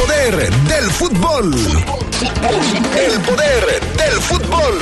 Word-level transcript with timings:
poder 0.00 0.50
del 0.50 0.90
fútbol. 0.92 1.54
El 2.96 3.20
poder 3.20 3.64
del 3.96 4.20
fútbol. 4.22 4.78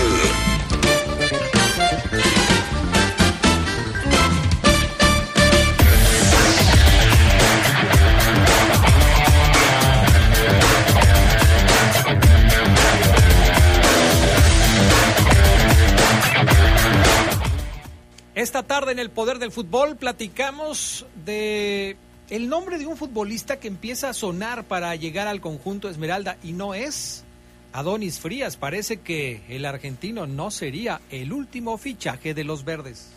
Esta 18.35 18.62
tarde 18.62 18.93
en 18.93 19.00
el 19.00 19.11
Poder 19.11 19.41
del 19.41 19.50
Fútbol 19.50 19.96
platicamos 19.96 21.05
de 21.25 21.96
el 22.31 22.49
nombre 22.49 22.79
de 22.79 22.87
un 22.87 22.97
futbolista 22.97 23.59
que 23.59 23.68
empieza 23.68 24.11
a 24.11 24.14
sonar 24.14 24.64
para 24.64 24.95
llegar 24.96 25.29
al 25.29 25.41
conjunto 25.41 25.89
Esmeralda 25.89 26.36
y 26.43 26.53
no 26.53 26.75
es 26.75 27.25
Adonis 27.73 28.19
Frías. 28.19 28.57
Parece 28.57 28.99
que 28.99 29.43
el 29.49 29.64
argentino 29.64 30.27
no 30.27 30.50
sería 30.50 31.00
el 31.11 31.33
último 31.33 31.79
fichaje 31.79 32.34
de 32.34 32.45
los 32.45 32.64
verdes. 32.64 33.09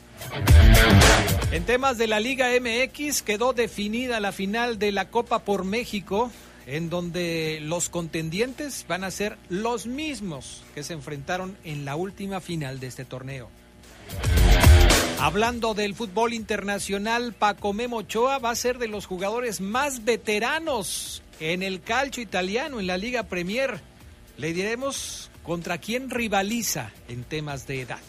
En 1.52 1.64
temas 1.66 1.98
de 1.98 2.08
la 2.08 2.20
Liga 2.20 2.50
MX 2.60 3.24
quedó 3.24 3.54
definida 3.54 4.20
la 4.20 4.32
final 4.32 4.80
de 4.80 4.92
la 4.92 5.10
Copa 5.10 5.40
por 5.40 5.66
México, 5.66 6.32
en 6.68 6.90
donde 6.90 7.60
los 7.62 7.90
contendientes 7.90 8.86
van 8.88 9.04
a 9.04 9.12
ser 9.12 9.38
los 9.50 9.88
mismos 9.88 10.64
que 10.76 10.84
se 10.84 10.94
enfrentaron 10.94 11.58
en 11.64 11.86
la 11.86 11.96
última 11.96 12.40
final 12.40 12.80
de 12.80 12.88
este 12.88 13.04
torneo. 13.04 13.50
Hablando 15.22 15.76
del 15.76 15.94
fútbol 15.94 16.34
internacional, 16.34 17.34
Paco 17.34 17.74
Memo 17.74 17.98
Ochoa 17.98 18.40
va 18.40 18.50
a 18.50 18.56
ser 18.56 18.80
de 18.80 18.88
los 18.88 19.06
jugadores 19.06 19.62
más 19.62 20.04
veteranos 20.04 21.22
en 21.40 21.62
el 21.62 21.80
calcio 21.80 22.24
italiano, 22.24 22.80
en 22.80 22.88
la 22.88 22.98
Liga 22.98 23.22
Premier. 23.22 23.82
Le 24.38 24.52
diremos 24.52 25.30
contra 25.44 25.78
quién 25.78 26.10
rivaliza 26.10 26.90
en 27.08 27.24
temas 27.24 27.68
de 27.68 27.82
edad. 27.82 28.00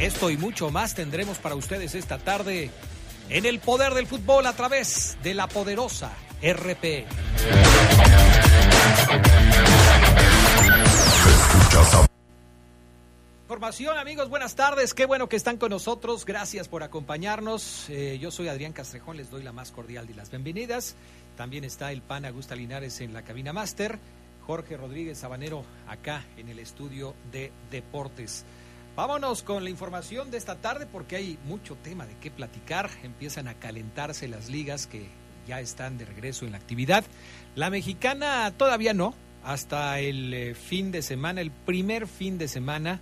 Esto 0.00 0.30
y 0.30 0.36
mucho 0.36 0.72
más 0.72 0.96
tendremos 0.96 1.38
para 1.38 1.54
ustedes 1.54 1.94
esta 1.94 2.18
tarde 2.18 2.72
en 3.28 3.46
el 3.46 3.60
poder 3.60 3.94
del 3.94 4.08
fútbol 4.08 4.46
a 4.46 4.52
través 4.52 5.16
de 5.22 5.34
la 5.34 5.46
poderosa 5.46 6.10
RP. 6.42 7.06
Información, 13.46 13.96
amigos, 13.96 14.28
buenas 14.28 14.56
tardes. 14.56 14.92
Qué 14.92 15.06
bueno 15.06 15.28
que 15.28 15.36
están 15.36 15.56
con 15.56 15.70
nosotros. 15.70 16.24
Gracias 16.24 16.66
por 16.66 16.82
acompañarnos. 16.82 17.88
Eh, 17.88 18.18
yo 18.20 18.32
soy 18.32 18.48
Adrián 18.48 18.72
Castrejón, 18.72 19.16
les 19.16 19.30
doy 19.30 19.44
la 19.44 19.52
más 19.52 19.70
cordial 19.70 20.08
de 20.08 20.16
las 20.16 20.30
bienvenidas. 20.30 20.96
También 21.36 21.62
está 21.62 21.92
el 21.92 22.02
PAN 22.02 22.24
Augusta 22.24 22.56
Linares 22.56 23.00
en 23.00 23.12
la 23.12 23.22
cabina 23.22 23.52
máster. 23.52 24.00
Jorge 24.48 24.76
Rodríguez 24.76 25.18
Sabanero 25.18 25.64
acá 25.86 26.24
en 26.36 26.48
el 26.48 26.58
estudio 26.58 27.14
de 27.30 27.52
deportes. 27.70 28.44
Vámonos 28.96 29.44
con 29.44 29.62
la 29.62 29.70
información 29.70 30.32
de 30.32 30.38
esta 30.38 30.56
tarde 30.56 30.88
porque 30.90 31.14
hay 31.14 31.38
mucho 31.44 31.76
tema 31.76 32.04
de 32.04 32.16
qué 32.18 32.32
platicar. 32.32 32.90
Empiezan 33.04 33.46
a 33.46 33.54
calentarse 33.54 34.26
las 34.26 34.50
ligas 34.50 34.88
que 34.88 35.06
ya 35.46 35.60
están 35.60 35.98
de 35.98 36.04
regreso 36.04 36.46
en 36.46 36.50
la 36.50 36.58
actividad. 36.58 37.04
La 37.54 37.70
mexicana 37.70 38.52
todavía 38.56 38.92
no, 38.92 39.14
hasta 39.44 40.00
el 40.00 40.34
eh, 40.34 40.54
fin 40.56 40.90
de 40.90 41.00
semana, 41.00 41.40
el 41.42 41.52
primer 41.52 42.08
fin 42.08 42.38
de 42.38 42.48
semana 42.48 43.00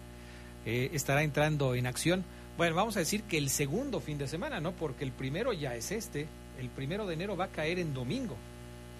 eh, 0.66 0.90
estará 0.92 1.22
entrando 1.22 1.74
en 1.74 1.86
acción. 1.86 2.24
Bueno, 2.56 2.76
vamos 2.76 2.96
a 2.96 3.00
decir 3.00 3.24
que 3.24 3.38
el 3.38 3.50
segundo 3.50 4.00
fin 4.00 4.18
de 4.18 4.28
semana, 4.28 4.60
¿no? 4.60 4.72
Porque 4.72 5.04
el 5.04 5.12
primero 5.12 5.52
ya 5.52 5.74
es 5.74 5.90
este. 5.90 6.26
El 6.58 6.68
primero 6.68 7.06
de 7.06 7.14
enero 7.14 7.36
va 7.36 7.46
a 7.46 7.52
caer 7.52 7.78
en 7.78 7.94
domingo. 7.94 8.36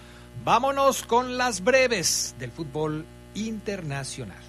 vámonos 0.43 1.03
con 1.03 1.37
las 1.37 1.63
breves 1.63 2.33
del 2.39 2.51
fútbol 2.51 3.05
internacional. 3.35 4.41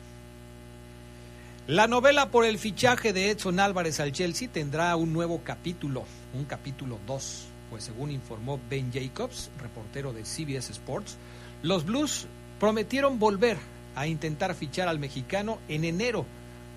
La 1.66 1.88
novela 1.88 2.30
por 2.30 2.46
el 2.46 2.58
fichaje 2.58 3.12
de 3.12 3.32
Edson 3.32 3.60
Álvarez 3.60 4.00
al 4.00 4.12
Chelsea 4.12 4.48
tendrá 4.50 4.96
un 4.96 5.12
nuevo 5.12 5.42
capítulo, 5.44 6.06
un 6.32 6.46
capítulo 6.46 6.98
2, 7.06 7.48
pues 7.68 7.84
según 7.84 8.10
informó 8.10 8.58
Ben 8.70 8.90
Jacobs, 8.90 9.50
reportero 9.60 10.14
de 10.14 10.24
CBS 10.24 10.72
Sports, 10.72 11.18
los 11.62 11.84
Blues 11.84 12.26
prometieron 12.58 13.18
volver 13.18 13.56
a 13.94 14.06
intentar 14.06 14.54
fichar 14.54 14.88
al 14.88 14.98
mexicano 14.98 15.58
en 15.68 15.84
enero, 15.84 16.24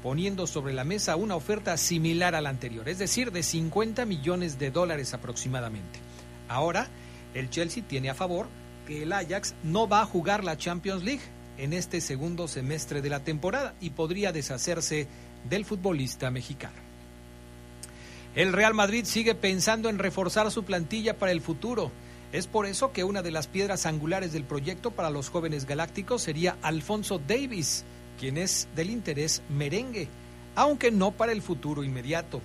poniendo 0.01 0.47
sobre 0.47 0.73
la 0.73 0.83
mesa 0.83 1.15
una 1.15 1.35
oferta 1.35 1.77
similar 1.77 2.35
a 2.35 2.41
la 2.41 2.49
anterior, 2.49 2.89
es 2.89 2.99
decir, 2.99 3.31
de 3.31 3.43
50 3.43 4.05
millones 4.05 4.59
de 4.59 4.71
dólares 4.71 5.13
aproximadamente. 5.13 5.99
Ahora, 6.49 6.87
el 7.33 7.49
Chelsea 7.49 7.83
tiene 7.87 8.09
a 8.09 8.15
favor 8.15 8.47
que 8.85 9.03
el 9.03 9.13
Ajax 9.13 9.55
no 9.63 9.87
va 9.87 10.01
a 10.01 10.05
jugar 10.05 10.43
la 10.43 10.57
Champions 10.57 11.03
League 11.03 11.23
en 11.57 11.73
este 11.73 12.01
segundo 12.01 12.47
semestre 12.47 13.01
de 13.01 13.09
la 13.09 13.21
temporada 13.21 13.75
y 13.79 13.91
podría 13.91 14.31
deshacerse 14.31 15.07
del 15.49 15.65
futbolista 15.65 16.31
mexicano. 16.31 16.75
El 18.35 18.51
Real 18.51 18.73
Madrid 18.73 19.05
sigue 19.05 19.35
pensando 19.35 19.89
en 19.89 19.99
reforzar 19.99 20.49
su 20.51 20.63
plantilla 20.63 21.17
para 21.17 21.31
el 21.31 21.41
futuro 21.41 21.91
es 22.33 22.47
por 22.47 22.65
eso 22.65 22.91
que 22.91 23.03
una 23.03 23.21
de 23.21 23.29
las 23.29 23.45
piedras 23.45 23.85
angulares 23.85 24.33
del 24.33 24.43
proyecto 24.43 24.89
para 24.89 25.11
los 25.11 25.29
jóvenes 25.29 25.67
galácticos 25.67 26.23
sería 26.23 26.57
Alfonso 26.63 27.21
Davis, 27.25 27.85
quien 28.19 28.37
es 28.37 28.67
del 28.75 28.89
interés 28.89 29.43
merengue, 29.49 30.07
aunque 30.55 30.89
no 30.89 31.11
para 31.11 31.31
el 31.31 31.43
futuro 31.43 31.83
inmediato. 31.83 32.41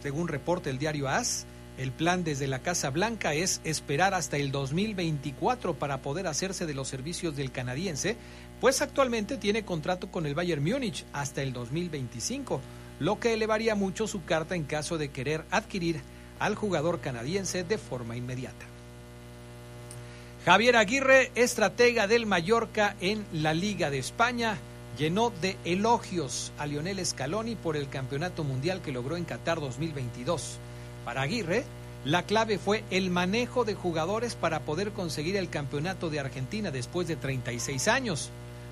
Según 0.00 0.28
reporta 0.28 0.70
el 0.70 0.78
diario 0.78 1.08
AS, 1.08 1.44
el 1.76 1.90
plan 1.90 2.22
desde 2.22 2.46
la 2.46 2.60
Casa 2.60 2.90
Blanca 2.90 3.34
es 3.34 3.60
esperar 3.64 4.14
hasta 4.14 4.36
el 4.36 4.52
2024 4.52 5.74
para 5.74 6.02
poder 6.02 6.28
hacerse 6.28 6.64
de 6.64 6.74
los 6.74 6.86
servicios 6.86 7.34
del 7.34 7.50
canadiense, 7.50 8.16
pues 8.60 8.80
actualmente 8.80 9.38
tiene 9.38 9.64
contrato 9.64 10.08
con 10.12 10.24
el 10.24 10.36
Bayern 10.36 10.62
Múnich 10.62 11.04
hasta 11.12 11.42
el 11.42 11.52
2025, 11.52 12.60
lo 13.00 13.18
que 13.18 13.32
elevaría 13.32 13.74
mucho 13.74 14.06
su 14.06 14.24
carta 14.24 14.54
en 14.54 14.64
caso 14.64 14.98
de 14.98 15.10
querer 15.10 15.44
adquirir 15.50 16.00
al 16.38 16.54
jugador 16.54 17.00
canadiense 17.00 17.64
de 17.64 17.76
forma 17.76 18.16
inmediata. 18.16 18.69
Javier 20.44 20.76
Aguirre, 20.76 21.30
estratega 21.34 22.06
del 22.06 22.24
Mallorca 22.24 22.96
en 23.02 23.26
la 23.30 23.52
Liga 23.52 23.90
de 23.90 23.98
España, 23.98 24.56
llenó 24.96 25.30
de 25.42 25.58
elogios 25.66 26.50
a 26.56 26.64
Lionel 26.64 27.04
Scaloni 27.04 27.56
por 27.56 27.76
el 27.76 27.90
campeonato 27.90 28.42
mundial 28.42 28.80
que 28.80 28.90
logró 28.90 29.18
en 29.18 29.24
Qatar 29.24 29.60
2022. 29.60 30.56
Para 31.04 31.22
Aguirre, 31.22 31.64
la 32.06 32.22
clave 32.22 32.56
fue 32.56 32.84
el 32.90 33.10
manejo 33.10 33.66
de 33.66 33.74
jugadores 33.74 34.34
para 34.34 34.60
poder 34.60 34.92
conseguir 34.92 35.36
el 35.36 35.50
campeonato 35.50 36.08
de 36.08 36.20
Argentina 36.20 36.70
después 36.70 37.06
de 37.06 37.16
36 37.16 37.86
años. 37.88 38.30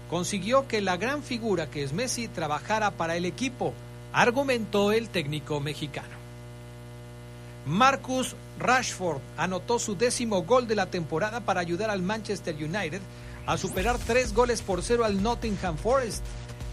Consiguió 0.08 0.66
que 0.68 0.80
la 0.80 0.96
gran 0.96 1.22
figura 1.22 1.68
que 1.68 1.82
es 1.82 1.92
Messi 1.92 2.28
trabajara 2.28 2.92
para 2.92 3.14
el 3.18 3.26
equipo, 3.26 3.74
argumentó 4.14 4.92
el 4.92 5.10
técnico 5.10 5.60
mexicano. 5.60 6.17
Marcus 7.68 8.34
Rashford 8.58 9.20
anotó 9.36 9.78
su 9.78 9.94
décimo 9.94 10.42
gol 10.42 10.66
de 10.66 10.74
la 10.74 10.86
temporada 10.86 11.40
para 11.40 11.60
ayudar 11.60 11.90
al 11.90 12.00
Manchester 12.00 12.54
United 12.54 13.02
a 13.44 13.58
superar 13.58 13.98
tres 13.98 14.32
goles 14.32 14.62
por 14.62 14.82
cero 14.82 15.04
al 15.04 15.22
Nottingham 15.22 15.76
Forest. 15.76 16.24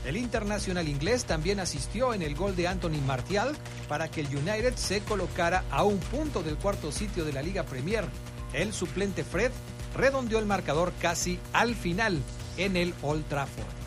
El 0.06 0.15
internacional 0.15 0.88
inglés 0.88 1.25
también 1.25 1.59
asistió 1.59 2.13
en 2.13 2.21
el 2.21 2.33
gol 2.33 2.56
de 2.56 2.69
Anthony 2.69 3.01
Martial 3.06 3.53
para 3.89 4.09
que 4.09 4.21
el 4.21 4.27
United 4.27 4.75
se 4.75 5.01
colocara 5.01 5.65
a 5.69 5.83
un 5.83 5.97
punto 5.97 6.44
del 6.44 6.56
cuarto 6.56 6.94
sitio 6.94 7.25
de 7.25 7.33
la 7.33 7.41
Liga 7.41 7.63
Premier. 7.63 8.06
El 8.53 8.71
suplente 8.71 9.25
Fred 9.25 9.51
redondeó 9.98 10.39
el 10.39 10.45
marcador 10.45 10.94
casi 11.01 11.39
al 11.51 11.75
final 11.75 12.21
en 12.56 12.77
el 12.77 12.94
Old 13.01 13.27
Trafford. 13.27 13.84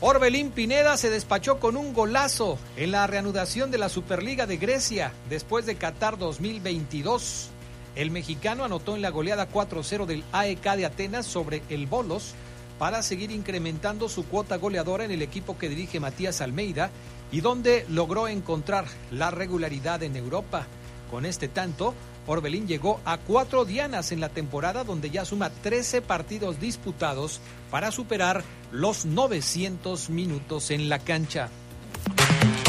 Orbelín 0.00 0.50
Pineda 0.50 0.96
se 0.96 1.08
despachó 1.08 1.58
con 1.58 1.76
un 1.76 1.94
golazo 1.94 2.58
en 2.76 2.90
la 2.90 3.06
reanudación 3.06 3.70
de 3.70 3.78
la 3.78 3.88
Superliga 3.88 4.46
de 4.46 4.56
Grecia 4.56 5.12
después 5.30 5.66
de 5.66 5.76
Qatar 5.76 6.18
2022. 6.18 7.48
El 7.94 8.10
mexicano 8.10 8.64
anotó 8.64 8.96
en 8.96 9.02
la 9.02 9.10
goleada 9.10 9.48
4-0 9.48 10.04
del 10.04 10.24
AEK 10.32 10.76
de 10.76 10.86
Atenas 10.86 11.26
sobre 11.26 11.62
el 11.68 11.86
Bolos 11.86 12.34
para 12.78 13.02
seguir 13.02 13.30
incrementando 13.30 14.08
su 14.08 14.26
cuota 14.26 14.56
goleadora 14.56 15.04
en 15.04 15.12
el 15.12 15.22
equipo 15.22 15.56
que 15.56 15.68
dirige 15.68 16.00
Matías 16.00 16.40
Almeida 16.40 16.90
y 17.30 17.40
donde 17.40 17.86
logró 17.88 18.28
encontrar 18.28 18.86
la 19.10 19.30
regularidad 19.30 20.02
en 20.02 20.16
Europa. 20.16 20.66
Con 21.10 21.24
este 21.24 21.48
tanto, 21.48 21.94
Orbelín 22.26 22.66
llegó 22.66 23.00
a 23.04 23.18
cuatro 23.18 23.64
dianas 23.64 24.12
en 24.12 24.20
la 24.20 24.28
temporada 24.28 24.84
donde 24.84 25.10
ya 25.10 25.24
suma 25.24 25.50
13 25.50 26.02
partidos 26.02 26.60
disputados 26.60 27.40
para 27.70 27.90
superar 27.90 28.42
los 28.72 29.04
900 29.04 30.10
minutos 30.10 30.70
en 30.70 30.88
la 30.88 30.98
cancha. 30.98 31.48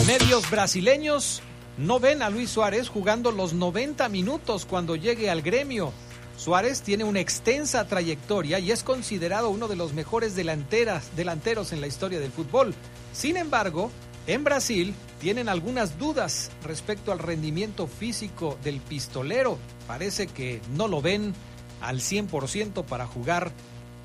Medios 0.06 0.50
brasileños 0.50 1.42
no 1.78 2.00
ven 2.00 2.22
a 2.22 2.30
Luis 2.30 2.50
Suárez 2.50 2.90
jugando 2.90 3.32
los 3.32 3.54
90 3.54 4.08
minutos 4.10 4.66
cuando 4.66 4.96
llegue 4.96 5.30
al 5.30 5.42
gremio. 5.42 5.92
Suárez 6.38 6.82
tiene 6.82 7.06
una 7.06 7.22
extensa 7.22 7.88
trayectoria 7.88 8.60
y 8.60 8.72
es 8.72 8.84
considerado 8.84 9.50
uno 9.50 9.68
de 9.68 9.76
los 9.76 9.94
mejores 9.94 10.36
delanteras, 10.36 11.16
delanteros 11.16 11.72
en 11.72 11.82
la 11.82 11.88
historia 11.88 12.20
del 12.20 12.32
fútbol. 12.32 12.74
Sin 13.14 13.38
embargo, 13.38 13.90
en 14.28 14.44
Brasil 14.44 14.94
tienen 15.20 15.50
algunas 15.50 15.98
dudas 15.98 16.52
respecto 16.64 17.12
al 17.12 17.20
rendimiento 17.20 17.88
físico 17.88 18.58
del 18.64 18.80
pistolero. 18.80 19.58
Parece 19.88 20.28
que 20.28 20.62
no 20.76 20.88
lo 20.88 21.02
ven 21.02 21.34
al 21.82 22.00
100% 22.00 22.84
para 22.86 23.08
jugar 23.08 23.52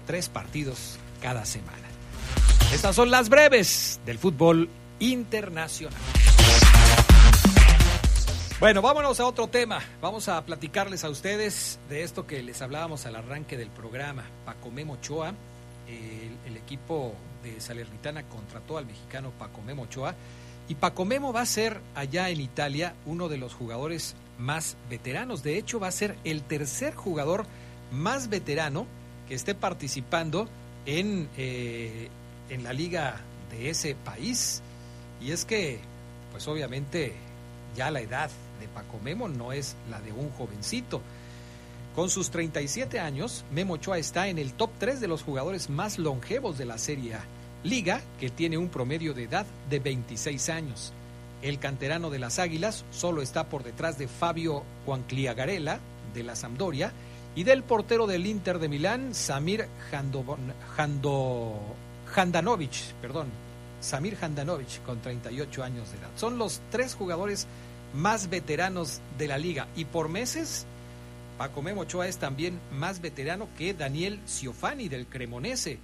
tres 0.07 0.29
partidos 0.29 0.99
cada 1.21 1.45
semana. 1.45 1.89
Estas 2.73 2.95
son 2.95 3.11
las 3.11 3.29
breves 3.29 4.01
del 4.07 4.19
fútbol 4.19 4.69
internacional. 5.01 5.99
Bueno, 8.61 8.83
vámonos 8.83 9.19
a 9.21 9.27
otro 9.27 9.49
tema. 9.49 9.81
Vamos 10.03 10.29
a 10.29 10.45
platicarles 10.45 11.03
a 11.05 11.09
ustedes 11.09 11.79
de 11.89 12.03
esto 12.03 12.27
que 12.27 12.43
les 12.43 12.61
hablábamos 12.61 13.07
al 13.07 13.17
arranque 13.17 13.57
del 13.57 13.71
programa. 13.71 14.25
Paco 14.45 14.71
Memo 14.71 14.95
Ochoa, 14.95 15.35
el, 15.89 16.37
el 16.47 16.57
equipo 16.59 17.15
de 17.43 17.59
Salernitana 17.61 18.25
contrató 18.25 18.77
al 18.77 18.85
mexicano 18.85 19.33
Paco 19.39 19.63
Memo 19.63 19.85
Ochoa 19.85 20.15
y 20.69 20.75
Paco 20.77 21.05
Memo 21.05 21.33
va 21.33 21.41
a 21.41 21.47
ser 21.47 21.81
allá 21.95 22.31
en 22.31 22.41
Italia 22.41 22.95
uno 23.07 23.29
de 23.29 23.39
los 23.39 23.55
jugadores 23.55 24.15
más 24.39 24.77
veteranos. 24.89 25.43
De 25.43 25.59
hecho, 25.59 25.81
va 25.81 25.89
a 25.89 25.93
ser 25.93 26.17
el 26.25 26.43
tercer 26.43 26.95
jugador 26.95 27.47
más 27.93 28.29
veterano 28.29 28.87
que 29.29 29.35
esté 29.35 29.55
participando 29.55 30.49
en, 30.87 31.29
eh, 31.37 32.09
en 32.49 32.65
la 32.65 32.73
liga 32.73 33.21
de 33.51 33.71
ese 33.71 33.95
país. 33.95 34.63
Y 35.21 35.33
es 35.33 35.45
que, 35.45 35.81
pues 36.33 36.47
obviamente, 36.49 37.15
ya 37.77 37.91
la 37.91 38.01
edad 38.01 38.31
de 38.61 38.69
Paco 38.69 38.99
Memo 39.03 39.29
no 39.29 39.53
es 39.53 39.77
la 39.91 40.01
de 40.01 40.13
un 40.13 40.31
jovencito. 40.31 41.01
Con 41.95 42.09
sus 42.09 42.31
37 42.31 43.01
años, 43.01 43.45
Memo 43.51 43.75
Ochoa 43.75 43.99
está 43.99 44.29
en 44.29 44.39
el 44.39 44.53
top 44.53 44.71
3 44.79 45.01
de 45.01 45.09
los 45.09 45.23
jugadores 45.23 45.69
más 45.69 45.99
longevos 45.99 46.57
de 46.57 46.65
la 46.65 46.79
Serie 46.79 47.15
A, 47.15 47.25
liga 47.63 48.01
que 48.19 48.31
tiene 48.31 48.59
un 48.59 48.69
promedio 48.69 49.15
de 49.15 49.25
edad 49.25 49.47
de 49.69 49.79
26 49.79 50.49
años. 50.49 50.93
El 51.43 51.59
canterano 51.59 52.11
de 52.11 52.19
las 52.19 52.39
Águilas 52.39 52.85
solo 52.91 53.23
está 53.23 53.49
por 53.49 53.63
detrás 53.63 53.99
de 53.99 54.09
Fabio 54.09 54.63
Juancliagarela 54.85 55.81
de 56.15 56.23
la 56.23 56.37
Sampdoria 56.37 56.93
y 57.35 57.45
del 57.45 57.63
portero 57.63 58.07
del 58.07 58.27
Inter 58.27 58.59
de 58.59 58.69
Milán, 58.69 59.15
Samir 59.15 59.67
Handanovic, 62.17 62.95
perdón, 63.01 63.29
Samir 63.81 64.19
Handanovic 64.21 64.83
con 64.85 65.01
38 65.01 65.63
años 65.63 65.91
de 65.91 65.99
edad. 65.99 66.11
Son 66.17 66.39
los 66.39 66.61
tres 66.71 66.95
jugadores 66.95 67.47
más 67.95 68.29
veteranos 68.29 69.01
de 69.19 69.29
la 69.29 69.39
liga. 69.39 69.69
Y 69.77 69.85
por 69.87 70.09
meses, 70.09 70.67
Paco 71.39 71.63
Memo 71.63 71.83
Ochoa 71.83 72.09
es 72.09 72.19
también 72.19 72.61
más 72.73 73.01
veterano 73.01 73.49
que 73.57 73.75
Daniel 73.75 74.21
Ciofani 74.27 74.89
del 74.89 75.07
Cremonese. 75.07 75.79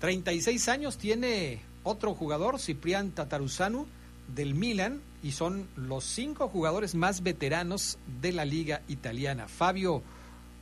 36 0.00 0.68
años 0.68 0.98
tiene 0.98 1.60
otro 1.82 2.14
jugador, 2.14 2.58
Ciprián 2.58 3.12
Tataruzanu 3.12 3.86
del 4.34 4.54
Milan, 4.54 5.00
y 5.22 5.32
son 5.32 5.68
los 5.76 6.04
cinco 6.04 6.48
jugadores 6.48 6.94
más 6.94 7.22
veteranos 7.22 7.98
de 8.20 8.32
la 8.32 8.44
liga 8.44 8.80
italiana. 8.88 9.48
Fabio 9.48 10.02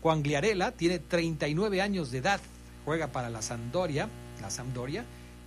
Quangliarella 0.02 0.72
tiene 0.72 0.98
39 0.98 1.80
años 1.80 2.10
de 2.10 2.18
edad, 2.18 2.40
juega 2.84 3.08
para 3.08 3.30
la 3.30 3.42
Sampdoria, 3.42 4.08
la 4.40 4.50
Sampdoria 4.50 5.04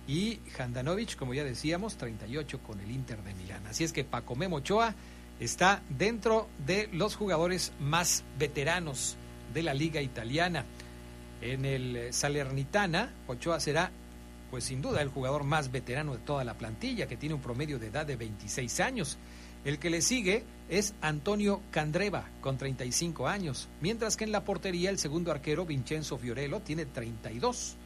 y 0.08 0.40
Handanovic, 0.58 1.16
como 1.16 1.34
ya 1.34 1.44
decíamos, 1.44 1.96
38 1.96 2.60
con 2.60 2.80
el 2.80 2.90
Inter 2.90 3.22
de 3.22 3.34
Milán. 3.34 3.66
Así 3.66 3.84
es 3.84 3.92
que 3.92 4.04
Paco 4.04 4.34
Memo 4.34 4.56
Ochoa 4.56 4.94
está 5.38 5.82
dentro 5.90 6.48
de 6.66 6.88
los 6.92 7.16
jugadores 7.16 7.72
más 7.80 8.24
veteranos 8.38 9.16
de 9.52 9.62
la 9.62 9.74
liga 9.74 10.00
italiana. 10.00 10.64
En 11.42 11.64
el 11.64 12.12
Salernitana, 12.12 13.12
Ochoa 13.26 13.58
será, 13.58 13.90
pues 14.50 14.62
sin 14.62 14.80
duda, 14.80 15.02
el 15.02 15.08
jugador 15.08 15.42
más 15.42 15.72
veterano 15.72 16.12
de 16.12 16.20
toda 16.20 16.44
la 16.44 16.54
plantilla, 16.54 17.08
que 17.08 17.16
tiene 17.16 17.34
un 17.34 17.40
promedio 17.40 17.80
de 17.80 17.88
edad 17.88 18.06
de 18.06 18.14
26 18.14 18.78
años. 18.78 19.18
El 19.64 19.80
que 19.80 19.90
le 19.90 20.02
sigue 20.02 20.44
es 20.68 20.94
Antonio 21.00 21.60
Candreva, 21.72 22.28
con 22.40 22.58
35 22.58 23.26
años, 23.26 23.68
mientras 23.80 24.16
que 24.16 24.22
en 24.22 24.30
la 24.30 24.44
portería 24.44 24.88
el 24.90 24.98
segundo 24.98 25.32
arquero, 25.32 25.66
Vincenzo 25.66 26.16
Fiorello, 26.16 26.60
tiene 26.60 26.86
32. 26.86 27.76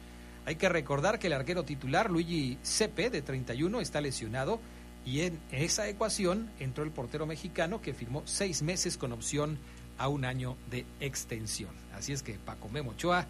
Hay 0.45 0.55
que 0.55 0.69
recordar 0.69 1.17
que 1.17 1.27
el 1.27 1.33
arquero 1.33 1.63
titular, 1.63 2.11
Luigi 2.11 2.59
Cepe, 2.63 3.09
de 3.09 3.23
31, 3.23 3.81
está 3.81 4.01
lesionado 4.01 4.59
y 5.03 5.21
en 5.21 5.39
esa 5.51 5.87
ecuación 5.89 6.49
entró 6.59 6.83
el 6.83 6.91
portero 6.91 7.25
mexicano 7.25 7.81
que 7.81 7.93
firmó 7.93 8.21
seis 8.25 8.61
meses 8.61 8.97
con 8.97 9.13
opción 9.13 9.57
a 9.97 10.09
un 10.09 10.25
año 10.25 10.57
de 10.69 10.85
extensión. 10.99 11.71
Así 11.95 12.13
es 12.13 12.21
que 12.21 12.33
Paco 12.33 12.69
Memo 12.69 12.91
Ochoa 12.91 13.27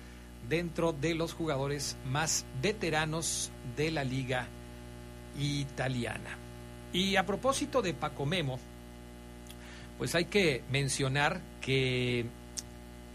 dentro 0.50 0.94
de 0.94 1.16
los 1.16 1.34
jugadores 1.34 1.95
más 2.10 2.45
veteranos 2.62 3.51
de 3.75 3.92
la 3.92 4.04
liga 4.04 4.48
italiana. 5.38 6.38
Y 6.94 7.16
a 7.16 7.25
propósito 7.25 7.81
de 7.81 7.94
Paco 7.94 8.25
Memo, 8.25 8.60
pues 9.98 10.16
hay 10.16 10.25
que 10.25 10.63
mencionar 10.72 11.42
que 11.62 12.25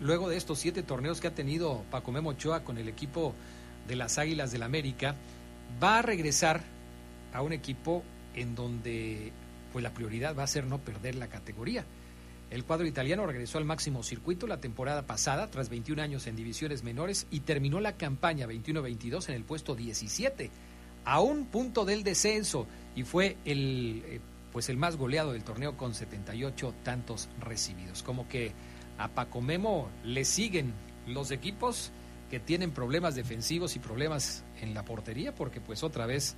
luego 0.01 0.29
de 0.29 0.37
estos 0.37 0.59
siete 0.59 0.83
torneos 0.83 1.21
que 1.21 1.29
ha 1.29 1.35
tenido 1.35 1.85
Paco 1.91 2.13
Memo 2.13 2.31
Ochoa 2.31 2.65
con 2.65 2.79
el 2.79 2.89
equipo 2.89 3.35
de 3.89 3.97
las 3.97 4.19
Águilas 4.19 4.53
del 4.53 4.63
América, 4.63 5.15
va 5.83 5.99
a 5.99 6.03
regresar 6.03 6.61
a 7.33 7.43
un 7.43 7.53
equipo 7.53 8.03
en 8.35 8.55
donde 8.55 9.33
pues 9.73 9.83
la 9.83 9.95
prioridad 9.95 10.37
va 10.37 10.43
a 10.43 10.47
ser 10.47 10.65
no 10.65 10.79
perder 10.79 11.15
la 11.15 11.29
categoría. 11.29 11.85
El 12.53 12.65
cuadro 12.65 12.87
italiano 12.87 13.27
regresó 13.27 13.57
al 13.57 13.65
máximo 13.65 14.03
circuito 14.03 14.47
la 14.47 14.61
temporada 14.61 15.07
pasada, 15.07 15.51
tras 15.51 15.71
21 15.71 16.03
años 16.03 16.27
en 16.27 16.37
divisiones 16.37 16.83
menores, 16.83 17.27
y 17.31 17.41
terminó 17.41 17.81
la 17.81 17.97
campaña 17.97 18.47
21-22 18.47 19.31
en 19.31 19.37
el 19.37 19.45
puesto 19.45 19.75
17, 19.75 20.51
a 21.07 21.21
un 21.23 21.47
punto 21.47 21.87
del 21.87 22.05
descenso, 22.05 22.67
y 22.95 23.05
fue 23.05 23.39
el, 23.47 24.03
eh, 24.05 24.21
pues 24.53 24.69
el 24.69 24.77
más 24.77 24.97
goleado 24.97 25.33
del 25.33 25.45
torneo 25.45 25.79
con 25.79 25.95
78 25.95 26.75
tantos 26.83 27.31
recibidos. 27.41 28.03
Como 28.03 28.29
que 28.29 28.53
a 28.99 29.09
Paco 29.09 29.41
Memo 29.41 29.89
le 30.05 30.27
siguen 30.27 30.75
los 31.07 31.31
equipos 31.31 31.91
que 32.31 32.39
tienen 32.39 32.73
problemas 32.73 33.15
defensivos 33.15 33.77
y 33.77 33.79
problemas 33.79 34.45
en 34.61 34.75
la 34.75 34.85
portería, 34.85 35.35
porque 35.35 35.63
pues 35.63 35.83
otra 35.83 36.05
vez 36.05 36.37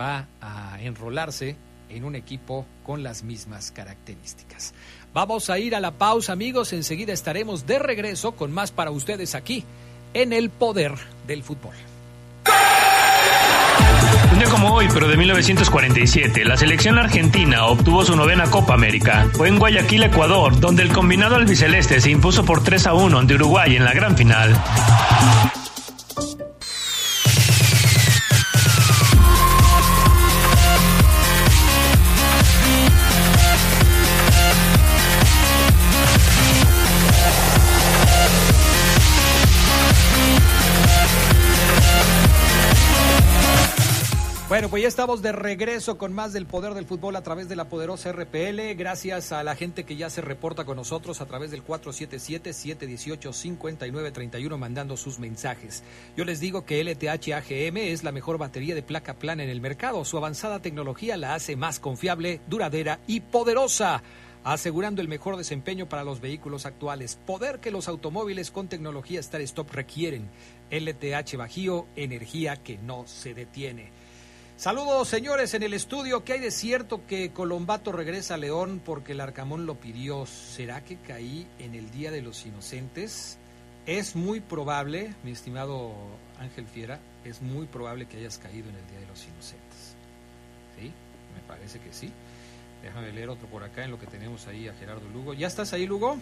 va 0.00 0.28
a 0.40 0.80
enrolarse 0.80 1.56
en 1.90 2.04
un 2.04 2.14
equipo 2.14 2.66
con 2.84 3.02
las 3.02 3.22
mismas 3.22 3.70
características. 3.70 4.74
Vamos 5.14 5.50
a 5.50 5.58
ir 5.58 5.74
a 5.74 5.80
la 5.80 5.92
pausa, 5.92 6.32
amigos. 6.32 6.72
Enseguida 6.72 7.12
estaremos 7.12 7.66
de 7.66 7.78
regreso 7.78 8.32
con 8.32 8.52
más 8.52 8.70
para 8.70 8.90
ustedes 8.90 9.34
aquí 9.34 9.64
en 10.14 10.32
el 10.32 10.50
poder 10.50 10.92
del 11.26 11.42
fútbol. 11.42 11.74
Un 14.32 14.38
día 14.38 14.48
como 14.50 14.74
hoy, 14.74 14.88
pero 14.92 15.08
de 15.08 15.16
1947, 15.16 16.44
la 16.44 16.56
selección 16.56 16.98
argentina 16.98 17.66
obtuvo 17.66 18.04
su 18.04 18.14
novena 18.14 18.50
Copa 18.50 18.74
América. 18.74 19.26
Fue 19.32 19.48
en 19.48 19.58
Guayaquil, 19.58 20.04
Ecuador, 20.04 20.60
donde 20.60 20.82
el 20.82 20.92
combinado 20.92 21.36
albiceleste 21.36 22.00
se 22.00 22.10
impuso 22.10 22.44
por 22.44 22.62
3 22.62 22.86
a 22.88 22.94
1 22.94 23.18
ante 23.18 23.34
Uruguay 23.34 23.76
en 23.76 23.84
la 23.84 23.94
gran 23.94 24.16
final. 24.16 24.54
Bueno, 44.58 44.70
pues 44.70 44.82
ya 44.82 44.88
estamos 44.88 45.22
de 45.22 45.30
regreso 45.30 45.98
con 45.98 46.12
más 46.12 46.32
del 46.32 46.44
poder 46.44 46.74
del 46.74 46.84
fútbol 46.84 47.14
a 47.14 47.22
través 47.22 47.48
de 47.48 47.54
la 47.54 47.68
poderosa 47.68 48.10
RPL. 48.10 48.74
Gracias 48.76 49.30
a 49.30 49.44
la 49.44 49.54
gente 49.54 49.84
que 49.84 49.94
ya 49.94 50.10
se 50.10 50.20
reporta 50.20 50.64
con 50.64 50.76
nosotros 50.76 51.20
a 51.20 51.26
través 51.26 51.52
del 51.52 51.64
477-718-5931 51.64 54.58
mandando 54.58 54.96
sus 54.96 55.20
mensajes. 55.20 55.84
Yo 56.16 56.24
les 56.24 56.40
digo 56.40 56.64
que 56.64 56.82
LTH 56.82 57.34
AGM 57.34 57.76
es 57.76 58.02
la 58.02 58.10
mejor 58.10 58.36
batería 58.36 58.74
de 58.74 58.82
placa 58.82 59.14
plana 59.14 59.44
en 59.44 59.48
el 59.48 59.60
mercado. 59.60 60.04
Su 60.04 60.16
avanzada 60.16 60.60
tecnología 60.60 61.16
la 61.16 61.36
hace 61.36 61.54
más 61.54 61.78
confiable, 61.78 62.40
duradera 62.48 62.98
y 63.06 63.20
poderosa 63.20 64.02
asegurando 64.42 65.02
el 65.02 65.08
mejor 65.08 65.36
desempeño 65.36 65.88
para 65.88 66.02
los 66.02 66.20
vehículos 66.20 66.66
actuales. 66.66 67.16
Poder 67.26 67.60
que 67.60 67.70
los 67.70 67.86
automóviles 67.86 68.50
con 68.50 68.66
tecnología 68.66 69.20
Star 69.20 69.40
Stop 69.42 69.70
requieren. 69.70 70.28
LTH 70.72 71.36
Bajío, 71.36 71.86
energía 71.94 72.56
que 72.56 72.76
no 72.78 73.06
se 73.06 73.34
detiene. 73.34 73.97
Saludos, 74.58 75.06
señores, 75.06 75.54
en 75.54 75.62
el 75.62 75.72
estudio. 75.72 76.24
¿Qué 76.24 76.32
hay 76.32 76.40
de 76.40 76.50
cierto 76.50 77.06
que 77.06 77.30
Colombato 77.30 77.92
regresa 77.92 78.34
a 78.34 78.38
León 78.38 78.82
porque 78.84 79.12
el 79.12 79.20
Arcamón 79.20 79.66
lo 79.66 79.76
pidió? 79.76 80.26
¿Será 80.26 80.82
que 80.82 80.96
caí 80.96 81.46
en 81.60 81.76
el 81.76 81.92
Día 81.92 82.10
de 82.10 82.22
los 82.22 82.44
Inocentes? 82.44 83.38
Es 83.86 84.16
muy 84.16 84.40
probable, 84.40 85.14
mi 85.22 85.30
estimado 85.30 85.92
Ángel 86.40 86.66
Fiera, 86.66 86.98
es 87.24 87.40
muy 87.40 87.66
probable 87.66 88.06
que 88.06 88.16
hayas 88.16 88.38
caído 88.38 88.68
en 88.68 88.74
el 88.74 88.86
Día 88.88 88.98
de 88.98 89.06
los 89.06 89.24
Inocentes. 89.28 89.94
¿Sí? 90.76 90.92
Me 91.36 91.46
parece 91.46 91.78
que 91.78 91.92
sí. 91.92 92.10
Déjame 92.82 93.12
leer 93.12 93.28
otro 93.28 93.46
por 93.46 93.62
acá 93.62 93.84
en 93.84 93.92
lo 93.92 94.00
que 94.00 94.08
tenemos 94.08 94.48
ahí 94.48 94.66
a 94.66 94.74
Gerardo 94.74 95.08
Lugo. 95.14 95.34
¿Ya 95.34 95.46
estás 95.46 95.72
ahí, 95.72 95.86
Lugo? 95.86 96.18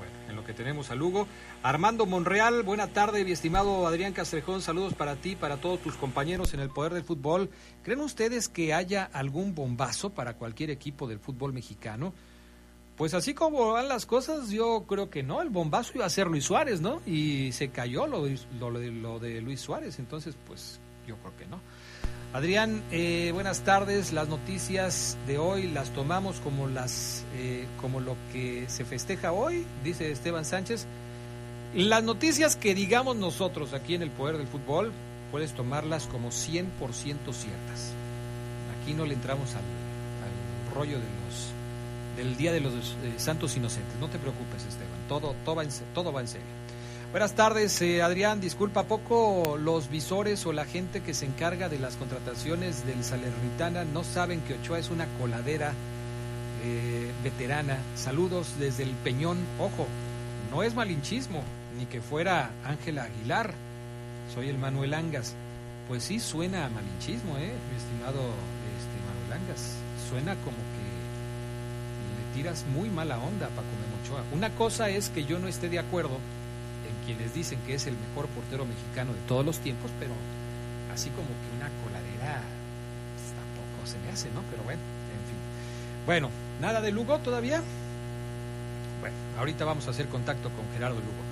Bueno, 0.00 0.14
en 0.30 0.36
lo 0.36 0.44
que 0.44 0.54
tenemos 0.54 0.90
a 0.90 0.94
Lugo. 0.94 1.26
Armando 1.62 2.06
Monreal, 2.06 2.62
buena 2.62 2.86
tarde, 2.86 3.22
mi 3.22 3.32
estimado 3.32 3.86
Adrián 3.86 4.14
Castrejón, 4.14 4.62
saludos 4.62 4.94
para 4.94 5.16
ti, 5.16 5.36
para 5.36 5.58
todos 5.58 5.78
tus 5.80 5.94
compañeros 5.96 6.54
en 6.54 6.60
el 6.60 6.70
poder 6.70 6.94
del 6.94 7.04
fútbol. 7.04 7.50
¿Creen 7.82 8.00
ustedes 8.00 8.48
que 8.48 8.72
haya 8.72 9.10
algún 9.12 9.54
bombazo 9.54 10.08
para 10.08 10.36
cualquier 10.38 10.70
equipo 10.70 11.06
del 11.06 11.18
fútbol 11.18 11.52
mexicano? 11.52 12.14
Pues 12.96 13.12
así 13.12 13.34
como 13.34 13.72
van 13.72 13.88
las 13.88 14.06
cosas, 14.06 14.48
yo 14.48 14.86
creo 14.88 15.10
que 15.10 15.22
no. 15.22 15.42
El 15.42 15.50
bombazo 15.50 15.92
iba 15.96 16.06
a 16.06 16.10
ser 16.10 16.28
Luis 16.28 16.44
Suárez, 16.44 16.80
¿no? 16.80 17.02
Y 17.04 17.52
se 17.52 17.68
cayó 17.68 18.06
lo, 18.06 18.26
lo, 18.58 18.70
lo 18.70 19.18
de 19.18 19.42
Luis 19.42 19.60
Suárez, 19.60 19.98
entonces 19.98 20.34
pues 20.46 20.80
yo 21.06 21.16
creo 21.18 21.36
que 21.36 21.44
no. 21.44 21.60
Adrián, 22.32 22.84
eh, 22.92 23.32
buenas 23.34 23.62
tardes. 23.62 24.12
Las 24.12 24.28
noticias 24.28 25.18
de 25.26 25.38
hoy 25.38 25.66
las 25.66 25.90
tomamos 25.90 26.38
como 26.38 26.68
las 26.68 27.24
eh, 27.34 27.66
como 27.80 27.98
lo 27.98 28.16
que 28.32 28.66
se 28.68 28.84
festeja 28.84 29.32
hoy, 29.32 29.66
dice 29.82 30.12
Esteban 30.12 30.44
Sánchez. 30.44 30.86
Las 31.74 32.04
noticias 32.04 32.54
que 32.54 32.72
digamos 32.72 33.16
nosotros 33.16 33.74
aquí 33.74 33.96
en 33.96 34.02
el 34.02 34.10
Poder 34.10 34.38
del 34.38 34.46
Fútbol, 34.46 34.92
puedes 35.32 35.54
tomarlas 35.54 36.06
como 36.06 36.28
100% 36.28 36.70
ciertas. 37.32 37.94
Aquí 38.80 38.94
no 38.94 39.06
le 39.06 39.14
entramos 39.14 39.50
al, 39.56 39.62
rollo 40.72 40.98
de 40.98 41.04
los 41.04 42.16
del 42.16 42.36
Día 42.36 42.52
de 42.52 42.60
los 42.60 42.72
eh, 42.72 43.14
Santos 43.16 43.56
Inocentes. 43.56 43.96
No 43.98 44.06
te 44.06 44.20
preocupes, 44.20 44.64
Esteban. 44.68 45.00
Todo, 45.08 45.34
todo, 45.44 45.56
va, 45.56 45.64
en, 45.64 45.70
todo 45.94 46.12
va 46.12 46.20
en 46.20 46.28
serio. 46.28 46.46
Buenas 47.10 47.34
tardes, 47.34 47.82
eh, 47.82 48.02
Adrián. 48.02 48.40
Disculpa 48.40 48.84
poco, 48.84 49.58
los 49.58 49.90
visores 49.90 50.46
o 50.46 50.52
la 50.52 50.64
gente 50.64 51.00
que 51.00 51.12
se 51.12 51.26
encarga 51.26 51.68
de 51.68 51.80
las 51.80 51.96
contrataciones 51.96 52.86
del 52.86 53.02
Salernitana 53.02 53.84
no 53.84 54.04
saben 54.04 54.40
que 54.42 54.54
Ochoa 54.54 54.78
es 54.78 54.90
una 54.90 55.06
coladera 55.18 55.72
eh, 56.62 57.10
veterana. 57.24 57.78
Saludos 57.96 58.54
desde 58.60 58.84
el 58.84 58.90
Peñón. 58.90 59.38
Ojo, 59.58 59.88
no 60.52 60.62
es 60.62 60.76
malinchismo, 60.76 61.42
ni 61.76 61.86
que 61.86 62.00
fuera 62.00 62.50
Ángela 62.64 63.02
Aguilar. 63.02 63.54
Soy 64.32 64.48
el 64.48 64.58
Manuel 64.58 64.94
Angas. 64.94 65.34
Pues 65.88 66.04
sí, 66.04 66.20
suena 66.20 66.68
malinchismo, 66.68 67.36
¿eh? 67.38 67.50
mi 67.70 67.76
estimado 67.76 68.20
este, 68.20 68.96
Manuel 69.08 69.42
Angas. 69.42 69.74
Suena 70.08 70.36
como 70.44 70.58
que 70.58 72.36
le 72.36 72.36
tiras 72.36 72.64
muy 72.72 72.88
mala 72.88 73.18
onda 73.18 73.46
a 73.46 73.50
Paco 73.50 73.66
Memochoa. 73.80 74.22
Una 74.32 74.50
cosa 74.50 74.90
es 74.90 75.08
que 75.08 75.24
yo 75.24 75.40
no 75.40 75.48
esté 75.48 75.68
de 75.68 75.80
acuerdo 75.80 76.20
quienes 77.14 77.34
dicen 77.34 77.58
que 77.66 77.74
es 77.74 77.86
el 77.86 77.94
mejor 77.94 78.28
portero 78.28 78.64
mexicano 78.64 79.12
de 79.12 79.18
todos 79.26 79.44
los 79.44 79.58
tiempos, 79.58 79.90
pero 79.98 80.12
así 80.94 81.10
como 81.10 81.26
que 81.26 81.56
una 81.56 81.68
coladera 81.82 82.42
pues, 83.16 83.34
tampoco 83.34 83.84
se 83.84 83.98
me 83.98 84.12
hace, 84.12 84.30
¿no? 84.30 84.42
Pero 84.50 84.62
bueno, 84.62 84.80
en 84.80 85.22
fin. 85.26 85.38
Bueno, 86.06 86.30
¿nada 86.60 86.80
de 86.80 86.92
Lugo 86.92 87.18
todavía? 87.18 87.62
Bueno, 89.00 89.16
ahorita 89.38 89.64
vamos 89.64 89.88
a 89.88 89.90
hacer 89.90 90.06
contacto 90.06 90.50
con 90.50 90.64
Gerardo 90.72 91.00
Lugo. 91.00 91.30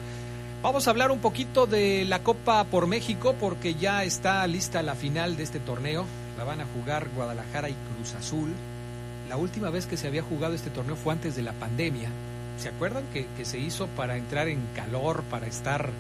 Vamos 0.63 0.89
a 0.89 0.91
hablar 0.91 1.13
un 1.13 1.21
poquito 1.21 1.67
de 1.67 2.05
la 2.05 2.25
Copa 2.25 2.65
por 2.65 2.89
México 2.89 3.37
porque 3.39 3.77
ya 3.77 4.03
está 4.03 4.45
lista 4.49 4.83
la 4.83 4.97
final 4.97 5.37
de 5.37 5.45
este 5.45 5.61
torneo. 5.61 6.07
La 6.37 6.43
van 6.43 6.61
a 6.61 6.67
jugar 6.75 7.09
Guadalajara 7.15 7.69
y 7.69 7.77
Cruz 7.95 8.15
Azul. 8.15 8.53
La 9.29 9.37
última 9.37 9.71
vez 9.71 9.87
que 9.87 9.97
se 9.97 10.09
había 10.09 10.23
jugado 10.23 10.55
este 10.55 10.71
torneo 10.71 10.97
fue 10.97 11.13
antes 11.13 11.37
de 11.37 11.43
la 11.43 11.53
pandemia 11.53 12.09
¿Se 12.59 12.71
acuerdan 12.71 13.05
que, 13.13 13.45
se 13.45 13.59
hizo 13.59 13.87
para 13.87 14.17
entrar 14.17 14.49
en 14.49 14.61
calor, 14.75 15.23
para 15.31 15.47
estar 15.47 15.91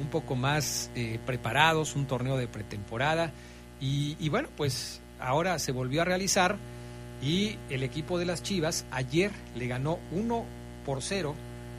un 0.00 0.06
poco 0.06 0.36
más 0.36 0.90
eh, 0.94 1.18
preparados, 1.26 1.96
un 1.96 2.06
torneo 2.06 2.38
de 2.38 2.48
pretemporada? 2.48 3.30
Y, 3.78 4.28
bueno, 4.30 4.48
pues 4.56 5.02
ahora 5.20 5.58
se 5.58 5.70
volvió 5.70 6.02
a 6.02 6.04
realizar 6.06 6.56
y 7.22 7.56
el 7.68 7.82
equipo 7.82 8.18
de 8.18 8.24
las 8.24 8.42
Chivas 8.42 8.86
ayer 8.90 9.30
le 9.54 9.66
ganó 9.66 9.98
1 10.12 10.44
por 10.86 11.02
0 11.02 11.34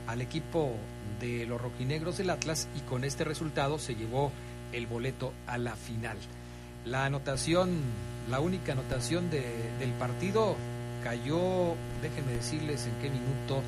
al 0.06 0.20
equipo 0.20 0.72
de 1.20 1.44
los 1.46 1.60
rojinegros 1.60 2.16
del 2.16 2.30
Atlas 2.30 2.68
y 2.76 2.80
con 2.88 3.04
este 3.04 3.24
resultado 3.24 3.78
se 3.78 3.96
llevó 3.96 4.30
el 4.72 4.86
boleto 4.86 5.32
a 5.46 5.58
la 5.58 5.74
final. 5.74 6.16
La 6.84 7.04
anotación, 7.04 7.80
la 8.30 8.38
única 8.38 8.72
anotación 8.72 9.28
del 9.28 9.92
partido 9.98 10.56
cayó, 11.02 11.74
déjenme 12.00 12.32
decirles 12.32 12.86
en 12.86 12.94
qué 13.02 13.10
minuto, 13.10 13.62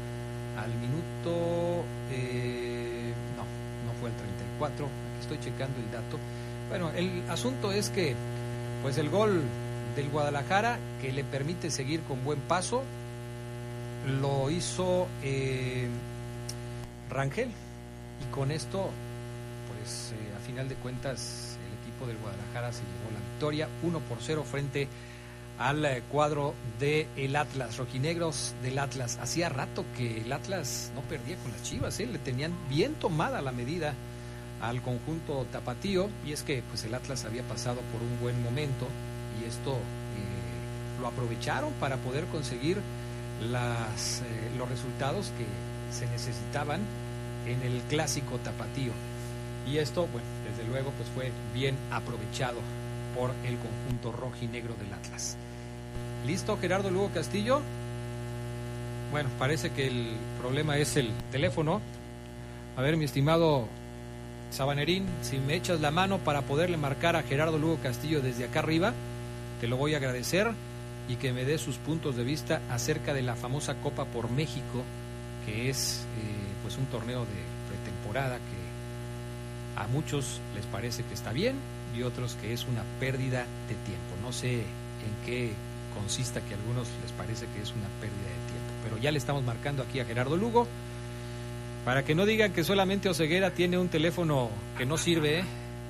al 0.59 0.73
minuto, 0.75 1.85
eh, 2.11 3.13
no, 3.37 3.43
no 3.43 4.01
fue 4.01 4.11
el 4.11 4.17
34, 4.17 4.87
aquí 4.87 5.21
estoy 5.21 5.39
checando 5.41 5.79
el 5.79 5.91
dato. 5.91 6.19
Bueno, 6.69 6.91
el 6.91 7.23
asunto 7.29 7.73
es 7.73 7.91
que, 7.91 8.15
pues 8.83 8.99
el 8.99 9.11
gol 9.11 9.43
del 9.97 10.09
Guadalajara, 10.11 10.79
que 11.01 11.13
le 11.13 11.25
permite 11.25 11.71
seguir 11.71 12.01
con 12.03 12.25
buen 12.25 12.41
paso, 12.41 12.83
lo 14.07 14.51
hizo 14.51 15.07
eh, 15.23 15.89
Rangel. 17.11 17.49
Y 17.49 18.33
con 18.33 18.51
esto, 18.51 18.91
pues 19.69 20.13
eh, 20.13 20.37
a 20.37 20.41
final 20.47 20.69
de 20.69 20.75
cuentas, 20.77 21.59
el 21.67 21.83
equipo 21.83 22.07
del 22.07 22.17
Guadalajara 22.19 22.73
se 22.73 22.83
llevó 22.83 23.11
la 23.13 23.21
victoria 23.33 23.69
1 23.83 23.99
por 24.01 24.19
0 24.21 24.45
frente 24.49 24.85
a 24.85 24.89
al 25.63 26.03
cuadro 26.11 26.55
del 26.81 27.07
el 27.17 27.37
Atlas, 27.37 27.77
rojinegros 27.77 28.55
del 28.63 28.79
Atlas. 28.81 29.19
Hacía 29.23 29.49
rato 29.49 29.85
que 29.97 30.23
el 30.23 30.33
Atlas 30.33 30.91
no 30.95 31.03
perdía 31.03 31.37
con 31.37 31.53
las 31.53 31.63
Chivas, 31.63 32.01
¿eh? 32.01 32.07
le 32.07 32.19
tenían 32.19 32.53
bien 32.69 32.95
tomada 32.95 33.41
la 33.41 33.53
medida 33.53 33.95
al 34.61 34.83
conjunto 34.83 35.47
tapatío 35.53 36.09
y 36.27 36.33
es 36.33 36.43
que 36.43 36.63
pues 36.69 36.85
el 36.85 36.95
Atlas 36.95 37.25
había 37.25 37.43
pasado 37.45 37.81
por 37.93 38.03
un 38.03 38.21
buen 38.21 38.43
momento 38.43 38.89
y 39.41 39.49
esto 39.49 39.73
eh, 39.73 41.01
lo 41.01 41.07
aprovecharon 41.07 41.73
para 41.75 41.97
poder 41.97 42.25
conseguir 42.27 42.79
las, 43.41 44.21
eh, 44.21 44.25
los 44.59 44.69
resultados 44.69 45.33
que 45.39 45.47
se 45.97 46.07
necesitaban 46.07 46.81
en 47.47 47.63
el 47.63 47.81
clásico 47.83 48.39
tapatío 48.39 48.93
y 49.71 49.79
esto 49.79 50.09
bueno 50.09 50.27
desde 50.49 50.69
luego 50.69 50.91
pues 50.97 51.09
fue 51.15 51.31
bien 51.55 51.77
aprovechado 51.91 52.59
por 53.17 53.31
el 53.45 53.59
conjunto 53.59 54.13
rojinegro 54.13 54.75
del 54.75 54.93
Atlas. 54.93 55.37
¿Listo, 56.27 56.57
Gerardo 56.57 56.91
Lugo 56.91 57.11
Castillo? 57.13 57.61
Bueno, 59.11 59.29
parece 59.39 59.71
que 59.71 59.89
el 59.89 60.17
problema 60.41 60.79
es 60.79 60.97
el 60.97 61.11
teléfono. 61.33 61.81
A 62.77 62.81
ver, 62.81 62.97
mi 62.97 63.05
estimado 63.05 63.67
Sabanerín, 64.53 65.07
si 65.23 65.39
me 65.39 65.57
echas 65.57 65.81
la 65.81 65.91
mano 65.91 66.19
para 66.19 66.43
poderle 66.43 66.77
marcar 66.77 67.17
a 67.17 67.25
Gerardo 67.25 67.59
Lugo 67.59 67.79
Castillo 67.83 68.21
desde 68.21 68.45
acá 68.45 68.61
arriba, 68.61 68.93
te 69.61 69.67
lo 69.67 69.77
voy 69.77 69.95
a 69.95 69.97
agradecer 69.97 70.53
y 71.09 71.17
que 71.17 71.33
me 71.33 71.45
dé 71.45 71.59
sus 71.59 71.77
puntos 71.79 72.17
de 72.17 72.23
vista 72.23 72.61
acerca 72.71 73.13
de 73.15 73.23
la 73.23 73.35
famosa 73.35 73.75
Copa 73.83 74.05
por 74.05 74.31
México, 74.31 74.85
que 75.45 75.71
es 75.71 76.07
eh, 76.19 76.63
pues 76.63 76.79
un 76.79 76.87
torneo 76.87 77.21
de 77.21 77.69
pretemporada 77.69 78.37
que 78.37 79.83
a 79.83 79.89
muchos 79.89 80.41
les 80.55 80.67
parece 80.67 81.03
que 81.03 81.15
está 81.15 81.33
bien 81.33 81.57
y 81.97 82.05
otros 82.05 82.37
que 82.41 82.53
es 82.53 82.65
una 82.69 82.85
pérdida 83.01 83.41
de 83.69 83.75
tiempo. 83.75 84.15
No 84.23 84.33
sé 84.33 84.61
en 84.61 85.27
qué 85.27 85.53
consista 85.95 86.41
que 86.41 86.55
a 86.55 86.57
algunos 86.57 86.89
les 87.03 87.13
parece 87.13 87.47
que 87.47 87.63
es 87.63 87.73
una 87.73 87.89
pérdida 88.01 88.29
de 88.29 88.53
tiempo, 88.53 88.73
pero 88.85 88.99
ya 88.99 89.11
le 89.11 89.19
estamos 89.19 89.43
marcando 89.45 89.83
aquí 89.83 90.01
a 90.01 90.05
Gerardo 90.05 90.37
Lugo 90.37 90.67
para 91.85 92.05
que 92.05 92.15
no 92.15 92.27
digan 92.27 92.53
que 92.53 92.65
solamente 92.65 93.09
Oseguera 93.09 93.51
tiene 93.51 93.79
un 93.79 93.89
teléfono 93.89 94.51
que 94.79 94.87
no 94.87 94.97
sirve, 94.97 95.41
¿eh? 95.41 95.45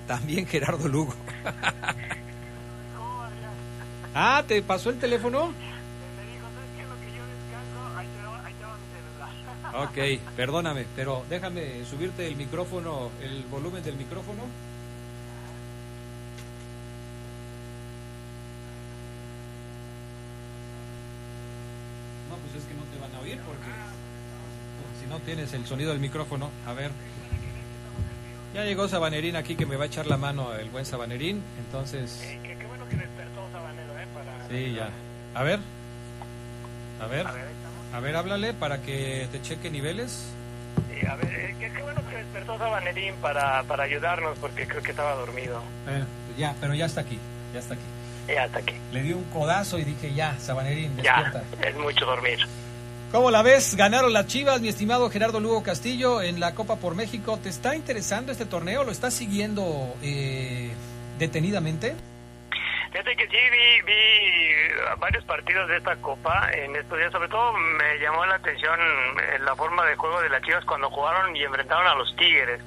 también 0.07 0.47
Gerardo 0.47 0.89
Lugo. 0.89 1.15
ah, 4.15 4.43
¿te 4.47 4.63
pasó 4.63 4.91
el 4.91 4.99
teléfono? 4.99 5.53
Ok, 9.75 9.99
perdóname, 10.37 10.85
pero 10.95 11.25
déjame 11.31 11.83
subirte 11.87 12.27
el 12.27 12.37
micrófono, 12.37 13.11
el 13.23 13.43
volumen 13.51 13.83
del 13.83 13.97
micrófono. 13.97 14.43
Sonido 25.73 25.91
del 25.93 26.01
micrófono, 26.01 26.51
a 26.67 26.75
ver. 26.75 26.91
Ya 28.53 28.65
llegó 28.65 28.87
Sabanerín 28.89 29.37
aquí 29.37 29.57
que 29.57 29.65
me 29.65 29.77
va 29.77 29.85
a 29.85 29.87
echar 29.87 30.07
la 30.07 30.19
mano 30.19 30.55
el 30.55 30.69
buen 30.69 30.85
Sabanerín, 30.85 31.43
entonces... 31.65 32.21
Eh, 32.25 32.39
qué, 32.43 32.67
bueno 32.67 32.87
que 32.91 32.97
despertó 32.97 33.41
Sabanero, 33.51 33.99
¿eh? 33.99 34.07
Para... 34.13 34.49
Sí, 34.49 34.75
ya. 34.75 34.91
A 35.35 35.43
ver. 35.43 35.61
A 37.01 37.07
ver. 37.07 37.27
A 37.95 38.01
ver, 38.01 38.17
háblale 38.17 38.53
para 38.53 38.83
que 38.83 39.27
te 39.33 39.41
cheque 39.41 39.71
niveles. 39.71 40.27
Sí, 40.91 41.07
a 41.07 41.15
ver, 41.17 41.33
eh, 41.33 41.57
qué, 41.59 41.83
bueno 41.83 42.03
que 42.11 42.17
despertó 42.17 42.59
Sabanerín 42.59 43.15
para, 43.23 43.63
para 43.63 43.85
ayudarnos 43.85 44.37
porque 44.39 44.67
creo 44.67 44.83
que 44.83 44.91
estaba 44.91 45.15
dormido. 45.15 45.63
Eh, 45.89 46.05
Ya, 46.37 46.55
pero 46.61 46.75
ya 46.75 46.85
está 46.85 47.01
aquí, 47.01 47.19
ya 47.55 47.61
está 47.61 47.73
aquí. 47.75 47.83
Ya 48.29 48.45
hasta 48.45 48.59
aquí. 48.59 48.75
Le 48.93 49.03
di 49.03 49.13
un 49.15 49.25
codazo 49.25 49.79
y 49.79 49.85
dije, 49.85 50.13
ya, 50.13 50.39
Sabanerín, 50.39 50.95
Ya, 51.03 51.23
despierta. 51.23 51.69
es 51.69 51.77
mucho 51.77 52.05
dormir. 52.05 52.39
¿Cómo 53.13 53.31
la 53.31 53.43
ves? 53.43 53.77
Ganaron 53.77 54.13
las 54.15 54.27
Chivas, 54.27 54.61
mi 54.63 54.69
estimado 54.69 55.11
Gerardo 55.11 55.39
Lugo 55.39 55.63
Castillo, 55.63 56.23
en 56.23 56.41
la 56.41 56.55
Copa 56.55 56.77
por 56.77 56.95
México. 56.95 57.39
¿Te 57.43 57.51
está 57.51 57.77
interesando 57.77 58.33
este 58.33 58.47
torneo? 58.47 58.85
¿Lo 58.85 58.91
estás 58.91 59.13
siguiendo 59.13 59.95
eh, 60.03 60.73
detenidamente? 61.19 61.95
Fíjate 62.91 63.15
que 63.17 63.27
sí, 63.27 63.37
vi, 63.37 63.83
vi 63.87 64.99
varios 64.99 65.25
partidos 65.25 65.69
de 65.69 65.77
esta 65.77 65.95
Copa 65.97 66.51
en 66.55 66.75
estos 66.75 66.99
días. 66.99 67.13
Sobre 67.13 67.29
todo 67.29 67.53
me 67.53 67.99
llamó 67.99 68.25
la 68.25 68.37
atención 68.37 68.81
eh, 68.81 69.39
la 69.41 69.55
forma 69.57 69.85
de 69.85 69.95
juego 69.97 70.23
de 70.23 70.31
las 70.31 70.41
Chivas 70.43 70.65
cuando 70.65 70.89
jugaron 70.91 71.37
y 71.37 71.43
enfrentaron 71.43 71.87
a 71.87 71.95
los 71.95 72.17
Tigres, 72.17 72.61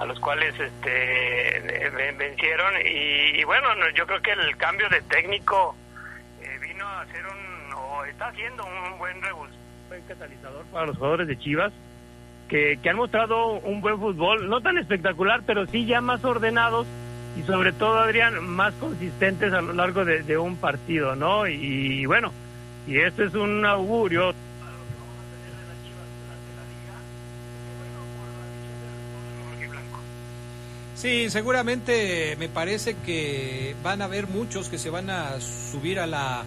a 0.00 0.04
los 0.06 0.18
cuales 0.18 0.58
este 0.58 1.90
ven- 1.94 2.18
vencieron. 2.18 2.74
Y, 2.84 3.40
y 3.40 3.44
bueno, 3.44 3.72
no, 3.76 3.88
yo 3.90 4.08
creo 4.08 4.20
que 4.22 4.32
el 4.32 4.56
cambio 4.56 4.88
de 4.88 5.02
técnico 5.02 5.76
eh, 6.42 6.58
vino 6.60 6.84
a 6.84 7.02
hacer 7.02 7.24
un, 7.26 7.72
o 7.74 8.04
está 8.06 8.26
haciendo 8.28 8.64
un 8.64 8.98
buen 8.98 9.20
revulsivo, 9.22 9.57
buen 9.88 10.02
catalizador 10.02 10.64
para 10.66 10.86
los 10.86 10.96
jugadores 10.96 11.28
de 11.28 11.38
Chivas. 11.38 11.72
Que, 12.48 12.78
que 12.82 12.88
han 12.88 12.96
mostrado 12.96 13.58
un 13.60 13.82
buen 13.82 13.98
fútbol, 13.98 14.48
no 14.48 14.62
tan 14.62 14.78
espectacular, 14.78 15.42
pero 15.44 15.66
sí 15.66 15.84
ya 15.84 16.00
más 16.00 16.24
ordenados 16.24 16.86
y 17.38 17.42
sobre 17.44 17.72
todo, 17.72 17.98
Adrián, 17.98 18.44
más 18.48 18.74
consistentes 18.74 19.52
a 19.52 19.60
lo 19.60 19.72
largo 19.72 20.04
de, 20.04 20.38
un 20.38 20.56
partido, 20.56 21.14
¿no? 21.14 21.46
Y, 21.46 22.04
bueno, 22.06 22.32
y 22.86 22.98
esto 22.98 23.22
es 23.24 23.34
un 23.34 23.64
augurio. 23.64 24.34
Sí, 30.96 31.30
seguramente 31.30 32.34
me 32.40 32.48
parece 32.48 32.96
que 33.06 33.76
van 33.84 34.02
a 34.02 34.06
haber 34.06 34.26
muchos 34.26 34.68
que 34.68 34.78
se 34.78 34.90
van 34.90 35.10
a 35.10 35.40
subir 35.40 36.00
a 36.00 36.08
la 36.08 36.42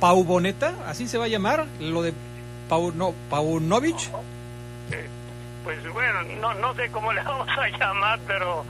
Pauboneta, 0.00 0.74
así 0.86 1.08
se 1.08 1.16
va 1.16 1.24
a 1.24 1.28
llamar, 1.28 1.66
lo 1.78 2.02
de 2.02 2.12
Pau, 2.70 2.92
no, 2.94 3.12
Paunovic. 3.28 3.98
Pues 5.64 5.92
bueno, 5.92 6.22
no, 6.40 6.54
no 6.54 6.72
sé 6.74 6.88
cómo 6.92 7.12
le 7.12 7.20
vamos 7.24 7.48
a 7.48 7.68
llamar, 7.68 8.20
pero, 8.28 8.64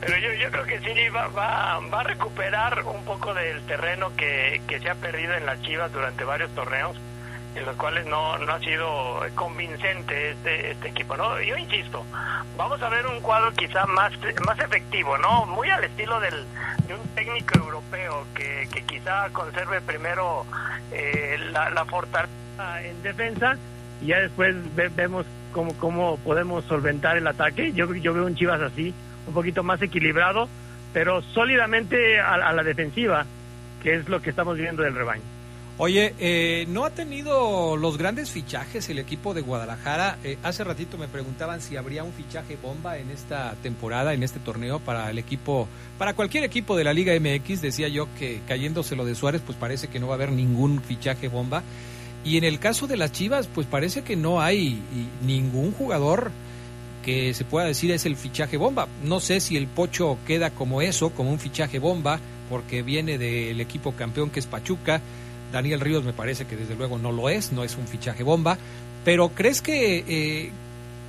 pero 0.00 0.18
yo, 0.18 0.34
yo 0.34 0.50
creo 0.50 0.64
que 0.64 0.80
sí 0.80 1.08
va, 1.10 1.28
va, 1.28 1.78
va 1.78 2.00
a 2.00 2.02
recuperar 2.02 2.82
un 2.84 3.04
poco 3.04 3.32
del 3.34 3.62
terreno 3.62 4.10
que, 4.16 4.60
que 4.66 4.80
se 4.80 4.90
ha 4.90 4.96
perdido 4.96 5.34
en 5.34 5.46
las 5.46 5.62
Chivas 5.62 5.92
durante 5.92 6.24
varios 6.24 6.50
torneos, 6.56 6.96
en 7.54 7.64
los 7.64 7.76
cuales 7.76 8.04
no, 8.06 8.36
no 8.36 8.52
ha 8.52 8.58
sido 8.58 9.20
convincente 9.36 10.32
este, 10.32 10.72
este 10.72 10.88
equipo. 10.88 11.16
¿no? 11.16 11.40
Yo 11.40 11.56
insisto, 11.56 12.04
vamos 12.56 12.82
a 12.82 12.88
ver 12.88 13.06
un 13.06 13.20
cuadro 13.20 13.52
quizá 13.52 13.86
más, 13.86 14.12
más 14.44 14.58
efectivo, 14.58 15.16
¿no? 15.18 15.46
muy 15.46 15.70
al 15.70 15.84
estilo 15.84 16.18
del, 16.18 16.44
de 16.88 16.94
un 16.94 17.08
técnico 17.14 17.60
europeo 17.60 18.26
que, 18.34 18.68
que 18.72 18.82
quizá 18.82 19.30
conserve 19.30 19.80
primero 19.82 20.44
eh, 20.90 21.38
la 21.52 21.84
fortaleza 21.84 22.45
en 22.82 23.02
defensa 23.02 23.56
y 24.02 24.06
ya 24.06 24.18
después 24.20 24.54
ve- 24.74 24.90
vemos 24.94 25.26
cómo, 25.52 25.72
cómo 25.74 26.16
podemos 26.18 26.64
solventar 26.64 27.16
el 27.16 27.26
ataque. 27.26 27.72
Yo, 27.72 27.92
yo 27.94 28.12
veo 28.14 28.26
un 28.26 28.34
Chivas 28.36 28.60
así, 28.60 28.92
un 29.26 29.34
poquito 29.34 29.62
más 29.62 29.80
equilibrado, 29.82 30.48
pero 30.92 31.22
sólidamente 31.22 32.20
a, 32.20 32.52
la 32.52 32.62
defensiva, 32.62 33.24
que 33.82 33.94
es 33.94 34.08
lo 34.08 34.20
que 34.20 34.30
estamos 34.30 34.56
viendo 34.56 34.82
del 34.82 34.94
rebaño. 34.94 35.22
Oye, 35.78 36.14
eh, 36.18 36.64
¿no 36.70 36.86
ha 36.86 36.90
tenido 36.90 37.76
los 37.76 37.98
grandes 37.98 38.30
fichajes 38.30 38.88
el 38.88 38.98
equipo 38.98 39.34
de 39.34 39.42
Guadalajara? 39.42 40.16
Eh, 40.24 40.38
hace 40.42 40.64
ratito 40.64 40.96
me 40.96 41.06
preguntaban 41.06 41.60
si 41.60 41.76
habría 41.76 42.02
un 42.02 42.14
fichaje 42.14 42.56
bomba 42.62 42.96
en 42.96 43.10
esta 43.10 43.54
temporada, 43.62 44.14
en 44.14 44.22
este 44.22 44.40
torneo 44.40 44.78
para 44.80 45.10
el 45.10 45.18
equipo, 45.18 45.68
para 45.98 46.14
cualquier 46.14 46.44
equipo 46.44 46.78
de 46.78 46.84
la 46.84 46.94
Liga 46.94 47.12
MX. 47.20 47.60
Decía 47.60 47.88
yo 47.88 48.08
que 48.18 48.40
cayéndose 48.48 48.96
lo 48.96 49.04
de 49.04 49.14
Suárez, 49.14 49.42
pues 49.44 49.58
parece 49.58 49.88
que 49.88 50.00
no 50.00 50.06
va 50.06 50.14
a 50.14 50.16
haber 50.16 50.32
ningún 50.32 50.80
fichaje 50.80 51.28
bomba. 51.28 51.62
Y 52.26 52.38
en 52.38 52.44
el 52.44 52.58
caso 52.58 52.88
de 52.88 52.96
las 52.96 53.12
Chivas, 53.12 53.46
pues 53.46 53.68
parece 53.68 54.02
que 54.02 54.16
no 54.16 54.40
hay 54.40 54.82
ningún 55.24 55.70
jugador 55.70 56.32
que 57.04 57.32
se 57.34 57.44
pueda 57.44 57.68
decir 57.68 57.92
es 57.92 58.04
el 58.04 58.16
fichaje 58.16 58.56
bomba. 58.56 58.88
No 59.04 59.20
sé 59.20 59.38
si 59.38 59.56
el 59.56 59.68
Pocho 59.68 60.18
queda 60.26 60.50
como 60.50 60.82
eso, 60.82 61.10
como 61.10 61.30
un 61.30 61.38
fichaje 61.38 61.78
bomba, 61.78 62.18
porque 62.50 62.82
viene 62.82 63.16
del 63.16 63.60
equipo 63.60 63.92
campeón 63.92 64.30
que 64.30 64.40
es 64.40 64.46
Pachuca. 64.46 65.00
Daniel 65.52 65.78
Ríos 65.78 66.02
me 66.02 66.12
parece 66.12 66.46
que 66.46 66.56
desde 66.56 66.74
luego 66.74 66.98
no 66.98 67.12
lo 67.12 67.28
es, 67.28 67.52
no 67.52 67.62
es 67.62 67.76
un 67.76 67.86
fichaje 67.86 68.24
bomba. 68.24 68.58
Pero 69.04 69.28
¿crees 69.28 69.62
que 69.62 70.04
eh, 70.08 70.50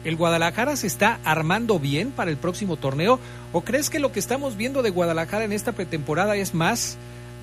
el 0.04 0.18
Guadalajara 0.18 0.76
se 0.76 0.86
está 0.86 1.20
armando 1.24 1.80
bien 1.80 2.12
para 2.12 2.30
el 2.30 2.38
próximo 2.38 2.76
torneo? 2.78 3.20
¿O 3.54 3.62
crees 3.62 3.90
que 3.90 3.98
lo 3.98 4.12
que 4.12 4.20
estamos 4.20 4.56
viendo 4.56 4.84
de 4.84 4.92
Guadalajara 4.92 5.46
en 5.46 5.52
esta 5.52 5.72
pretemporada 5.72 6.36
es 6.36 6.54
más 6.54 6.96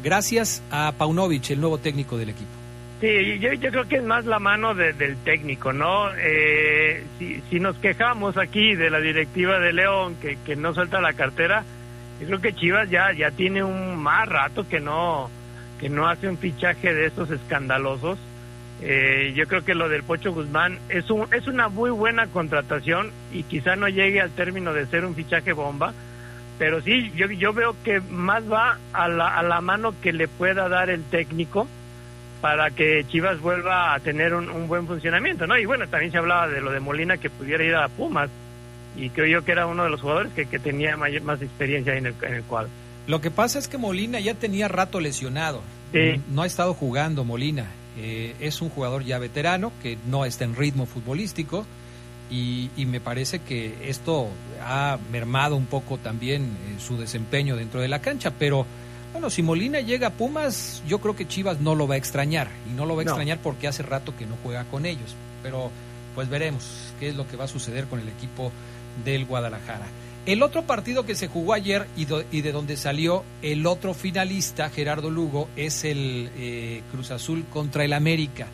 gracias 0.04 0.62
a 0.70 0.92
Paunovic, 0.96 1.50
el 1.50 1.60
nuevo 1.60 1.78
técnico 1.78 2.16
del 2.16 2.28
equipo? 2.28 2.63
Sí, 3.00 3.38
yo, 3.40 3.52
yo 3.54 3.70
creo 3.70 3.86
que 3.88 3.96
es 3.96 4.04
más 4.04 4.24
la 4.24 4.38
mano 4.38 4.74
de- 4.74 4.92
del 4.92 5.16
técnico, 5.18 5.72
¿no? 5.72 6.08
Eh, 6.16 7.04
si, 7.18 7.60
nos 7.60 7.76
quejamos 7.78 8.36
aquí 8.38 8.74
de 8.74 8.88
la 8.90 9.00
directiva 9.00 9.58
de 9.58 9.72
León 9.72 10.16
que, 10.20 10.36
que 10.44 10.56
no 10.56 10.72
suelta 10.72 11.00
la 11.00 11.12
cartera, 11.12 11.64
yo 12.20 12.26
creo 12.26 12.40
que 12.40 12.54
Chivas 12.54 12.88
ya, 12.90 13.12
ya 13.12 13.30
tiene 13.30 13.62
un 13.64 13.96
más 14.02 14.28
rato 14.28 14.66
que 14.68 14.80
no, 14.80 15.28
que 15.80 15.88
no 15.88 16.06
hace 16.08 16.28
un 16.28 16.38
fichaje 16.38 16.94
de 16.94 17.06
estos 17.06 17.30
escandalosos. 17.30 18.18
Eh, 18.80 19.32
yo 19.36 19.46
creo 19.46 19.64
que 19.64 19.74
lo 19.74 19.88
del 19.88 20.02
Pocho 20.04 20.32
Guzmán 20.32 20.78
es, 20.88 21.10
un, 21.10 21.26
es 21.32 21.46
una 21.46 21.68
muy 21.68 21.90
buena 21.90 22.26
contratación 22.28 23.10
y 23.32 23.42
quizá 23.44 23.76
no 23.76 23.88
llegue 23.88 24.20
al 24.20 24.30
término 24.30 24.72
de 24.72 24.86
ser 24.86 25.04
un 25.04 25.14
fichaje 25.14 25.52
bomba, 25.52 25.92
pero 26.58 26.80
sí, 26.80 27.12
yo, 27.16 27.26
yo 27.28 27.52
veo 27.52 27.76
que 27.84 28.00
más 28.00 28.50
va 28.50 28.78
a 28.92 29.08
la, 29.08 29.28
a 29.36 29.42
la 29.42 29.60
mano 29.60 29.94
que 30.00 30.12
le 30.12 30.28
pueda 30.28 30.68
dar 30.68 30.90
el 30.90 31.02
técnico 31.04 31.68
para 32.44 32.70
que 32.72 33.06
Chivas 33.08 33.40
vuelva 33.40 33.94
a 33.94 34.00
tener 34.00 34.34
un, 34.34 34.50
un 34.50 34.68
buen 34.68 34.86
funcionamiento, 34.86 35.46
¿no? 35.46 35.56
Y 35.56 35.64
bueno, 35.64 35.88
también 35.88 36.12
se 36.12 36.18
hablaba 36.18 36.46
de 36.46 36.60
lo 36.60 36.72
de 36.72 36.78
Molina 36.78 37.16
que 37.16 37.30
pudiera 37.30 37.64
ir 37.64 37.74
a 37.74 37.88
Pumas 37.88 38.28
y 38.98 39.08
creo 39.08 39.26
yo 39.26 39.46
que 39.46 39.52
era 39.52 39.66
uno 39.66 39.84
de 39.84 39.88
los 39.88 40.02
jugadores 40.02 40.30
que, 40.34 40.44
que 40.44 40.58
tenía 40.58 40.94
mayor, 40.98 41.22
más 41.22 41.40
experiencia 41.40 41.94
en 41.96 42.04
el, 42.04 42.14
en 42.20 42.34
el 42.34 42.42
cuadro. 42.42 42.68
Lo 43.06 43.22
que 43.22 43.30
pasa 43.30 43.58
es 43.58 43.66
que 43.66 43.78
Molina 43.78 44.20
ya 44.20 44.34
tenía 44.34 44.68
rato 44.68 45.00
lesionado. 45.00 45.62
Sí. 45.90 46.20
No 46.28 46.42
ha 46.42 46.46
estado 46.46 46.74
jugando 46.74 47.24
Molina. 47.24 47.64
Eh, 47.96 48.34
es 48.40 48.60
un 48.60 48.68
jugador 48.68 49.04
ya 49.04 49.18
veterano 49.18 49.72
que 49.82 49.96
no 50.06 50.26
está 50.26 50.44
en 50.44 50.54
ritmo 50.54 50.84
futbolístico 50.84 51.64
y, 52.30 52.68
y 52.76 52.84
me 52.84 53.00
parece 53.00 53.38
que 53.38 53.74
esto 53.88 54.28
ha 54.60 54.98
mermado 55.10 55.56
un 55.56 55.64
poco 55.64 55.96
también 55.96 56.42
eh, 56.42 56.78
su 56.78 56.98
desempeño 56.98 57.56
dentro 57.56 57.80
de 57.80 57.88
la 57.88 58.02
cancha. 58.02 58.32
Pero 58.38 58.66
bueno, 59.14 59.30
si 59.30 59.42
Molina 59.42 59.80
llega 59.80 60.08
a 60.08 60.12
Pumas, 60.12 60.82
yo 60.86 60.98
creo 61.00 61.16
que 61.16 61.26
Chivas 61.26 61.60
no 61.60 61.74
lo 61.74 61.88
va 61.88 61.94
a 61.94 61.98
extrañar. 61.98 62.48
Y 62.70 62.74
no 62.74 62.84
lo 62.84 62.94
va 62.96 63.02
a 63.02 63.04
No. 63.06 63.10
extrañar 63.12 63.38
porque 63.42 63.66
hace 63.68 63.82
rato 63.82 64.14
que 64.16 64.26
no 64.26 64.36
juega 64.42 64.64
con 64.64 64.84
ellos. 64.84 65.14
Pero 65.42 65.70
pues 66.14 66.28
veremos 66.28 66.64
qué 67.00 67.08
es 67.08 67.16
lo 67.16 67.26
que 67.26 67.36
va 67.36 67.44
a 67.44 67.48
suceder 67.48 67.86
con 67.86 67.98
el 68.00 68.08
equipo 68.08 68.52
del 69.04 69.24
Guadalajara. 69.24 69.86
El 70.26 70.42
otro 70.42 70.62
partido 70.62 71.04
que 71.04 71.14
se 71.14 71.28
jugó 71.28 71.52
ayer 71.52 71.86
y, 71.96 72.04
do- 72.06 72.24
y 72.32 72.40
de 72.42 72.52
donde 72.52 72.76
salió 72.76 73.24
el 73.42 73.66
otro 73.66 73.94
finalista, 73.94 74.70
Gerardo 74.70 75.10
Lugo, 75.10 75.48
es 75.56 75.84
el 75.84 76.30
eh, 76.36 76.82
Cruz 76.92 77.10
Azul 77.10 77.44
contra 77.52 77.84
el 77.84 77.92
América, 77.92 78.46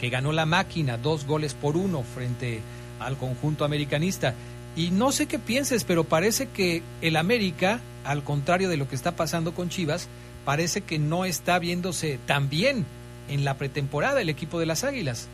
que 0.00 0.10
ganó 0.10 0.32
la 0.32 0.44
máquina 0.46 0.96
dos 0.98 1.26
goles 1.26 1.54
por 1.54 1.76
uno 1.76 2.02
frente 2.02 2.60
al 3.00 3.16
conjunto 3.16 3.64
americanista. 3.64 4.34
Y 4.76 4.90
no 4.90 5.12
sé 5.12 5.26
qué 5.26 5.38
pienses, 5.38 5.84
pero 5.84 6.04
parece 6.04 6.48
que 6.48 6.82
el 7.00 7.16
América, 7.16 7.80
al 8.04 8.24
contrario 8.24 8.68
de 8.68 8.76
lo 8.76 8.88
que 8.88 8.96
está 8.96 9.12
pasando 9.16 9.54
con 9.54 9.68
Chivas, 9.68 10.08
parece 10.44 10.80
que 10.82 10.98
no 10.98 11.24
está 11.24 11.58
viéndose 11.58 12.18
tan 12.26 12.48
bien 12.50 12.84
en 13.28 13.44
la 13.44 13.54
pretemporada 13.54 14.20
el 14.20 14.28
equipo 14.28 14.58
de 14.58 14.66
las 14.66 14.84
Águilas. 14.84 15.28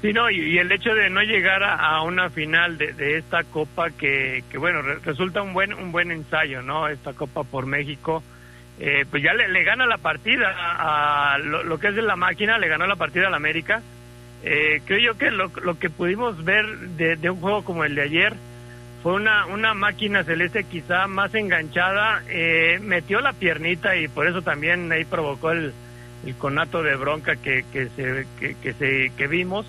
Sí, 0.00 0.12
no, 0.12 0.28
y, 0.30 0.58
el 0.58 0.72
hecho 0.72 0.94
de 0.94 1.10
no 1.10 1.22
llegar 1.22 1.62
a, 1.62 2.02
una 2.02 2.28
final 2.28 2.76
de, 2.76 3.18
esta 3.18 3.44
Copa 3.44 3.90
que, 3.90 4.42
que 4.50 4.58
bueno, 4.58 4.82
re- 4.82 4.98
resulta 5.04 5.42
un 5.42 5.52
buen 5.52 5.72
un 5.72 5.92
buen 5.92 6.10
ensayo, 6.10 6.60
¿no? 6.60 6.88
Esta 6.88 7.12
Copa 7.12 7.44
por 7.44 7.66
México, 7.66 8.20
eh, 8.80 9.04
pues 9.08 9.22
ya 9.22 9.32
le, 9.32 9.62
gana 9.62 9.86
la 9.86 9.98
partida 9.98 10.52
a, 10.56 11.38
lo, 11.38 11.78
que 11.78 11.88
es 11.88 11.94
la 11.94 12.16
máquina, 12.16 12.58
le 12.58 12.66
ganó 12.66 12.86
la 12.88 12.96
partida 12.96 13.28
al 13.28 13.34
América. 13.34 13.80
Eh, 14.44 14.82
creo 14.84 14.98
yo 14.98 15.18
que 15.18 15.30
lo, 15.30 15.50
que 15.78 15.88
pudimos 15.88 16.44
ver 16.44 16.66
de, 16.96 17.16
de 17.16 17.30
un 17.30 17.40
juego 17.40 17.62
como 17.64 17.84
el 17.84 17.94
de 17.94 18.02
ayer 18.02 18.34
fue 19.02 19.14
una, 19.14 19.46
una 19.46 19.74
máquina 19.74 20.24
celeste 20.24 20.64
quizá 20.64 21.06
más 21.06 21.34
enganchada, 21.34 22.22
eh, 22.28 22.78
metió 22.80 23.20
la 23.20 23.32
piernita 23.32 23.96
y 23.96 24.08
por 24.08 24.26
eso 24.26 24.42
también 24.42 24.90
ahí 24.92 25.04
provocó 25.04 25.50
el, 25.50 25.72
el 26.24 26.34
conato 26.36 26.82
de 26.82 26.94
bronca 26.94 27.36
que, 27.36 27.64
que, 27.72 27.88
se, 27.88 28.26
que, 28.38 28.54
que 28.54 28.72
se, 28.74 29.12
que 29.16 29.26
vimos. 29.26 29.66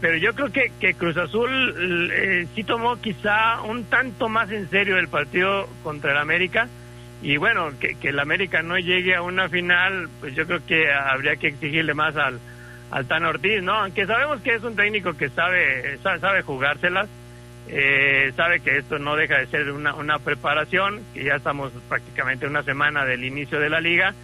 Pero 0.00 0.16
yo 0.16 0.32
creo 0.32 0.52
que, 0.52 0.70
que 0.78 0.94
Cruz 0.94 1.16
Azul 1.16 2.10
eh, 2.12 2.46
sí 2.54 2.62
tomó 2.62 3.00
quizá 3.00 3.62
un 3.62 3.84
tanto 3.84 4.28
más 4.28 4.48
en 4.52 4.70
serio 4.70 4.96
el 4.96 5.08
partido 5.08 5.68
contra 5.82 6.12
el 6.12 6.18
América. 6.18 6.68
Y 7.20 7.36
bueno, 7.36 7.70
que, 7.80 7.96
que 7.96 8.10
el 8.10 8.20
América 8.20 8.62
no 8.62 8.78
llegue 8.78 9.16
a 9.16 9.22
una 9.22 9.48
final, 9.48 10.08
pues 10.20 10.36
yo 10.36 10.46
creo 10.46 10.64
que 10.64 10.92
habría 10.92 11.34
que 11.34 11.48
exigirle 11.48 11.94
más 11.94 12.16
al, 12.16 12.38
al 12.90 13.06
Tan 13.06 13.24
Ortiz, 13.24 13.62
¿no? 13.62 13.74
Aunque 13.74 14.06
sabemos 14.06 14.40
que 14.40 14.54
es 14.54 14.62
un 14.62 14.76
técnico 14.76 15.14
que 15.14 15.28
sabe, 15.30 15.98
sabe, 16.02 16.20
sabe 16.20 16.42
jugárselas, 16.42 17.08
eh, 17.68 18.32
sabe 18.36 18.60
que 18.60 18.78
esto 18.78 18.98
no 18.98 19.16
deja 19.16 19.38
de 19.38 19.46
ser 19.46 19.70
una, 19.70 19.94
una 19.94 20.18
preparación, 20.18 21.00
que 21.12 21.24
ya 21.24 21.36
estamos 21.36 21.72
prácticamente 21.88 22.46
una 22.46 22.62
semana 22.62 23.04
del 23.04 23.24
inicio 23.24 23.60
de 23.60 23.68
la 23.68 23.80
liga 23.80 24.14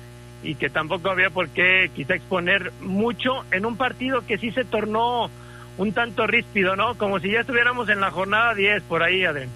y 0.43 0.55
que 0.55 0.71
tampoco 0.71 1.11
había 1.11 1.31
por 1.31 1.49
qué 1.49 1.91
quizá 1.95 2.15
exponer 2.15 2.73
mucho 2.81 3.45
en 3.51 3.67
un 3.67 3.77
partido 3.77 4.27
que 4.27 4.39
sí 4.39 4.51
se 4.53 4.65
tornó 4.65 5.31
un 5.77 5.93
tanto 5.93 6.27
ríspido, 6.27 6.77
¿no? 6.77 6.95
Como 6.97 7.19
si 7.19 7.31
ya 7.31 7.41
estuviéramos 7.41 7.89
en 7.89 8.01
la 8.01 8.11
jornada 8.11 8.55
10 8.55 8.83
por 8.85 9.03
ahí, 9.03 9.25
Adrián. 9.25 9.49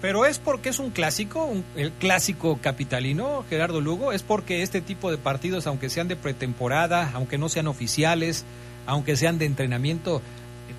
Pero 0.00 0.24
es 0.24 0.38
porque 0.38 0.70
es 0.70 0.78
un 0.78 0.90
clásico, 0.90 1.52
el 1.76 1.92
clásico 1.92 2.58
capitalino, 2.62 3.44
Gerardo 3.50 3.80
Lugo, 3.80 4.12
es 4.12 4.22
porque 4.22 4.62
este 4.62 4.80
tipo 4.80 5.10
de 5.10 5.18
partidos, 5.18 5.66
aunque 5.66 5.90
sean 5.90 6.08
de 6.08 6.16
pretemporada, 6.16 7.10
aunque 7.14 7.36
no 7.36 7.48
sean 7.48 7.66
oficiales, 7.66 8.46
aunque 8.86 9.16
sean 9.16 9.38
de 9.38 9.44
entrenamiento, 9.44 10.22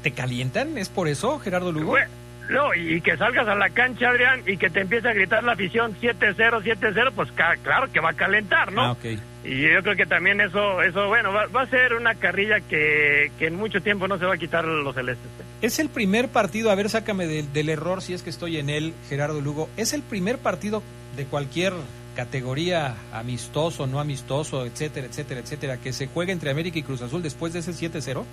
¿te 0.02 0.12
calientan? 0.12 0.78
¿Es 0.78 0.90
por 0.90 1.08
eso, 1.08 1.40
Gerardo 1.40 1.72
Lugo? 1.72 1.96
no, 2.50 2.74
y 2.74 3.00
que 3.00 3.16
salgas 3.16 3.48
a 3.48 3.56
la 3.56 3.70
cancha, 3.70 4.10
Adrián, 4.10 4.42
y 4.46 4.58
que 4.58 4.70
te 4.70 4.82
empiece 4.82 5.08
a 5.08 5.14
gritar 5.14 5.44
la 5.44 5.54
afición 5.54 5.96
7-0, 6.02 6.36
7-0, 6.62 7.12
pues 7.16 7.32
claro 7.32 7.92
que 7.92 8.00
va 8.02 8.10
a 8.10 8.14
calentar, 8.14 8.74
¿no? 8.74 8.82
Ah, 8.82 8.92
okay. 8.92 9.20
Y 9.44 9.62
yo 9.62 9.82
creo 9.82 9.96
que 9.96 10.06
también 10.06 10.42
eso, 10.42 10.82
eso 10.82 11.08
bueno, 11.08 11.32
va, 11.32 11.62
a 11.62 11.68
ser 11.68 11.94
una 11.94 12.16
carrilla 12.16 12.60
que, 12.60 13.32
que, 13.40 13.48
en 13.48 13.56
mucho 13.56 13.82
tiempo 13.82 14.08
no 14.08 14.18
se 14.18 14.26
va 14.26 14.36
a 14.36 14.38
quitar 14.38 14.66
los 14.66 14.94
celestes. 14.94 15.30
Es 15.62 15.78
el 15.78 15.90
primer 15.90 16.30
partido, 16.30 16.72
a 16.72 16.76
ver, 16.76 16.90
sácame 16.90 17.28
del 17.28 17.70
error 17.70 18.02
si 18.02 18.14
es 18.14 18.24
que 18.24 18.32
estoy 18.32 18.58
en 18.58 18.70
él, 18.70 18.94
Gerardo 19.10 19.42
Lugo. 19.42 19.70
Es 19.78 19.94
el 19.94 20.02
primer 20.02 20.40
partido 20.40 20.82
de 21.16 21.26
cualquier 21.26 21.74
categoría, 22.16 22.96
amistoso, 23.14 23.86
no 23.86 24.00
amistoso, 24.00 24.66
etcétera, 24.66 25.06
etcétera, 25.06 25.42
etcétera, 25.42 25.78
que 25.78 25.94
se 25.94 26.08
juegue 26.08 26.32
entre 26.32 26.50
América 26.50 26.80
y 26.80 26.84
Cruz 26.84 27.04
Azul 27.04 27.22
después 27.22 27.54
de 27.54 27.60
ese 27.60 27.74
7-0. 27.74 28.24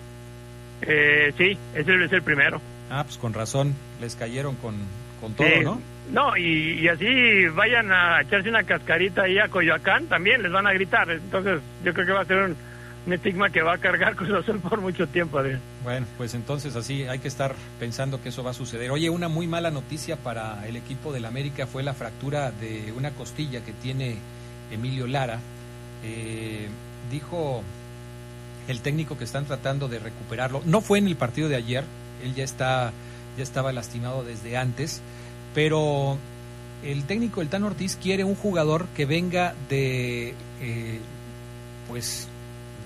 Eh, 0.83 1.33
sí, 1.37 1.59
ese 1.75 2.05
es 2.05 2.13
el 2.13 2.23
primero. 2.23 2.63
Ah, 2.91 3.05
pues 3.05 3.19
con 3.19 3.35
razón, 3.35 3.75
les 4.01 4.17
cayeron 4.17 4.57
con, 4.57 4.77
con 5.21 5.35
todo, 5.35 5.49
¿no? 5.63 5.81
No, 6.11 6.35
y, 6.35 6.81
y, 6.81 6.89
así 6.89 7.47
vayan 7.49 7.93
a 7.93 8.23
echarse 8.23 8.49
una 8.49 8.63
cascarita 8.63 9.25
ahí 9.25 9.39
a 9.39 9.49
Coyoacán, 9.49 10.07
también 10.07 10.43
les 10.43 10.51
van 10.51 10.67
a 10.67 10.73
gritar. 10.73 11.11
Entonces, 11.11 11.61
yo 11.85 11.93
creo 11.93 12.07
que 12.07 12.13
va 12.13 12.23
a 12.23 12.25
ser 12.25 12.39
un, 12.39 12.57
estigma 13.13 13.51
que 13.51 13.63
va 13.63 13.75
a 13.75 13.79
cargar 13.79 14.17
Cruz 14.17 14.31
Azul 14.31 14.61
por 14.61 14.81
mucho 14.81 15.07
tiempo. 15.07 15.39
Adrián. 15.39 15.61
Bueno, 15.85 16.07
pues 16.17 16.35
entonces 16.35 16.77
así 16.77 17.05
hay 17.05 17.19
que 17.19 17.29
estar 17.29 17.55
pensando 17.79 18.23
que 18.23 18.31
eso 18.31 18.43
va 18.43 18.51
a 18.51 18.55
suceder. 18.55 18.91
Oye, 18.91 19.11
una 19.11 19.29
muy 19.29 19.47
mala 19.47 19.71
noticia 19.71 20.17
para 20.17 20.67
el 20.67 20.77
equipo 20.77 21.13
del 21.13 21.25
América 21.25 21.67
fue 21.67 21.83
la 21.83 21.95
fractura 21.95 22.51
de 22.51 22.93
una 22.97 23.11
costilla 23.13 23.65
que 23.65 23.73
tiene 23.73 24.17
Emilio 24.71 25.07
Lara. 25.07 25.41
Eh, 26.05 26.69
dijo 27.11 27.63
el 28.69 28.81
técnico 28.81 29.17
que 29.17 29.25
están 29.25 29.47
tratando 29.47 29.89
de 29.89 29.99
recuperarlo. 29.99 30.63
No 30.65 30.81
fue 30.81 30.99
en 30.99 31.07
el 31.07 31.17
partido 31.17 31.49
de 31.49 31.57
ayer, 31.57 31.85
él 32.23 32.35
ya 32.35 32.45
está 32.45 32.93
ya 33.37 33.45
estaba 33.45 33.73
lastimado 33.73 34.25
desde 34.25 34.57
antes 34.57 35.01
pero 35.55 36.17
el 36.85 37.05
técnico 37.05 37.41
el 37.41 37.49
Tan 37.49 37.65
Ortiz 37.65 37.99
quiere 38.01 38.25
un 38.25 38.35
jugador 38.35 38.87
que 38.97 39.07
venga 39.07 39.55
de 39.69 40.35
eh, 40.61 41.01
pues 41.89 42.29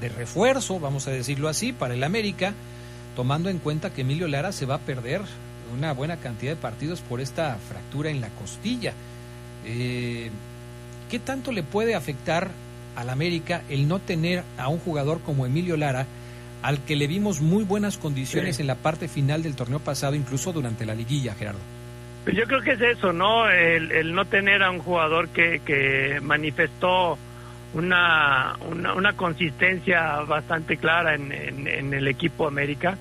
de 0.03 0.11
refuerzo, 0.11 0.79
vamos 0.81 1.09
a 1.09 1.12
decirlo 1.12 1.49
así, 1.49 1.73
para 1.73 1.95
el 1.95 2.05
América, 2.05 2.53
tomando 3.17 3.49
en 3.49 3.59
cuenta 3.59 3.95
que 3.95 4.03
Emilio 4.03 4.29
Lara 4.29 4.53
se 4.53 4.67
va 4.67 4.75
a 4.75 4.81
perder 4.81 5.23
una 5.73 5.93
buena 5.93 6.19
cantidad 6.19 6.53
de 6.53 6.61
partidos 6.61 7.01
por 7.01 7.21
esta 7.21 7.57
fractura 7.57 8.11
en 8.11 8.21
la 8.21 8.29
costilla. 8.29 8.93
Eh, 9.65 10.31
¿Qué 11.09 11.19
tanto 11.19 11.53
le 11.53 11.62
puede 11.62 11.95
afectar 11.95 12.51
al 12.97 13.09
América 13.09 13.62
el 13.71 13.88
no 13.88 14.01
tener 14.01 14.43
a 14.59 14.69
un 14.69 14.79
jugador 14.79 15.21
como 15.21 15.47
Emilio 15.47 15.77
Lara, 15.77 16.07
al 16.62 16.85
que 16.85 16.97
le 16.97 17.07
vimos 17.07 17.41
muy 17.41 17.65
buenas 17.65 17.97
condiciones 17.97 18.61
en 18.61 18.67
la 18.67 18.75
parte 18.75 19.09
final 19.09 19.43
del 19.43 19.57
torneo 19.57 19.79
pasado, 19.79 20.15
incluso 20.15 20.53
durante 20.53 20.85
la 20.85 20.95
liguilla, 20.95 21.35
Gerardo? 21.35 21.61
Pues 22.25 22.37
yo 22.37 22.45
creo 22.45 22.61
que 22.61 22.73
es 22.73 22.81
eso, 22.81 23.12
¿no? 23.12 23.49
El, 23.49 24.15
no 24.15 24.25
tener 24.27 24.62
a 24.62 24.71
un 24.71 24.79
jugador 24.79 25.29
que, 25.29 25.61
que 25.65 26.21
manifestó 26.23 27.19
una, 27.75 28.57
una, 28.71 29.13
consistencia 29.15 30.21
bastante 30.21 30.77
clara 30.77 31.15
en, 31.15 31.33
en, 31.33 31.95
el 31.95 32.07
equipo 32.07 32.47
América. 32.47 32.97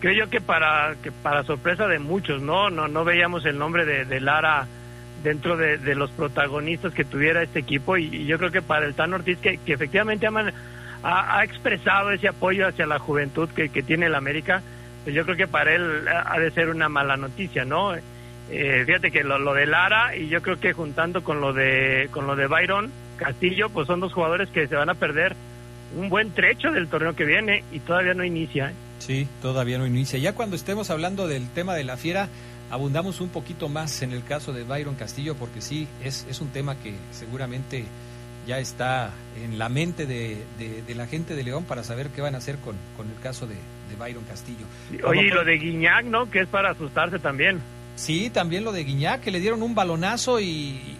Creo 0.00 0.24
yo 0.24 0.30
que 0.30 0.40
para, 0.40 0.94
que 1.02 1.12
para 1.12 1.44
sorpresa 1.44 1.86
de 1.86 1.98
muchos, 1.98 2.40
¿no? 2.40 2.70
No, 2.70 2.88
no 2.88 3.04
veíamos 3.04 3.44
el 3.44 3.58
nombre 3.58 3.84
de, 3.84 4.20
Lara 4.20 4.66
dentro 5.22 5.56
de, 5.56 5.94
los 5.94 6.10
protagonistas 6.10 6.94
que 6.94 7.04
tuviera 7.04 7.42
este 7.42 7.58
equipo 7.60 7.96
y, 7.96 8.26
yo 8.26 8.38
creo 8.38 8.50
que 8.50 8.62
para 8.62 8.86
el 8.86 8.94
Tan 8.94 9.12
Ortiz 9.12 9.38
que, 9.38 9.58
que 9.58 9.74
efectivamente 9.74 10.26
ha, 10.26 11.38
ha, 11.38 11.44
expresado 11.44 12.10
ese 12.10 12.28
apoyo 12.28 12.66
hacia 12.66 12.86
la 12.86 12.98
juventud 12.98 13.48
que, 13.50 13.68
que 13.68 13.82
tiene 13.82 14.06
el 14.06 14.14
América, 14.14 14.62
pues 15.04 15.14
yo 15.14 15.24
creo 15.24 15.36
que 15.36 15.46
para 15.46 15.74
él 15.74 16.06
ha 16.08 16.38
de 16.38 16.50
ser 16.50 16.68
una 16.68 16.88
mala 16.88 17.16
noticia, 17.16 17.64
¿no? 17.64 17.94
Eh, 18.50 18.84
fíjate 18.86 19.10
que 19.10 19.24
lo, 19.24 19.54
de 19.54 19.66
Lara 19.66 20.16
y 20.16 20.28
yo 20.28 20.40
creo 20.40 20.60
que 20.60 20.72
juntando 20.72 21.24
con 21.24 21.40
lo 21.40 21.52
de 21.52 22.08
con 22.12 22.26
lo 22.28 22.36
de 22.36 22.46
Byron 22.46 22.92
Castillo, 23.16 23.68
pues 23.70 23.86
son 23.86 24.00
dos 24.00 24.12
jugadores 24.12 24.48
que 24.50 24.66
se 24.68 24.76
van 24.76 24.90
a 24.90 24.94
perder 24.94 25.34
un 25.96 26.08
buen 26.08 26.30
trecho 26.30 26.70
del 26.70 26.88
torneo 26.88 27.14
que 27.14 27.24
viene 27.24 27.64
y 27.72 27.80
todavía 27.80 28.14
no 28.14 28.24
inicia. 28.24 28.70
¿eh? 28.70 28.74
Sí, 28.98 29.28
todavía 29.42 29.78
no 29.78 29.86
inicia. 29.86 30.18
Ya 30.18 30.34
cuando 30.34 30.56
estemos 30.56 30.90
hablando 30.90 31.28
del 31.28 31.48
tema 31.50 31.74
de 31.74 31.84
la 31.84 31.96
fiera, 31.96 32.28
abundamos 32.70 33.20
un 33.20 33.28
poquito 33.28 33.68
más 33.68 34.02
en 34.02 34.12
el 34.12 34.24
caso 34.24 34.52
de 34.52 34.64
Byron 34.64 34.94
Castillo, 34.94 35.34
porque 35.36 35.60
sí, 35.60 35.86
es, 36.02 36.26
es 36.28 36.40
un 36.40 36.48
tema 36.48 36.76
que 36.76 36.94
seguramente 37.12 37.84
ya 38.46 38.58
está 38.58 39.10
en 39.42 39.58
la 39.58 39.68
mente 39.68 40.06
de, 40.06 40.44
de, 40.58 40.94
la 40.94 41.06
gente 41.06 41.34
de 41.34 41.42
León 41.42 41.64
para 41.64 41.82
saber 41.82 42.10
qué 42.10 42.20
van 42.20 42.36
a 42.36 42.38
hacer 42.38 42.56
con, 42.58 42.76
con 42.96 43.08
el 43.10 43.20
caso 43.20 43.46
de, 43.46 43.54
de 43.54 43.96
Byron 43.98 44.24
Castillo. 44.24 44.66
Oye, 45.04 45.22
y 45.22 45.30
lo 45.30 45.44
de 45.44 45.58
Guiñac, 45.58 46.04
¿no? 46.04 46.30
Que 46.30 46.40
es 46.40 46.48
para 46.48 46.70
asustarse 46.70 47.18
también. 47.18 47.60
Sí, 47.96 48.30
también 48.30 48.62
lo 48.62 48.72
de 48.72 48.84
Guiñac, 48.84 49.20
que 49.20 49.30
le 49.30 49.40
dieron 49.40 49.62
un 49.62 49.74
balonazo 49.74 50.38
y 50.38 50.96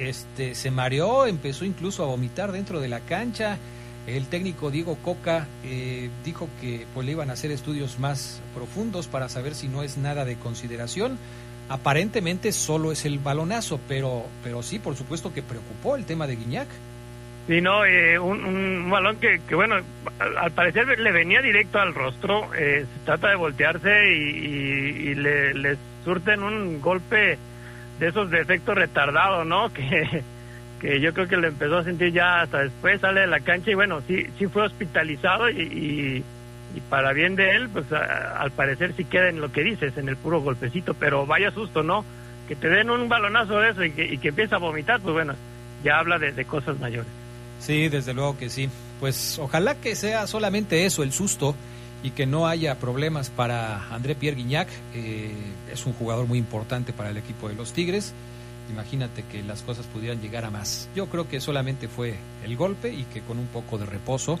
este 0.00 0.54
se 0.54 0.70
mareó, 0.70 1.26
empezó 1.26 1.64
incluso 1.64 2.02
a 2.02 2.06
vomitar 2.06 2.52
dentro 2.52 2.80
de 2.80 2.88
la 2.88 3.00
cancha. 3.00 3.58
El 4.06 4.26
técnico 4.26 4.70
Diego 4.70 4.96
Coca 4.96 5.46
eh, 5.64 6.08
dijo 6.24 6.48
que 6.60 6.86
pues, 6.94 7.06
le 7.06 7.12
iban 7.12 7.30
a 7.30 7.34
hacer 7.34 7.50
estudios 7.50 7.98
más 7.98 8.42
profundos 8.54 9.06
para 9.06 9.28
saber 9.28 9.54
si 9.54 9.68
no 9.68 9.82
es 9.82 9.98
nada 9.98 10.24
de 10.24 10.36
consideración. 10.36 11.18
Aparentemente 11.68 12.50
solo 12.50 12.90
es 12.90 13.04
el 13.04 13.18
balonazo, 13.18 13.78
pero, 13.86 14.24
pero 14.42 14.62
sí, 14.62 14.78
por 14.78 14.96
supuesto 14.96 15.32
que 15.32 15.42
preocupó 15.42 15.96
el 15.96 16.04
tema 16.04 16.26
de 16.26 16.36
Guiñac. 16.36 16.68
Sí, 17.46 17.60
no, 17.60 17.84
eh, 17.84 18.18
un, 18.18 18.88
balón 18.90 19.16
que, 19.16 19.40
que, 19.48 19.54
bueno, 19.54 19.76
al, 20.18 20.50
parecer 20.52 20.98
le 20.98 21.12
venía 21.12 21.40
directo 21.42 21.78
al 21.78 21.94
rostro, 21.94 22.52
eh, 22.54 22.86
trata 23.04 23.28
de 23.28 23.36
voltearse 23.36 24.12
y, 24.12 25.14
le, 25.14 25.54
le, 25.54 25.76
surten 26.04 26.42
un 26.42 26.80
golpe 26.80 27.38
de 28.00 28.08
esos 28.08 28.30
de 28.30 28.40
efecto 28.40 28.74
retardado, 28.74 29.44
¿no? 29.44 29.70
Que, 29.74 30.24
que 30.80 31.00
yo 31.00 31.12
creo 31.12 31.28
que 31.28 31.36
lo 31.36 31.46
empezó 31.46 31.76
a 31.76 31.84
sentir 31.84 32.12
ya 32.12 32.40
hasta 32.40 32.62
después, 32.62 33.00
sale 33.02 33.20
de 33.20 33.26
la 33.26 33.40
cancha 33.40 33.70
y 33.70 33.74
bueno, 33.74 34.00
sí, 34.08 34.26
sí 34.38 34.46
fue 34.46 34.64
hospitalizado 34.64 35.50
y, 35.50 36.24
y, 36.74 36.80
para 36.88 37.12
bien 37.12 37.36
de 37.36 37.50
él, 37.50 37.68
pues 37.68 37.84
al 37.92 38.50
parecer 38.52 38.94
sí 38.96 39.04
queda 39.04 39.28
en 39.28 39.40
lo 39.42 39.52
que 39.52 39.62
dices, 39.62 39.96
en 39.98 40.08
el 40.08 40.16
puro 40.16 40.40
golpecito, 40.40 40.94
pero 40.94 41.26
vaya 41.26 41.50
susto, 41.50 41.82
¿no? 41.82 42.04
Que 42.48 42.56
te 42.56 42.70
den 42.70 42.88
un 42.88 43.08
balonazo 43.08 43.60
de 43.60 43.70
eso 43.70 43.84
y 43.84 43.90
que, 43.90 44.06
y 44.06 44.18
que 44.18 44.28
empieza 44.28 44.56
a 44.56 44.58
vomitar, 44.58 45.00
pues 45.00 45.12
bueno, 45.12 45.34
ya 45.84 45.98
habla 45.98 46.18
de 46.18 46.44
cosas 46.46 46.80
mayores. 46.80 47.10
Sí, 47.60 47.88
desde 47.88 48.14
luego 48.14 48.36
que 48.38 48.48
sí. 48.48 48.68
Pues 48.98 49.38
ojalá 49.38 49.74
que 49.74 49.94
sea 49.94 50.26
solamente 50.26 50.86
eso, 50.86 51.02
el 51.02 51.12
susto, 51.12 51.54
y 52.02 52.10
que 52.10 52.26
no 52.26 52.46
haya 52.46 52.78
problemas 52.78 53.30
para 53.30 53.88
André 53.94 54.14
Pierre 54.14 54.36
Guignac. 54.36 54.68
Eh, 54.94 55.32
es 55.72 55.86
un 55.86 55.92
jugador 55.92 56.26
muy 56.26 56.38
importante 56.38 56.92
para 56.92 57.10
el 57.10 57.16
equipo 57.16 57.48
de 57.48 57.54
los 57.54 57.72
Tigres. 57.72 58.12
Imagínate 58.70 59.24
que 59.24 59.42
las 59.42 59.62
cosas 59.62 59.86
pudieran 59.86 60.20
llegar 60.20 60.44
a 60.44 60.50
más. 60.50 60.88
Yo 60.94 61.06
creo 61.06 61.28
que 61.28 61.40
solamente 61.40 61.88
fue 61.88 62.14
el 62.44 62.56
golpe 62.56 62.92
y 62.92 63.04
que 63.04 63.20
con 63.20 63.38
un 63.38 63.46
poco 63.46 63.78
de 63.78 63.86
reposo 63.86 64.38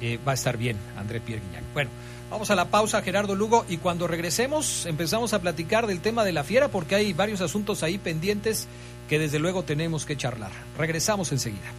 eh, 0.00 0.18
va 0.26 0.32
a 0.32 0.34
estar 0.34 0.56
bien 0.56 0.76
André 0.96 1.20
Pierre 1.20 1.42
Guignac. 1.42 1.64
Bueno, 1.72 1.90
vamos 2.30 2.50
a 2.50 2.54
la 2.54 2.66
pausa, 2.66 3.02
Gerardo 3.02 3.34
Lugo, 3.34 3.64
y 3.68 3.78
cuando 3.78 4.06
regresemos 4.06 4.86
empezamos 4.86 5.32
a 5.32 5.40
platicar 5.40 5.86
del 5.86 6.00
tema 6.00 6.24
de 6.24 6.32
la 6.32 6.44
fiera 6.44 6.68
porque 6.68 6.94
hay 6.94 7.12
varios 7.12 7.40
asuntos 7.40 7.82
ahí 7.82 7.98
pendientes 7.98 8.68
que 9.08 9.18
desde 9.18 9.38
luego 9.38 9.62
tenemos 9.62 10.04
que 10.04 10.16
charlar. 10.16 10.52
Regresamos 10.78 11.32
enseguida. 11.32 11.72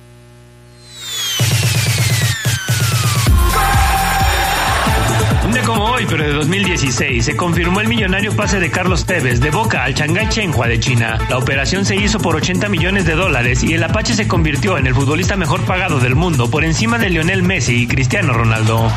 Como 5.64 5.86
hoy, 5.86 6.06
pero 6.10 6.24
de 6.24 6.34
2016, 6.34 7.24
se 7.24 7.36
confirmó 7.36 7.80
el 7.80 7.88
millonario 7.88 8.36
pase 8.36 8.60
de 8.60 8.70
Carlos 8.70 9.06
Tevez 9.06 9.40
de 9.40 9.52
Boca 9.52 9.84
al 9.84 9.94
Shanghai 9.94 10.28
Chenhua 10.28 10.68
de 10.68 10.80
China. 10.80 11.18
La 11.30 11.38
operación 11.38 11.86
se 11.86 11.96
hizo 11.96 12.20
por 12.20 12.36
80 12.36 12.68
millones 12.68 13.06
de 13.06 13.14
dólares 13.14 13.64
y 13.64 13.74
el 13.74 13.84
Apache 13.84 14.16
se 14.16 14.28
convirtió 14.28 14.78
en 14.78 14.88
el 14.88 14.96
futbolista 14.96 15.36
mejor 15.36 15.62
pagado 15.62 16.00
del 16.00 16.16
mundo 16.16 16.50
por 16.50 16.66
encima 16.66 16.98
de 16.98 17.10
Lionel 17.10 17.44
Messi 17.44 17.84
y 17.84 17.88
Cristiano 17.88 18.34
Ronaldo 18.34 18.92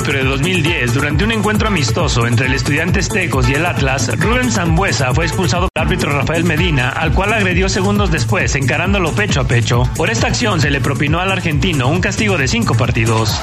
pero 0.00 0.18
de 0.18 0.24
2010, 0.24 0.94
durante 0.94 1.24
un 1.24 1.32
encuentro 1.32 1.68
amistoso 1.68 2.26
entre 2.26 2.46
el 2.46 2.54
Estudiantes 2.54 3.10
Tecos 3.10 3.48
y 3.48 3.54
el 3.54 3.66
Atlas, 3.66 4.10
Rubén 4.18 4.50
Zambuesa 4.50 5.12
fue 5.12 5.26
expulsado 5.26 5.68
por 5.68 5.82
el 5.82 5.88
árbitro 5.88 6.12
Rafael 6.12 6.44
Medina, 6.44 6.88
al 6.88 7.12
cual 7.12 7.34
agredió 7.34 7.68
segundos 7.68 8.10
después, 8.10 8.54
encarándolo 8.54 9.12
pecho 9.12 9.40
a 9.40 9.44
pecho. 9.44 9.82
Por 9.96 10.08
esta 10.08 10.28
acción 10.28 10.60
se 10.60 10.70
le 10.70 10.80
propinó 10.80 11.20
al 11.20 11.30
argentino 11.30 11.88
un 11.88 12.00
castigo 12.00 12.38
de 12.38 12.48
cinco 12.48 12.74
partidos. 12.74 13.38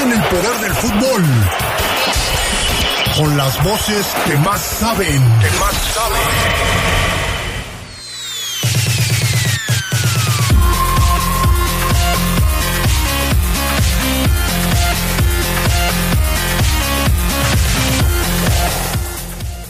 en 0.00 0.12
el 0.12 0.22
poder 0.22 0.60
del 0.60 0.72
fútbol. 0.72 1.24
Con 3.16 3.36
las 3.36 3.62
voces. 3.62 4.06
Que 4.26 4.36
más 4.38 4.60
saben. 4.60 5.22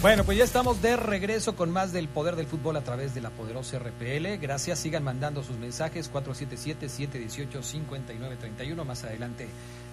Bueno, 0.03 0.25
pues 0.25 0.37
ya 0.37 0.43
estamos 0.43 0.83
de 0.83 0.97
regreso 0.97 1.55
con 1.55 1.71
más 1.71 1.93
del 1.93 2.09
poder 2.09 2.35
del 2.35 2.49
fútbol 2.49 2.77
a 2.77 2.81
través 2.81 3.15
de 3.15 3.21
la 3.21 3.31
poderosa 3.31 3.79
RPL. 3.79 4.37
Gracias, 4.41 4.81
sigan 4.81 5.05
mandando 5.05 5.45
sus 5.45 5.57
mensajes 5.59 6.12
477-718-5931. 6.12 8.85
Más 8.85 9.05
adelante 9.05 9.47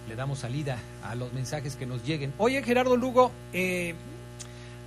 le 0.08 0.16
damos 0.16 0.40
salida 0.40 0.80
a 1.04 1.14
los 1.14 1.32
mensajes 1.32 1.76
que 1.76 1.86
nos 1.86 2.04
lleguen. 2.04 2.34
Oye, 2.40 2.64
Gerardo 2.64 2.98
Lugo, 2.98 3.32
eh, 3.54 3.94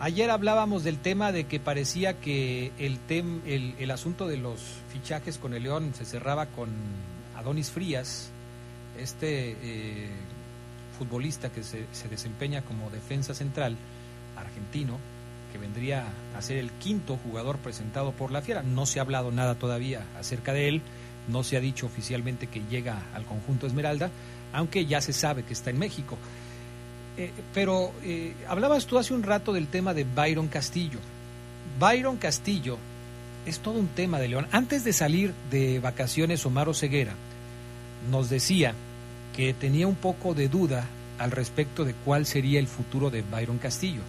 ayer 0.01 0.29
hablábamos 0.29 0.83
del 0.83 0.99
tema 0.99 1.31
de 1.31 1.45
que 1.45 1.61
parecía 1.61 2.19
que 2.19 2.73
el, 2.81 2.99
tem, 2.99 3.43
el, 3.47 3.91
asunto 3.93 4.27
de 4.27 4.39
los 4.39 4.61
fichajes 4.93 5.39
con 5.39 5.55
el 5.55 5.63
León 5.63 5.93
se 5.95 6.05
cerraba 6.05 6.47
con 6.47 6.69
Adonis 7.37 7.71
Frías, 7.71 8.33
este 8.99 9.57
eh, 9.63 10.09
futbolista 10.99 11.53
que 11.53 11.63
se, 11.63 11.87
se 11.93 12.09
desempeña 12.09 12.63
como 12.63 12.91
defensa 12.91 13.35
central 13.35 13.77
argentino, 14.37 14.99
que 15.53 15.59
vendría 15.59 16.07
a 16.37 16.43
ser 16.43 16.57
el 16.57 16.71
quinto 16.71 17.19
jugador 17.23 17.59
presentado 17.59 18.13
por 18.13 18.33
la 18.33 18.41
Fiera. 18.41 18.63
No 18.63 18.87
se 18.87 18.99
ha 18.99 19.03
hablado 19.03 19.31
nada 19.31 19.55
todavía 19.55 20.07
acerca 20.19 20.53
de 20.53 20.69
él, 20.69 20.83
no 21.29 21.45
se 21.45 21.57
ha 21.57 21.61
dicho 21.61 21.87
oficialmente 21.87 22.47
que 22.47 22.63
llega 22.71 23.03
al 23.15 23.25
conjunto 23.25 23.67
Esmeralda, 23.67 24.11
aunque 24.53 24.87
ya 24.87 25.01
se 25.01 25.13
sabe 25.13 25.43
que 25.45 25.53
está 25.53 25.71
en 25.71 25.79
México. 25.79 26.17
Eh, 27.19 27.31
pero 27.53 27.93
eh, 28.03 28.35
hablabas 28.49 28.87
tú 28.87 28.99
hace 28.99 29.13
un 29.13 29.23
rato 29.23 29.53
del 29.53 29.69
tema 29.69 29.93
de 29.93 30.05
Byron 30.05 30.49
Castillo. 30.49 30.99
Byron 31.79 32.17
Castillo 32.17 32.79
es 33.45 33.59
todo 33.59 33.79
un 33.79 33.89
tema 33.89 34.19
de 34.19 34.29
León. 34.29 34.49
Antes 34.51 34.85
de 34.85 34.95
salir 34.95 35.35
de 35.51 35.79
vacaciones, 35.81 36.45
Omar 36.47 36.75
Ceguera 36.75 37.13
nos 38.11 38.31
decía 38.31 38.75
que 39.37 39.53
tenía 39.53 39.87
un 39.87 39.95
poco 39.95 40.35
de 40.35 40.49
duda 40.49 40.87
al 41.19 41.31
respecto 41.31 41.85
de 41.85 41.95
cuál 41.95 42.27
sería 42.27 42.59
el 42.59 42.67
futuro 42.67 43.11
de 43.11 43.23
Byron 43.23 43.59
Castillo 43.59 44.01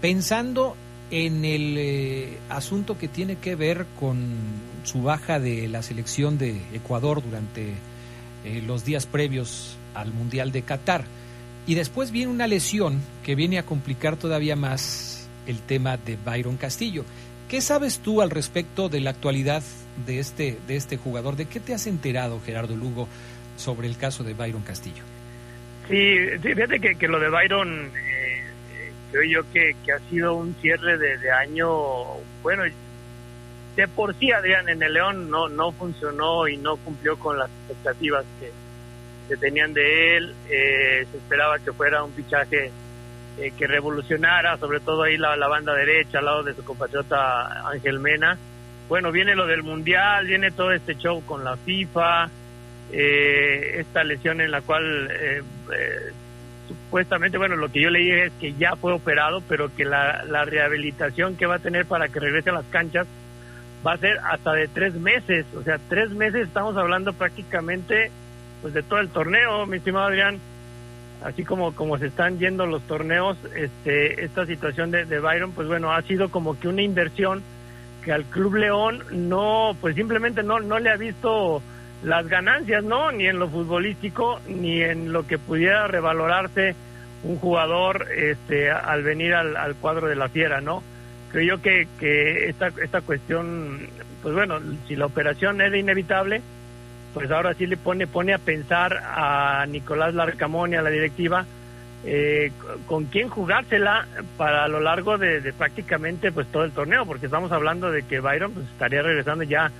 pensando 0.00 0.76
en 1.10 1.44
el 1.44 1.76
eh, 1.78 2.38
asunto 2.48 2.98
que 2.98 3.08
tiene 3.08 3.36
que 3.36 3.54
ver 3.54 3.86
con 3.98 4.34
su 4.84 5.02
baja 5.02 5.38
de 5.38 5.68
la 5.68 5.82
selección 5.82 6.38
de 6.38 6.60
Ecuador 6.72 7.22
durante 7.22 7.74
eh, 8.44 8.62
los 8.66 8.84
días 8.84 9.06
previos 9.06 9.76
al 9.94 10.12
Mundial 10.12 10.52
de 10.52 10.62
Qatar. 10.62 11.04
Y 11.66 11.74
después 11.74 12.10
viene 12.10 12.30
una 12.30 12.46
lesión 12.46 13.00
que 13.24 13.34
viene 13.34 13.58
a 13.58 13.64
complicar 13.64 14.16
todavía 14.16 14.56
más 14.56 15.28
el 15.46 15.60
tema 15.60 15.96
de 15.96 16.16
Byron 16.24 16.56
Castillo. 16.56 17.04
¿Qué 17.48 17.60
sabes 17.60 18.00
tú 18.00 18.22
al 18.22 18.30
respecto 18.30 18.88
de 18.88 19.00
la 19.00 19.10
actualidad 19.10 19.62
de 20.06 20.18
este, 20.18 20.58
de 20.66 20.76
este 20.76 20.96
jugador? 20.96 21.36
¿De 21.36 21.46
qué 21.46 21.60
te 21.60 21.74
has 21.74 21.86
enterado, 21.86 22.40
Gerardo 22.44 22.76
Lugo, 22.76 23.08
sobre 23.56 23.86
el 23.88 23.96
caso 23.96 24.24
de 24.24 24.34
Byron 24.34 24.62
Castillo? 24.62 25.02
Sí, 25.88 26.16
fíjate 26.42 26.80
que, 26.80 26.96
que 26.96 27.08
lo 27.08 27.20
de 27.20 27.30
Byron 27.30 27.90
creo 29.16 29.42
yo 29.42 29.52
que, 29.52 29.74
ha 29.92 29.98
sido 30.10 30.34
un 30.34 30.54
cierre 30.60 30.98
de, 30.98 31.30
año, 31.30 31.68
bueno, 32.42 32.64
de 33.74 33.88
por 33.88 34.14
sí 34.14 34.30
Adrián 34.30 34.68
en 34.68 34.82
el 34.82 34.92
León 34.92 35.30
no, 35.30 35.48
no 35.48 35.72
funcionó 35.72 36.46
y 36.48 36.56
no 36.58 36.76
cumplió 36.76 37.18
con 37.18 37.38
las 37.38 37.48
expectativas 37.48 38.24
que, 38.40 38.50
se 39.28 39.36
tenían 39.38 39.72
de 39.72 40.16
él, 40.16 40.34
eh, 40.48 41.04
se 41.10 41.16
esperaba 41.16 41.58
que 41.58 41.72
fuera 41.72 42.04
un 42.04 42.12
fichaje 42.12 42.70
eh, 43.38 43.52
que 43.58 43.66
revolucionara, 43.66 44.56
sobre 44.56 44.78
todo 44.78 45.02
ahí 45.02 45.16
la, 45.16 45.34
la, 45.36 45.48
banda 45.48 45.74
derecha 45.74 46.20
al 46.20 46.26
lado 46.26 46.42
de 46.44 46.54
su 46.54 46.62
compatriota 46.62 47.68
Ángel 47.68 47.98
Mena. 47.98 48.38
Bueno, 48.88 49.10
viene 49.10 49.34
lo 49.34 49.48
del 49.48 49.64
Mundial, 49.64 50.26
viene 50.26 50.52
todo 50.52 50.70
este 50.70 50.94
show 50.94 51.24
con 51.24 51.42
la 51.42 51.56
FIFA, 51.56 52.30
eh, 52.92 53.80
esta 53.80 54.04
lesión 54.04 54.40
en 54.40 54.52
la 54.52 54.60
cual 54.60 55.10
eh, 55.10 55.42
supuestamente, 56.68 57.38
bueno, 57.38 57.56
lo 57.56 57.70
que 57.70 57.80
yo 57.80 57.90
leí 57.90 58.10
es 58.10 58.32
que 58.40 58.54
ya 58.54 58.76
fue 58.76 58.92
operado, 58.92 59.42
pero 59.48 59.74
que 59.74 59.84
la, 59.84 60.24
la 60.24 60.44
rehabilitación 60.44 61.36
que 61.36 61.46
va 61.46 61.56
a 61.56 61.60
tener 61.60 61.86
para 61.86 62.08
que 62.08 62.20
regrese 62.20 62.50
a 62.50 62.54
las 62.54 62.66
canchas 62.66 63.06
va 63.86 63.92
a 63.92 63.98
ser 63.98 64.18
hasta 64.18 64.52
de 64.52 64.68
tres 64.68 64.94
meses. 64.94 65.46
O 65.56 65.62
sea, 65.62 65.78
tres 65.88 66.10
meses 66.10 66.46
estamos 66.46 66.76
hablando 66.76 67.12
prácticamente 67.12 68.10
pues 68.62 68.74
de 68.74 68.82
todo 68.82 69.00
el 69.00 69.08
torneo, 69.08 69.66
mi 69.66 69.78
estimado 69.78 70.06
Adrián. 70.06 70.38
Así 71.24 71.44
como, 71.44 71.74
como 71.74 71.98
se 71.98 72.06
están 72.06 72.38
yendo 72.38 72.66
los 72.66 72.82
torneos, 72.82 73.38
este, 73.54 74.24
esta 74.24 74.44
situación 74.44 74.90
de, 74.90 75.06
de 75.06 75.18
Byron, 75.18 75.52
pues 75.52 75.66
bueno, 75.66 75.92
ha 75.92 76.02
sido 76.02 76.28
como 76.28 76.58
que 76.58 76.68
una 76.68 76.82
inversión 76.82 77.42
que 78.04 78.12
al 78.12 78.24
Club 78.24 78.56
León 78.56 79.02
no, 79.10 79.74
pues 79.80 79.96
simplemente 79.96 80.42
no, 80.42 80.60
no 80.60 80.78
le 80.78 80.90
ha 80.90 80.96
visto 80.96 81.62
las 82.02 82.28
ganancias, 82.28 82.84
¿no? 82.84 83.12
Ni 83.12 83.26
en 83.26 83.38
lo 83.38 83.48
futbolístico, 83.48 84.40
ni 84.48 84.82
en 84.82 85.12
lo 85.12 85.26
que 85.26 85.38
pudiera 85.38 85.86
revalorarse 85.86 86.74
un 87.22 87.38
jugador 87.38 88.06
este, 88.14 88.70
al 88.70 89.02
venir 89.02 89.34
al, 89.34 89.74
cuadro 89.76 90.06
de 90.06 90.16
la 90.16 90.28
fiera, 90.28 90.60
¿no? 90.60 90.82
Creo 91.32 91.56
yo 91.56 91.62
que, 91.62 91.88
que 91.98 92.48
esta, 92.48 92.68
esta 92.82 93.00
cuestión, 93.00 93.88
pues 94.22 94.34
bueno, 94.34 94.60
si 94.86 94.96
la 94.96 95.06
operación 95.06 95.60
era 95.60 95.76
inevitable, 95.76 96.42
pues 97.14 97.30
ahora 97.30 97.54
sí 97.54 97.66
le 97.66 97.76
pone, 97.76 98.06
pone 98.06 98.34
a 98.34 98.38
pensar 98.38 99.02
a 99.02 99.66
Nicolás 99.66 100.14
Larcamón 100.14 100.72
y 100.72 100.76
a 100.76 100.82
la 100.82 100.90
directiva 100.90 101.46
eh, 102.04 102.52
con 102.86 103.06
quién 103.06 103.28
jugársela 103.28 104.06
para 104.36 104.64
a 104.64 104.68
lo 104.68 104.80
largo 104.80 105.18
de, 105.18 105.40
de, 105.40 105.52
prácticamente 105.52 106.30
pues 106.30 106.46
todo 106.48 106.64
el 106.64 106.72
torneo, 106.72 107.04
porque 107.06 107.26
estamos 107.26 107.50
hablando 107.50 107.90
de 107.90 108.02
que 108.04 108.20
Byron 108.20 108.52
pues, 108.52 108.66
estaría 108.66 109.02
regresando 109.02 109.42
ya 109.44 109.72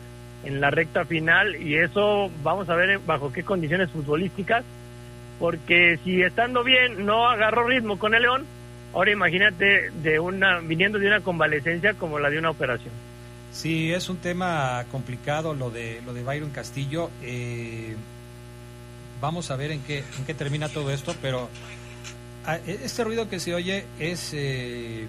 en 0.45 0.61
la 0.61 0.71
recta 0.71 1.05
final 1.05 1.57
y 1.57 1.77
eso 1.77 2.31
vamos 2.43 2.69
a 2.69 2.77
ver 2.77 2.99
bajo 3.01 3.33
qué 3.33 3.43
condiciones 3.43 3.91
futbolísticas, 3.91 4.65
porque 5.39 5.99
si 6.05 6.23
estando 6.23 6.65
bien 6.65 7.05
no 7.05 7.29
agarró 7.29 7.67
ritmo 7.67 7.99
con 7.99 8.15
el 8.15 8.23
León, 8.23 8.45
ahora 8.95 9.11
imagínate 9.11 9.91
de 10.03 10.19
una 10.19 10.61
viniendo 10.61 10.99
de 10.99 11.07
una 11.09 11.21
convalecencia 11.21 11.95
como 11.95 12.19
la 12.19 12.31
de 12.31 12.39
una 12.39 12.51
operación. 12.51 12.93
Sí, 13.53 13.93
es 13.93 14.09
un 14.09 14.19
tema 14.19 14.85
complicado 14.91 15.55
lo 15.55 15.71
de 15.71 16.01
lo 16.05 16.13
de 16.13 16.23
Byron 16.23 16.51
Castillo. 16.51 17.11
Eh, 17.23 17.97
vamos 19.21 19.51
a 19.51 19.57
ver 19.57 19.71
en 19.71 19.81
qué 19.83 19.99
en 20.19 20.25
qué 20.27 20.35
termina 20.35 20.69
todo 20.69 20.91
esto, 20.91 21.15
pero 21.23 21.49
ah, 22.45 22.59
e, 22.67 22.81
este 22.85 23.05
ruido 23.05 23.29
que 23.29 23.41
se 23.41 23.55
oye 23.55 23.87
es 23.99 24.33
eh, 24.35 25.07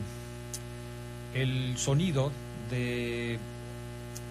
el 1.33 1.77
sonido 1.77 2.31
de 2.69 3.37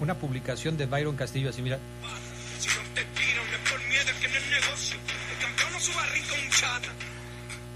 una 0.00 0.14
publicación 0.14 0.76
de 0.76 0.86
Byron 0.86 1.16
Castillo, 1.16 1.50
así 1.50 1.62
mira. 1.62 1.78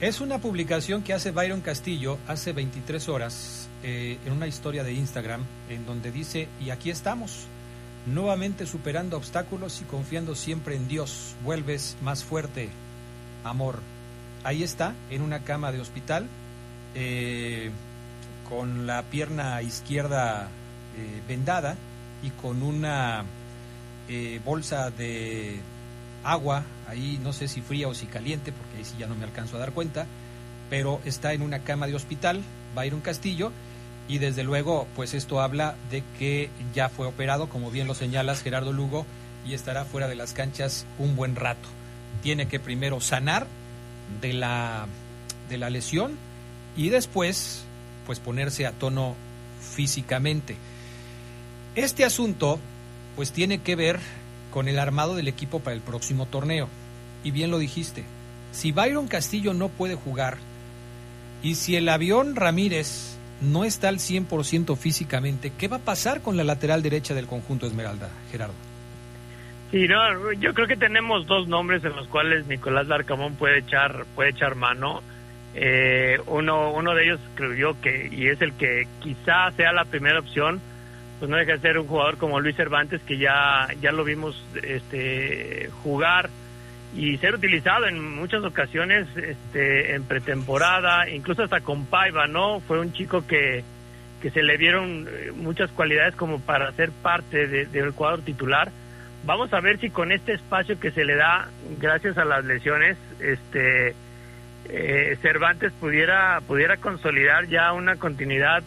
Es 0.00 0.20
una 0.20 0.38
publicación 0.38 1.02
que 1.02 1.12
hace 1.12 1.30
Byron 1.30 1.60
Castillo 1.60 2.18
hace 2.26 2.52
23 2.52 3.08
horas 3.10 3.68
eh, 3.82 4.18
en 4.24 4.32
una 4.32 4.46
historia 4.46 4.82
de 4.82 4.92
Instagram 4.92 5.44
en 5.68 5.84
donde 5.84 6.10
dice, 6.10 6.48
y 6.64 6.70
aquí 6.70 6.90
estamos, 6.90 7.46
nuevamente 8.06 8.66
superando 8.66 9.16
obstáculos 9.16 9.80
y 9.82 9.84
confiando 9.84 10.34
siempre 10.34 10.74
en 10.74 10.88
Dios, 10.88 11.34
vuelves 11.44 11.96
más 12.02 12.24
fuerte, 12.24 12.70
amor. 13.44 13.80
Ahí 14.42 14.62
está, 14.62 14.94
en 15.10 15.20
una 15.20 15.44
cama 15.44 15.70
de 15.70 15.80
hospital, 15.80 16.26
eh, 16.94 17.70
con 18.48 18.86
la 18.86 19.02
pierna 19.02 19.60
izquierda 19.62 20.48
eh, 20.96 21.22
vendada, 21.28 21.76
y 22.22 22.30
con 22.30 22.62
una 22.62 23.24
eh, 24.08 24.40
bolsa 24.44 24.90
de 24.90 25.60
agua, 26.24 26.64
ahí 26.88 27.18
no 27.22 27.32
sé 27.32 27.48
si 27.48 27.60
fría 27.60 27.88
o 27.88 27.94
si 27.94 28.06
caliente, 28.06 28.52
porque 28.52 28.78
ahí 28.78 28.84
sí 28.84 28.94
ya 28.98 29.06
no 29.06 29.14
me 29.14 29.24
alcanzo 29.24 29.56
a 29.56 29.60
dar 29.60 29.72
cuenta, 29.72 30.06
pero 30.68 31.00
está 31.04 31.32
en 31.32 31.42
una 31.42 31.60
cama 31.60 31.86
de 31.86 31.94
hospital, 31.94 32.42
va 32.76 32.82
a 32.82 32.86
ir 32.86 32.94
un 32.94 33.00
castillo, 33.00 33.52
y 34.08 34.18
desde 34.18 34.42
luego, 34.42 34.88
pues 34.96 35.14
esto 35.14 35.40
habla 35.40 35.76
de 35.90 36.02
que 36.18 36.50
ya 36.74 36.88
fue 36.88 37.06
operado, 37.06 37.48
como 37.48 37.70
bien 37.70 37.86
lo 37.86 37.94
señalas 37.94 38.42
Gerardo 38.42 38.72
Lugo, 38.72 39.06
y 39.46 39.54
estará 39.54 39.84
fuera 39.84 40.08
de 40.08 40.16
las 40.16 40.32
canchas 40.32 40.86
un 40.98 41.16
buen 41.16 41.36
rato. 41.36 41.68
Tiene 42.22 42.46
que 42.46 42.60
primero 42.60 43.00
sanar 43.00 43.46
de 44.20 44.32
la, 44.32 44.86
de 45.48 45.58
la 45.58 45.70
lesión 45.70 46.18
y 46.76 46.88
después, 46.88 47.62
pues 48.06 48.18
ponerse 48.18 48.66
a 48.66 48.72
tono 48.72 49.14
físicamente. 49.60 50.56
Este 51.80 52.04
asunto, 52.04 52.60
pues 53.16 53.32
tiene 53.32 53.62
que 53.62 53.74
ver 53.74 53.98
con 54.50 54.68
el 54.68 54.78
armado 54.78 55.16
del 55.16 55.28
equipo 55.28 55.60
para 55.60 55.74
el 55.74 55.80
próximo 55.80 56.26
torneo. 56.26 56.68
Y 57.24 57.30
bien 57.30 57.50
lo 57.50 57.58
dijiste, 57.58 58.04
si 58.52 58.70
Byron 58.70 59.08
Castillo 59.08 59.54
no 59.54 59.70
puede 59.70 59.94
jugar 59.94 60.36
y 61.42 61.54
si 61.54 61.76
el 61.76 61.88
avión 61.88 62.36
Ramírez 62.36 63.16
no 63.40 63.64
está 63.64 63.88
al 63.88 63.96
100% 63.96 64.76
físicamente, 64.76 65.52
¿qué 65.56 65.68
va 65.68 65.78
a 65.78 65.80
pasar 65.80 66.20
con 66.20 66.36
la 66.36 66.44
lateral 66.44 66.82
derecha 66.82 67.14
del 67.14 67.26
conjunto 67.26 67.66
Esmeralda, 67.66 68.10
Gerardo? 68.30 68.52
Sí, 69.70 69.88
no, 69.88 70.32
yo 70.34 70.52
creo 70.52 70.66
que 70.66 70.76
tenemos 70.76 71.26
dos 71.26 71.48
nombres 71.48 71.82
en 71.82 71.96
los 71.96 72.08
cuales 72.08 72.46
Nicolás 72.46 72.88
Larcamón 72.88 73.36
puede 73.36 73.60
echar, 73.60 74.04
puede 74.14 74.30
echar 74.30 74.54
mano. 74.54 75.00
Eh, 75.54 76.18
uno, 76.26 76.72
uno 76.72 76.94
de 76.94 77.04
ellos 77.04 77.20
creo 77.36 77.54
yo 77.54 77.80
que, 77.80 78.10
y 78.12 78.26
es 78.26 78.42
el 78.42 78.52
que 78.52 78.86
quizá 79.00 79.50
sea 79.52 79.72
la 79.72 79.86
primera 79.86 80.18
opción, 80.18 80.60
pues 81.20 81.30
no 81.30 81.36
deja 81.36 81.52
de 81.52 81.60
ser 81.60 81.78
un 81.78 81.86
jugador 81.86 82.16
como 82.16 82.40
Luis 82.40 82.56
Cervantes, 82.56 83.00
que 83.02 83.16
ya, 83.18 83.68
ya 83.80 83.92
lo 83.92 84.02
vimos 84.02 84.44
este, 84.64 85.70
jugar 85.84 86.28
y 86.96 87.16
ser 87.18 87.36
utilizado 87.36 87.86
en 87.86 88.16
muchas 88.16 88.42
ocasiones 88.42 89.06
este, 89.16 89.94
en 89.94 90.02
pretemporada, 90.02 91.08
incluso 91.08 91.44
hasta 91.44 91.60
con 91.60 91.86
Paiva, 91.86 92.26
¿no? 92.26 92.58
Fue 92.58 92.80
un 92.80 92.92
chico 92.92 93.24
que, 93.24 93.62
que 94.20 94.30
se 94.30 94.42
le 94.42 94.58
dieron 94.58 95.06
eh, 95.08 95.30
muchas 95.36 95.70
cualidades 95.70 96.16
como 96.16 96.40
para 96.40 96.72
ser 96.72 96.90
parte 96.90 97.46
del 97.46 97.92
cuadro 97.92 98.22
titular 98.22 98.72
Vamos 99.24 99.52
a 99.52 99.60
ver 99.60 99.78
si 99.78 99.90
con 99.90 100.12
este 100.12 100.32
espacio 100.32 100.80
que 100.80 100.90
se 100.92 101.04
le 101.04 101.14
da, 101.14 101.48
gracias 101.78 102.16
a 102.16 102.24
las 102.24 102.44
lesiones, 102.44 102.96
este 103.20 103.94
eh, 104.68 105.18
Cervantes 105.20 105.72
pudiera, 105.78 106.40
pudiera 106.46 106.78
consolidar 106.78 107.46
ya 107.46 107.72
una 107.72 107.96
continuidad 107.96 108.62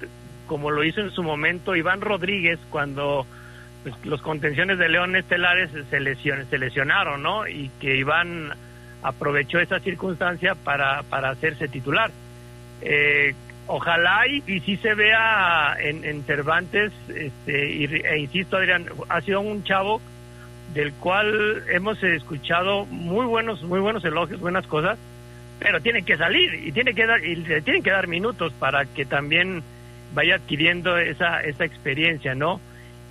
como 0.48 0.72
lo 0.72 0.84
hizo 0.84 1.02
en 1.02 1.12
su 1.12 1.24
momento 1.24 1.76
Iván 1.76 2.02
Rodríguez 2.02 2.60
cuando 2.70 3.26
pues, 3.84 3.96
los 4.06 4.22
contenciones 4.22 4.78
de 4.78 4.90
León 4.90 5.16
Estelares 5.16 5.70
se, 5.90 6.00
lesion, 6.00 6.46
se 6.50 6.58
lesionaron, 6.58 7.22
¿no? 7.22 7.48
Y 7.48 7.70
que 7.80 7.96
Iván 7.98 8.54
aprovechó 9.02 9.60
esa 9.60 9.80
circunstancia 9.80 10.56
para, 10.56 11.04
para 11.04 11.30
hacerse 11.30 11.68
titular. 11.68 12.12
Eh, 12.82 13.34
ojalá 13.68 14.28
y, 14.28 14.44
y 14.48 14.60
sí 14.62 14.78
se 14.78 14.94
vea 14.94 15.76
en, 15.80 16.04
en 16.04 16.24
Cervantes, 16.24 16.92
este, 17.10 17.84
e 17.84 18.20
insisto, 18.20 18.58
Adrián, 18.58 18.86
ha 19.10 19.22
sido 19.22 19.42
un 19.42 19.64
chavo 19.64 20.02
del 20.74 20.94
cual 20.94 21.64
hemos 21.70 22.02
escuchado 22.04 22.86
muy 22.86 23.26
buenos, 23.26 23.62
muy 23.64 23.80
buenos 23.80 24.04
elogios, 24.06 24.40
buenas 24.40 24.66
cosas, 24.66 24.98
pero 25.60 25.82
tiene 25.82 26.04
que 26.04 26.18
salir 26.18 26.54
y 26.66 26.72
tiene 26.72 26.94
que 26.94 27.06
dar, 27.06 27.24
y 27.24 27.36
le 27.36 27.62
tienen 27.62 27.84
que 27.84 27.92
dar 27.92 28.08
minutos 28.08 28.54
para 28.54 28.86
que 28.86 29.06
también 29.06 29.64
vaya 30.14 30.36
adquiriendo 30.36 30.98
esa, 30.98 31.42
esa 31.42 31.66
experiencia, 31.66 32.36
¿no? 32.36 32.60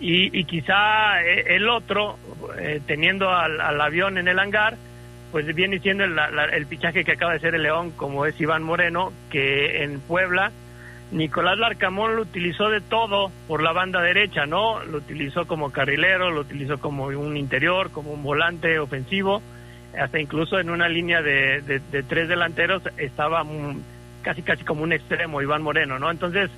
Y, 0.00 0.36
y 0.36 0.44
quizá 0.44 1.22
eh, 1.22 1.56
el 1.56 1.68
otro, 1.68 2.18
eh, 2.58 2.80
teniendo 2.86 3.30
al, 3.30 3.80
avión 3.80 4.18
en 4.18 4.28
el 4.28 4.38
hangar, 4.38 4.76
pues 5.30 5.46
viene 5.54 5.78
siendo 5.78 6.04
el, 6.04 6.14
la, 6.14 6.28
el 6.52 6.66
fichaje 6.66 7.04
que 7.04 7.12
acaba 7.12 7.32
de 7.32 7.40
ser 7.40 7.54
el 7.54 7.62
León, 7.62 7.92
como 7.92 8.26
es 8.26 8.40
Iván 8.40 8.62
Moreno, 8.62 9.12
que 9.30 9.82
en 9.82 10.00
Puebla 10.00 10.52
Nicolás 11.12 11.58
Larcamón 11.58 12.16
lo 12.16 12.22
utilizó 12.22 12.70
de 12.70 12.80
todo 12.80 13.30
por 13.46 13.62
la 13.62 13.72
banda 13.72 14.00
derecha, 14.00 14.46
¿no? 14.46 14.82
Lo 14.84 14.98
utilizó 14.98 15.46
como 15.46 15.70
carrilero, 15.70 16.30
lo 16.30 16.40
utilizó 16.40 16.78
como 16.78 17.04
un 17.04 17.36
interior, 17.36 17.90
como 17.90 18.12
un 18.12 18.22
volante 18.22 18.78
ofensivo, 18.78 19.42
hasta 19.98 20.18
incluso 20.18 20.58
en 20.58 20.70
una 20.70 20.88
línea 20.88 21.20
de, 21.20 21.60
de, 21.60 22.02
tres 22.02 22.28
delanteros 22.28 22.82
estaba 22.96 23.44
casi 24.22 24.40
casi 24.42 24.64
como 24.64 24.84
un 24.84 24.94
extremo, 24.94 25.42
Iván 25.42 25.62
Moreno, 25.62 25.98
¿no? 25.98 26.10
Entonces, 26.10 26.50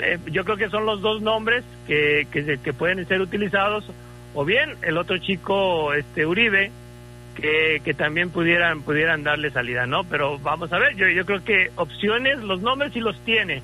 eh, 0.00 0.18
yo 0.26 0.44
creo 0.44 0.56
que 0.56 0.68
son 0.68 0.86
los 0.86 1.00
dos 1.00 1.22
nombres 1.22 1.64
que, 1.86 2.26
que, 2.30 2.58
que, 2.58 2.72
pueden 2.72 3.06
ser 3.06 3.20
utilizados, 3.20 3.84
o 4.34 4.44
bien 4.44 4.74
el 4.82 4.98
otro 4.98 5.18
chico, 5.18 5.92
este 5.92 6.26
Uribe, 6.26 6.70
que, 7.34 7.80
que, 7.84 7.94
también 7.94 8.30
pudieran 8.30 8.82
pudieran 8.82 9.22
darle 9.24 9.50
salida, 9.50 9.86
¿no? 9.86 10.04
Pero 10.04 10.38
vamos 10.38 10.72
a 10.72 10.78
ver, 10.78 10.94
yo, 10.96 11.08
yo 11.08 11.24
creo 11.24 11.44
que 11.44 11.70
opciones, 11.76 12.38
los 12.38 12.60
nombres 12.60 12.92
sí 12.92 13.00
los 13.00 13.18
tiene 13.24 13.62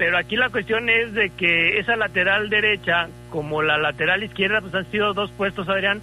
pero 0.00 0.16
aquí 0.16 0.34
la 0.34 0.48
cuestión 0.48 0.88
es 0.88 1.12
de 1.12 1.28
que 1.28 1.78
esa 1.78 1.94
lateral 1.94 2.48
derecha 2.48 3.10
como 3.28 3.60
la 3.60 3.76
lateral 3.76 4.24
izquierda 4.24 4.62
pues 4.62 4.74
han 4.74 4.90
sido 4.90 5.12
dos 5.12 5.30
puestos 5.32 5.68
Adrián 5.68 6.00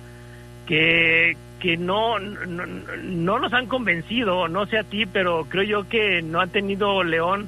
que 0.67 1.35
que 1.59 1.77
no, 1.77 2.19
no, 2.19 3.39
nos 3.39 3.53
han 3.53 3.65
convencido 3.65 4.47
no 4.49 4.67
sé 4.67 4.77
a 4.77 4.83
ti 4.83 5.07
pero 5.07 5.45
creo 5.49 5.63
yo 5.63 5.89
que 5.89 6.21
no 6.21 6.41
ha 6.41 6.45
tenido 6.45 7.01
León 7.03 7.47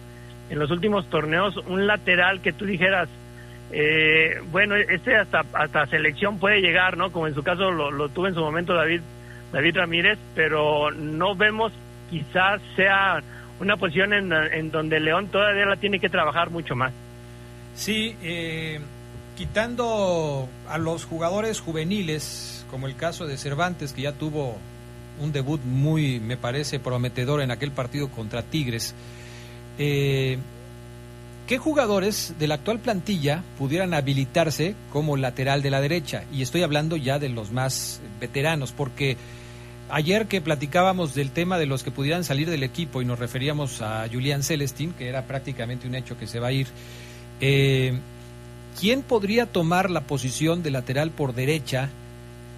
en 0.50 0.60
los 0.60 0.72
últimos 0.72 1.10
torneos 1.10 1.58
un 1.68 1.88
lateral 1.88 2.42
que 2.42 2.54
tú 2.54 2.66
dijeras 2.66 3.10
eh, 3.72 4.42
bueno 4.52 4.76
este 4.76 5.16
hasta 5.16 5.44
hasta 5.54 5.86
selección 5.88 6.40
puede 6.40 6.62
llegar 6.62 6.98
no 6.98 7.12
como 7.12 7.28
en 7.28 7.36
su 7.36 7.44
caso 7.44 7.72
lo, 7.72 8.10
tuvo 8.10 8.28
en 8.28 8.34
su 8.34 8.42
momento 8.42 8.74
David 8.74 9.02
David 9.52 9.78
Ramírez 9.78 10.18
pero 10.36 10.92
no 10.92 11.36
vemos 11.36 11.72
quizás 12.10 12.62
sea 12.76 13.22
una 13.60 13.78
posición 13.78 14.14
en, 14.14 14.32
en, 14.32 14.72
donde 14.72 15.00
León 15.00 15.28
todavía 15.28 15.66
la 15.66 15.76
tiene 15.76 16.00
que 16.00 16.10
trabajar 16.10 16.50
mucho 16.50 16.76
más. 16.76 16.94
Sí, 17.76 18.16
eh, 18.22 18.80
quitando 19.36 20.48
a 20.68 20.78
los 20.78 21.06
jugadores 21.06 21.60
juveniles, 21.60 22.66
como 22.72 22.88
el 22.88 22.96
caso 22.96 23.28
de 23.28 23.38
Cervantes, 23.38 23.94
que 23.94 24.04
ya 24.04 24.14
tuvo 24.14 24.58
un 25.20 25.32
debut 25.32 25.62
muy, 25.64 26.20
me 26.20 26.38
parece, 26.38 26.80
prometedor 26.80 27.42
en 27.42 27.52
aquel 27.52 27.72
partido 27.72 28.10
contra 28.10 28.44
Tigres, 28.44 28.96
eh, 29.80 30.38
¿qué 31.48 31.58
jugadores 31.58 32.36
de 32.38 32.48
la 32.48 32.56
actual 32.56 32.78
plantilla 32.78 33.44
pudieran 33.58 33.96
habilitarse 33.96 34.76
como 34.94 35.18
lateral 35.18 35.64
de 35.64 35.72
la 35.72 35.82
derecha? 35.82 36.26
Y 36.32 36.44
estoy 36.44 36.62
hablando 36.62 36.96
ya 36.96 37.18
de 37.18 37.30
los 37.30 37.52
más 37.52 38.02
veteranos, 38.20 38.72
porque 38.72 39.18
Ayer 39.92 40.28
que 40.28 40.40
platicábamos 40.40 41.16
del 41.16 41.32
tema 41.32 41.58
de 41.58 41.66
los 41.66 41.84
que 41.84 41.90
pudieran 41.90 42.24
salir 42.24 42.48
del 42.50 42.62
equipo 42.62 43.02
y 43.02 43.06
nos 43.06 43.18
referíamos 43.18 43.82
a 43.82 44.08
Julián 44.12 44.44
Celestín, 44.44 44.94
que 44.94 45.10
era 45.10 45.24
prácticamente 45.24 45.88
un 45.88 45.96
hecho 45.96 46.16
que 46.18 46.28
se 46.28 46.40
va 46.40 46.50
a 46.50 46.52
ir, 46.52 46.68
eh, 47.42 47.98
¿quién 48.80 49.02
podría 49.02 49.48
tomar 49.48 49.90
la 49.90 50.02
posición 50.02 50.62
de 50.62 50.70
lateral 50.70 51.10
por 51.10 51.34
derecha 51.34 51.90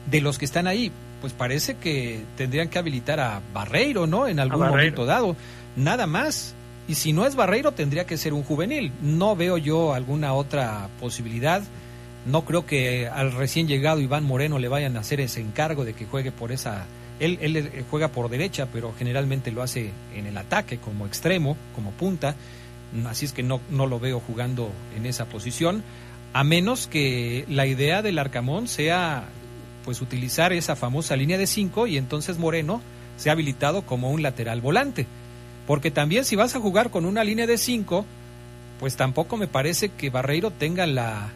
de 0.10 0.20
los 0.20 0.38
que 0.38 0.46
están 0.46 0.68
ahí? 0.68 0.92
Pues 1.22 1.32
parece 1.32 1.76
que 1.76 2.22
tendrían 2.36 2.68
que 2.68 2.80
habilitar 2.80 3.22
a 3.22 3.42
Barreiro, 3.54 4.08
¿no? 4.08 4.28
En 4.28 4.42
algún 4.42 4.68
momento 4.68 5.06
dado. 5.06 5.38
Nada 5.78 6.08
más. 6.08 6.54
Y 6.92 6.96
si 6.96 7.14
no 7.14 7.26
es 7.26 7.38
Barreiro, 7.38 7.72
tendría 7.72 8.06
que 8.06 8.18
ser 8.18 8.34
un 8.34 8.44
juvenil. 8.44 8.92
No 9.02 9.34
veo 9.38 9.58
yo 9.58 9.94
alguna 9.94 10.34
otra 10.34 10.90
posibilidad. 11.00 11.64
No 12.26 12.44
creo 12.44 12.66
que 12.66 13.08
al 13.08 13.32
recién 13.32 13.66
llegado 13.66 14.02
Iván 14.02 14.26
Moreno 14.26 14.60
le 14.60 14.68
vayan 14.68 14.98
a 14.98 15.00
hacer 15.00 15.22
ese 15.22 15.40
encargo 15.40 15.86
de 15.86 15.94
que 15.94 16.06
juegue 16.06 16.34
por 16.34 16.52
esa 16.52 16.86
él, 17.22 17.38
él, 17.40 17.86
juega 17.90 18.10
por 18.10 18.30
derecha, 18.30 18.68
pero 18.74 18.94
generalmente 19.00 19.54
lo 19.54 19.64
hace 19.64 19.92
en 20.14 20.28
el 20.28 20.36
ataque 20.36 20.80
como 20.80 21.06
extremo, 21.06 21.56
como 21.76 21.92
punta. 21.92 22.36
Así 23.08 23.24
es 23.24 23.32
que 23.32 23.42
no, 23.42 23.62
no 23.70 23.88
lo 23.88 23.98
veo 23.98 24.20
jugando 24.20 24.70
en 24.98 25.06
esa 25.06 25.28
posición, 25.28 25.86
a 26.34 26.44
menos 26.44 26.88
que 26.88 27.46
la 27.48 27.68
idea 27.68 28.02
del 28.02 28.20
Arcamón 28.20 28.68
sea 28.68 29.30
pues 29.86 30.02
utilizar 30.02 30.52
esa 30.52 30.76
famosa 30.76 31.16
línea 31.16 31.38
de 31.38 31.48
5 31.48 31.88
y 31.88 31.96
entonces 31.96 32.38
Moreno 32.38 32.82
sea 33.16 33.32
habilitado 33.32 33.84
como 33.84 34.12
un 34.12 34.22
lateral 34.24 34.60
volante. 34.60 35.08
Porque 35.72 35.90
también 35.90 36.26
si 36.26 36.36
vas 36.36 36.54
a 36.54 36.60
jugar 36.60 36.90
con 36.90 37.06
una 37.06 37.24
línea 37.24 37.48
de 37.48 37.58
5, 37.58 38.06
pues 38.78 38.98
tampoco 38.98 39.38
me 39.38 39.48
parece 39.48 39.88
que 39.88 40.10
Barreiro 40.10 40.52
tenga 40.52 40.86
la 40.86 41.30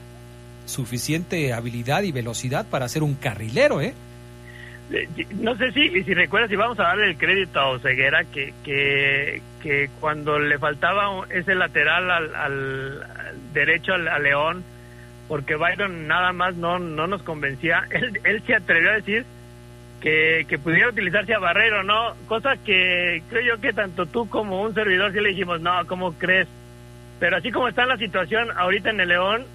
suficiente 0.65 1.54
habilidad 1.54 2.04
y 2.04 2.12
velocidad 2.12 2.65
para 2.69 2.89
ser 2.89 3.02
un 3.02 3.15
carrilero, 3.15 3.80
¿eh? 3.80 3.93
no 5.39 5.56
sé 5.56 5.71
si, 5.71 6.04
si 6.04 6.13
recuerdas, 6.13 6.50
si 6.50 6.58
vamos 6.58 6.78
a 6.82 6.84
darle 6.84 7.12
el 7.12 7.17
crédito 7.17 7.62
a 7.62 7.69
Oseguera, 7.69 8.26
que, 8.26 8.54
que, 8.65 9.41
que 9.63 9.89
cuando 10.02 10.38
le 10.38 10.60
faltaba 10.60 11.26
ese 11.30 11.56
lateral 11.56 12.12
al, 12.12 13.08
derecho 13.54 13.93
al, 13.93 14.10
a 14.10 14.19
León, 14.19 14.65
porque 15.30 15.56
Byron 15.56 16.08
nada 16.08 16.34
más 16.34 16.56
no, 16.56 16.78
no 16.78 17.08
nos 17.08 17.24
convencía, 17.24 17.88
él, 17.89 18.19
él 18.26 18.43
se 18.45 18.56
atrevió 18.56 18.89
a 18.89 18.95
decir 18.95 19.26
que, 20.01 20.45
que 20.47 20.60
pudiera 20.60 20.89
utilizarse 20.89 21.34
a 21.34 21.39
Barrero, 21.39 21.84
¿no? 21.84 22.13
Cosa 22.27 22.58
que 22.58 23.23
creo 23.29 23.55
yo 23.55 23.62
que 23.62 23.73
tanto 23.73 24.05
tú 24.05 24.29
como 24.29 24.62
un 24.62 24.73
servidor 24.73 25.12
sí 25.12 25.19
le 25.19 25.29
dijimos, 25.29 25.62
no, 25.62 25.86
¿cómo 25.88 26.13
crees? 26.13 26.47
Pero 27.19 27.38
así 27.38 27.51
como 27.51 27.67
está 27.67 27.86
la 27.86 27.97
situación 27.97 28.49
ahorita 28.55 28.89
en 28.89 28.99
el 28.99 29.10
León, 29.10 29.45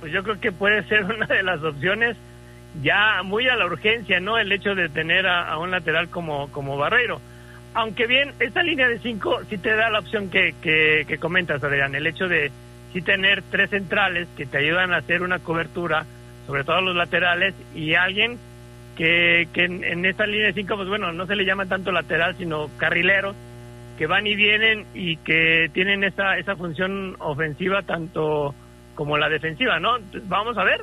pues 0.00 0.12
yo 0.12 0.22
creo 0.22 0.40
que 0.40 0.52
puede 0.52 0.82
ser 0.84 1.04
una 1.14 1.26
de 1.26 1.42
las 1.42 1.62
opciones 1.62 2.16
ya 2.82 3.22
muy 3.22 3.48
a 3.48 3.56
la 3.56 3.66
urgencia, 3.66 4.20
¿no? 4.20 4.38
El 4.38 4.52
hecho 4.52 4.74
de 4.74 4.88
tener 4.88 5.26
a, 5.26 5.56
un 5.58 5.70
lateral 5.70 6.08
como, 6.08 6.50
como 6.52 6.76
Barreiro. 6.76 7.20
Aunque 7.74 8.06
bien, 8.06 8.32
esta 8.40 8.62
línea 8.62 8.88
de 8.88 8.98
cinco 8.98 9.40
sí 9.48 9.58
te 9.58 9.74
da 9.74 9.90
la 9.90 10.00
opción 10.00 10.30
que, 10.30 10.54
que, 10.60 11.18
comentas, 11.18 11.62
Adrián, 11.62 11.94
el 11.94 12.06
hecho 12.06 12.28
de 12.28 12.50
sí 12.92 13.02
tener 13.02 13.42
tres 13.50 13.70
centrales 13.70 14.26
que 14.36 14.46
te 14.46 14.58
ayudan 14.58 14.92
a 14.92 14.98
hacer 14.98 15.22
una 15.22 15.38
cobertura, 15.38 16.06
sobre 16.46 16.64
todo 16.64 16.80
los 16.80 16.96
laterales, 16.96 17.54
y 17.74 17.94
alguien 17.94 18.38
que, 18.98 19.48
que 19.52 19.64
en, 19.64 20.04
esta 20.04 20.26
línea 20.26 20.48
de 20.48 20.54
cinco, 20.54 20.74
pues 20.74 20.88
bueno, 20.88 21.12
no 21.12 21.24
se 21.24 21.36
le 21.36 21.44
llama 21.44 21.66
tanto 21.66 21.92
lateral, 21.92 22.34
sino 22.36 22.68
carrileros, 22.78 23.36
que 23.96 24.08
van 24.08 24.26
y 24.26 24.34
vienen 24.34 24.86
y 24.92 25.16
que 25.18 25.70
tienen 25.72 26.02
esa, 26.02 26.36
esa 26.36 26.56
función 26.56 27.14
ofensiva 27.20 27.82
tanto 27.82 28.56
como 28.96 29.16
la 29.16 29.28
defensiva, 29.28 29.78
¿no? 29.78 29.98
vamos 30.24 30.58
a 30.58 30.64
ver, 30.64 30.80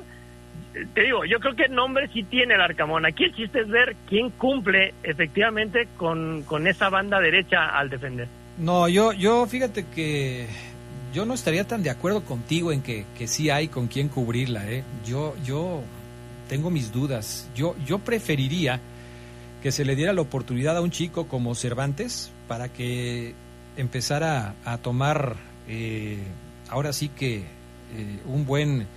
te 0.93 1.01
digo, 1.01 1.25
yo 1.25 1.41
creo 1.41 1.57
que 1.57 1.65
el 1.65 1.75
nombre 1.75 2.07
sí 2.13 2.23
tiene 2.23 2.53
el 2.55 2.61
Arcamón. 2.61 3.05
Aquí 3.05 3.25
el 3.25 3.35
chiste 3.35 3.59
es 3.59 3.67
ver 3.67 3.97
quién 4.07 4.29
cumple 4.29 4.93
efectivamente 5.03 5.89
con, 5.97 6.43
con 6.43 6.67
esa 6.67 6.89
banda 6.89 7.19
derecha 7.19 7.65
al 7.65 7.89
defender. 7.89 8.29
No, 8.57 8.87
yo, 8.87 9.11
yo 9.11 9.45
fíjate 9.45 9.85
que 9.93 10.47
yo 11.13 11.25
no 11.25 11.33
estaría 11.33 11.65
tan 11.65 11.83
de 11.83 11.89
acuerdo 11.89 12.23
contigo 12.23 12.71
en 12.71 12.81
que, 12.81 13.05
que 13.17 13.27
sí 13.27 13.49
hay 13.49 13.67
con 13.67 13.87
quién 13.87 14.07
cubrirla. 14.07 14.69
¿eh? 14.69 14.83
Yo, 15.05 15.35
yo 15.45 15.81
tengo 16.47 16.69
mis 16.69 16.91
dudas. 16.91 17.49
Yo, 17.55 17.75
yo 17.85 17.99
preferiría 17.99 18.79
que 19.61 19.71
se 19.71 19.85
le 19.85 19.95
diera 19.95 20.13
la 20.13 20.21
oportunidad 20.21 20.77
a 20.77 20.81
un 20.81 20.91
chico 20.91 21.27
como 21.27 21.55
Cervantes 21.55 22.31
para 22.47 22.69
que 22.69 23.33
empezara 23.77 24.55
a 24.63 24.77
tomar 24.77 25.35
eh, 25.67 26.19
ahora 26.69 26.93
sí 26.93 27.09
que 27.09 27.37
eh, 27.37 28.19
un 28.25 28.45
buen 28.45 28.87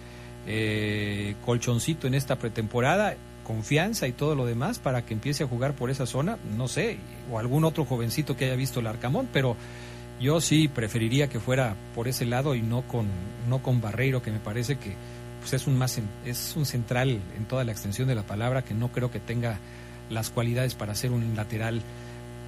eh, 0.46 1.34
colchoncito 1.44 2.06
en 2.06 2.14
esta 2.14 2.36
pretemporada, 2.36 3.16
confianza 3.44 4.06
y 4.06 4.12
todo 4.12 4.34
lo 4.34 4.46
demás 4.46 4.78
para 4.78 5.04
que 5.04 5.14
empiece 5.14 5.44
a 5.44 5.46
jugar 5.46 5.74
por 5.74 5.90
esa 5.90 6.06
zona, 6.06 6.38
no 6.56 6.68
sé, 6.68 6.98
o 7.30 7.38
algún 7.38 7.64
otro 7.64 7.84
jovencito 7.84 8.36
que 8.36 8.46
haya 8.46 8.56
visto 8.56 8.80
el 8.80 8.86
Arcamón, 8.86 9.28
pero 9.32 9.56
yo 10.20 10.40
sí 10.40 10.68
preferiría 10.68 11.28
que 11.28 11.40
fuera 11.40 11.76
por 11.94 12.08
ese 12.08 12.26
lado 12.26 12.54
y 12.54 12.62
no 12.62 12.82
con 12.82 13.06
no 13.48 13.62
con 13.62 13.80
Barreiro, 13.80 14.20
que 14.20 14.30
me 14.30 14.38
parece 14.38 14.76
que 14.76 14.94
pues 15.48 15.62
es 15.62 15.66
un 15.66 15.78
más 15.78 15.98
es 16.26 16.54
un 16.56 16.66
central 16.66 17.22
en 17.38 17.46
toda 17.46 17.64
la 17.64 17.72
extensión 17.72 18.06
de 18.06 18.14
la 18.14 18.22
palabra 18.22 18.64
que 18.64 18.74
no 18.74 18.92
creo 18.92 19.10
que 19.10 19.18
tenga 19.18 19.58
las 20.10 20.28
cualidades 20.28 20.74
para 20.74 20.94
ser 20.94 21.10
un 21.10 21.34
lateral 21.36 21.80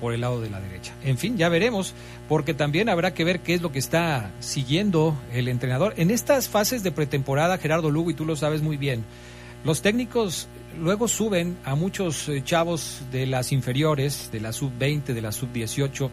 por 0.03 0.12
el 0.12 0.20
lado 0.20 0.42
de 0.42 0.51
la 0.51 0.61
derecha. 0.61 0.92
En 1.03 1.16
fin, 1.16 1.38
ya 1.38 1.48
veremos, 1.48 1.94
porque 2.28 2.53
también 2.53 2.90
habrá 2.90 3.14
que 3.14 3.24
ver 3.24 3.40
qué 3.40 3.55
es 3.55 3.62
lo 3.62 3.72
que 3.72 3.78
está 3.78 4.30
siguiendo 4.40 5.16
el 5.32 5.48
entrenador. 5.48 5.94
En 5.96 6.11
estas 6.11 6.51
fases 6.51 6.82
de 6.82 6.92
pretemporada, 6.92 7.57
Gerardo 7.57 7.90
Lugo, 7.90 8.11
y 8.11 8.14
tú 8.14 8.26
lo 8.26 8.36
sabes 8.36 8.61
muy 8.61 8.76
bien, 8.76 9.03
los 9.64 9.80
técnicos 9.80 10.48
luego 10.80 11.08
suben 11.08 11.58
a 11.64 11.74
muchos 11.74 12.28
eh, 12.28 12.42
chavos 12.44 13.02
de 13.12 13.26
las 13.26 13.52
inferiores, 13.52 14.30
de 14.32 14.40
la 14.40 14.52
sub-20, 14.52 15.14
de 15.14 15.22
la 15.22 15.32
sub-18, 15.32 16.10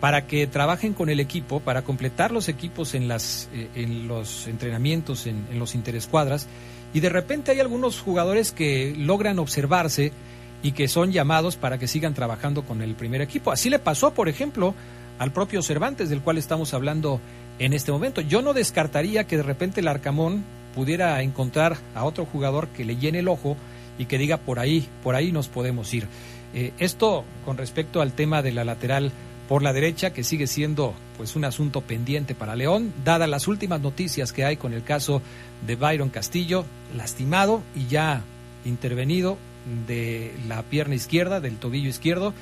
para 0.00 0.26
que 0.26 0.46
trabajen 0.46 0.94
con 0.94 1.08
el 1.08 1.20
equipo, 1.20 1.60
para 1.60 1.82
completar 1.82 2.30
los 2.30 2.48
equipos 2.48 2.94
en, 2.94 3.08
las, 3.08 3.48
eh, 3.52 3.68
en 3.74 4.08
los 4.08 4.46
entrenamientos, 4.46 5.26
en, 5.26 5.46
en 5.50 5.58
los 5.58 5.74
interescuadras, 5.74 6.46
y 6.92 7.00
de 7.00 7.08
repente 7.08 7.52
hay 7.52 7.60
algunos 7.60 8.00
jugadores 8.00 8.52
que 8.52 8.94
logran 8.96 9.38
observarse 9.38 10.12
y 10.62 10.72
que 10.72 10.88
son 10.88 11.12
llamados 11.12 11.56
para 11.56 11.78
que 11.78 11.86
sigan 11.86 12.14
trabajando 12.14 12.64
con 12.64 12.82
el 12.82 12.94
primer 12.94 13.22
equipo. 13.22 13.52
Así 13.52 13.70
le 13.70 13.78
pasó, 13.78 14.12
por 14.12 14.28
ejemplo, 14.28 14.74
al 15.18 15.32
propio 15.32 15.62
Cervantes, 15.62 16.10
del 16.10 16.22
cual 16.22 16.38
estamos 16.38 16.74
hablando 16.74 17.20
en 17.58 17.72
este 17.72 17.92
momento. 17.92 18.20
Yo 18.20 18.42
no 18.42 18.54
descartaría 18.54 19.24
que 19.24 19.36
de 19.36 19.42
repente 19.42 19.80
el 19.80 19.88
Arcamón 19.88 20.44
pudiera 20.74 21.20
encontrar 21.22 21.76
a 21.94 22.04
otro 22.04 22.24
jugador 22.24 22.68
que 22.68 22.84
le 22.84 22.96
llene 22.96 23.20
el 23.20 23.28
ojo 23.28 23.56
y 23.98 24.06
que 24.06 24.18
diga 24.18 24.38
por 24.38 24.58
ahí, 24.58 24.88
por 25.02 25.14
ahí 25.14 25.32
nos 25.32 25.48
podemos 25.48 25.92
ir. 25.94 26.06
Eh, 26.54 26.72
esto 26.78 27.24
con 27.44 27.56
respecto 27.56 28.00
al 28.00 28.12
tema 28.12 28.42
de 28.42 28.52
la 28.52 28.64
lateral 28.64 29.12
por 29.48 29.62
la 29.62 29.72
derecha, 29.72 30.12
que 30.12 30.22
sigue 30.22 30.46
siendo 30.46 30.94
pues 31.16 31.34
un 31.34 31.44
asunto 31.44 31.80
pendiente 31.80 32.34
para 32.34 32.54
León, 32.54 32.92
dadas 33.04 33.28
las 33.28 33.48
últimas 33.48 33.80
noticias 33.80 34.32
que 34.32 34.44
hay 34.44 34.56
con 34.56 34.72
el 34.72 34.84
caso 34.84 35.22
de 35.66 35.74
Byron 35.74 36.08
Castillo, 36.08 36.64
lastimado 36.96 37.62
y 37.74 37.88
ya 37.88 38.22
intervenido 38.64 39.38
de 39.86 40.32
la 40.48 40.62
pierna 40.62 40.94
izquierda, 40.94 41.40
del 41.40 41.56
tobillo 41.56 41.88
izquierdo, 41.88 42.32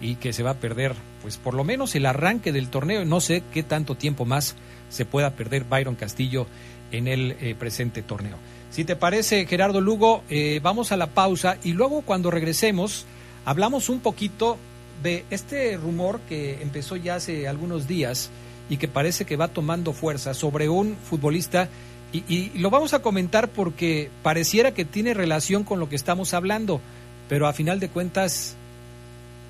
y 0.00 0.16
que 0.16 0.32
se 0.32 0.42
va 0.42 0.50
a 0.50 0.54
perder, 0.54 0.94
pues 1.22 1.38
por 1.38 1.54
lo 1.54 1.64
menos 1.64 1.94
el 1.94 2.06
arranque 2.06 2.52
del 2.52 2.68
torneo. 2.68 3.04
No 3.04 3.20
sé 3.20 3.42
qué 3.52 3.62
tanto 3.62 3.94
tiempo 3.94 4.24
más 4.24 4.56
se 4.88 5.04
pueda 5.04 5.30
perder 5.30 5.64
Byron 5.64 5.94
Castillo 5.94 6.46
en 6.92 7.08
el 7.08 7.36
eh, 7.40 7.54
presente 7.58 8.02
torneo. 8.02 8.36
Si 8.76 8.84
te 8.84 8.94
parece, 8.94 9.46
Gerardo 9.46 9.80
Lugo, 9.80 10.22
eh, 10.28 10.60
vamos 10.62 10.92
a 10.92 10.98
la 10.98 11.06
pausa 11.06 11.56
y 11.64 11.72
luego 11.72 12.02
cuando 12.02 12.30
regresemos 12.30 13.06
hablamos 13.46 13.88
un 13.88 14.00
poquito 14.00 14.58
de 15.02 15.24
este 15.30 15.78
rumor 15.78 16.20
que 16.28 16.60
empezó 16.60 16.96
ya 16.96 17.14
hace 17.14 17.48
algunos 17.48 17.88
días 17.88 18.28
y 18.68 18.76
que 18.76 18.86
parece 18.86 19.24
que 19.24 19.36
va 19.36 19.48
tomando 19.48 19.94
fuerza 19.94 20.34
sobre 20.34 20.68
un 20.68 20.94
futbolista 20.94 21.70
y, 22.12 22.50
lo 22.58 22.68
vamos 22.68 22.92
a 22.92 23.00
comentar 23.00 23.48
porque 23.48 24.10
pareciera 24.22 24.74
que 24.74 24.84
tiene 24.84 25.14
relación 25.14 25.64
con 25.64 25.80
lo 25.80 25.88
que 25.88 25.96
estamos 25.96 26.34
hablando, 26.34 26.82
pero 27.30 27.46
a 27.46 27.54
final 27.54 27.80
de 27.80 27.88
cuentas, 27.88 28.56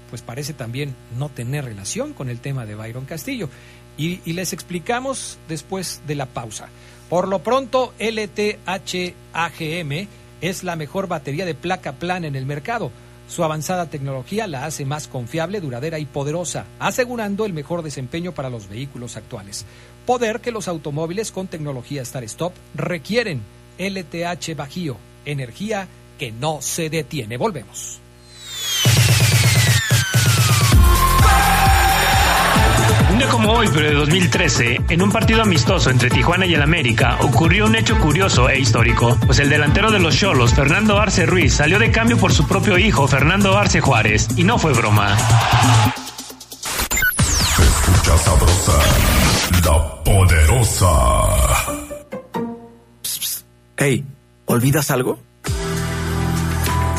pues 0.08 0.22
parece 0.22 0.52
también 0.52 0.94
no 1.18 1.30
tener 1.30 1.64
relación 1.64 2.12
con 2.12 2.28
el 2.28 2.38
tema 2.38 2.64
de 2.64 2.76
Byron 2.76 3.06
Castillo. 3.06 3.48
Y, 3.98 4.20
y 4.24 4.34
les 4.34 4.52
explicamos 4.52 5.38
después 5.48 6.00
de 6.06 6.14
la 6.14 6.26
pausa. 6.26 6.68
Por 7.08 7.28
lo 7.28 7.38
pronto, 7.40 7.92
LTH-AGM 7.98 8.88
es 10.40 10.64
la 10.64 10.76
mejor 10.76 11.08
batería 11.08 11.44
de 11.46 11.54
placa 11.54 11.92
plana 11.92 12.26
en 12.26 12.36
el 12.36 12.46
mercado. 12.46 12.90
Su 13.28 13.42
avanzada 13.42 13.86
tecnología 13.86 14.46
la 14.46 14.66
hace 14.66 14.84
más 14.84 15.08
confiable, 15.08 15.60
duradera 15.60 15.98
y 15.98 16.06
poderosa, 16.06 16.66
asegurando 16.78 17.44
el 17.44 17.52
mejor 17.52 17.82
desempeño 17.82 18.32
para 18.32 18.50
los 18.50 18.68
vehículos 18.68 19.16
actuales 19.16 19.66
poder 20.06 20.40
que 20.40 20.52
los 20.52 20.68
automóviles 20.68 21.32
con 21.32 21.48
tecnología 21.48 22.04
Start 22.04 22.24
Stop 22.24 22.54
requieren. 22.74 23.42
LTH 23.78 24.56
Bajío, 24.56 24.96
energía 25.26 25.86
que 26.18 26.32
no 26.32 26.62
se 26.62 26.88
detiene. 26.88 27.36
Volvemos. 27.36 28.00
Día 33.26 33.32
como 33.32 33.52
hoy, 33.52 33.68
pero 33.72 33.88
de 33.88 33.94
2013, 33.94 34.80
en 34.88 35.02
un 35.02 35.10
partido 35.10 35.42
amistoso 35.42 35.90
entre 35.90 36.10
Tijuana 36.10 36.46
y 36.46 36.54
el 36.54 36.62
América, 36.62 37.18
ocurrió 37.20 37.66
un 37.66 37.76
hecho 37.76 37.98
curioso 37.98 38.48
e 38.48 38.58
histórico, 38.58 39.16
pues 39.26 39.38
el 39.38 39.48
delantero 39.48 39.90
de 39.90 39.98
los 39.98 40.16
Cholos, 40.16 40.54
Fernando 40.54 40.98
Arce 40.98 41.24
Ruiz, 41.26 41.54
salió 41.54 41.78
de 41.78 41.90
cambio 41.90 42.16
por 42.18 42.32
su 42.32 42.46
propio 42.46 42.78
hijo, 42.78 43.06
Fernando 43.06 43.56
Arce 43.56 43.80
Juárez, 43.80 44.28
y 44.36 44.44
no 44.44 44.58
fue 44.58 44.72
broma. 44.72 45.16
sabrosa, 48.18 48.72
la 49.64 50.04
poderosa. 50.04 50.88
Hey, 53.76 54.04
¿olvidas 54.46 54.90
algo? 54.90 55.18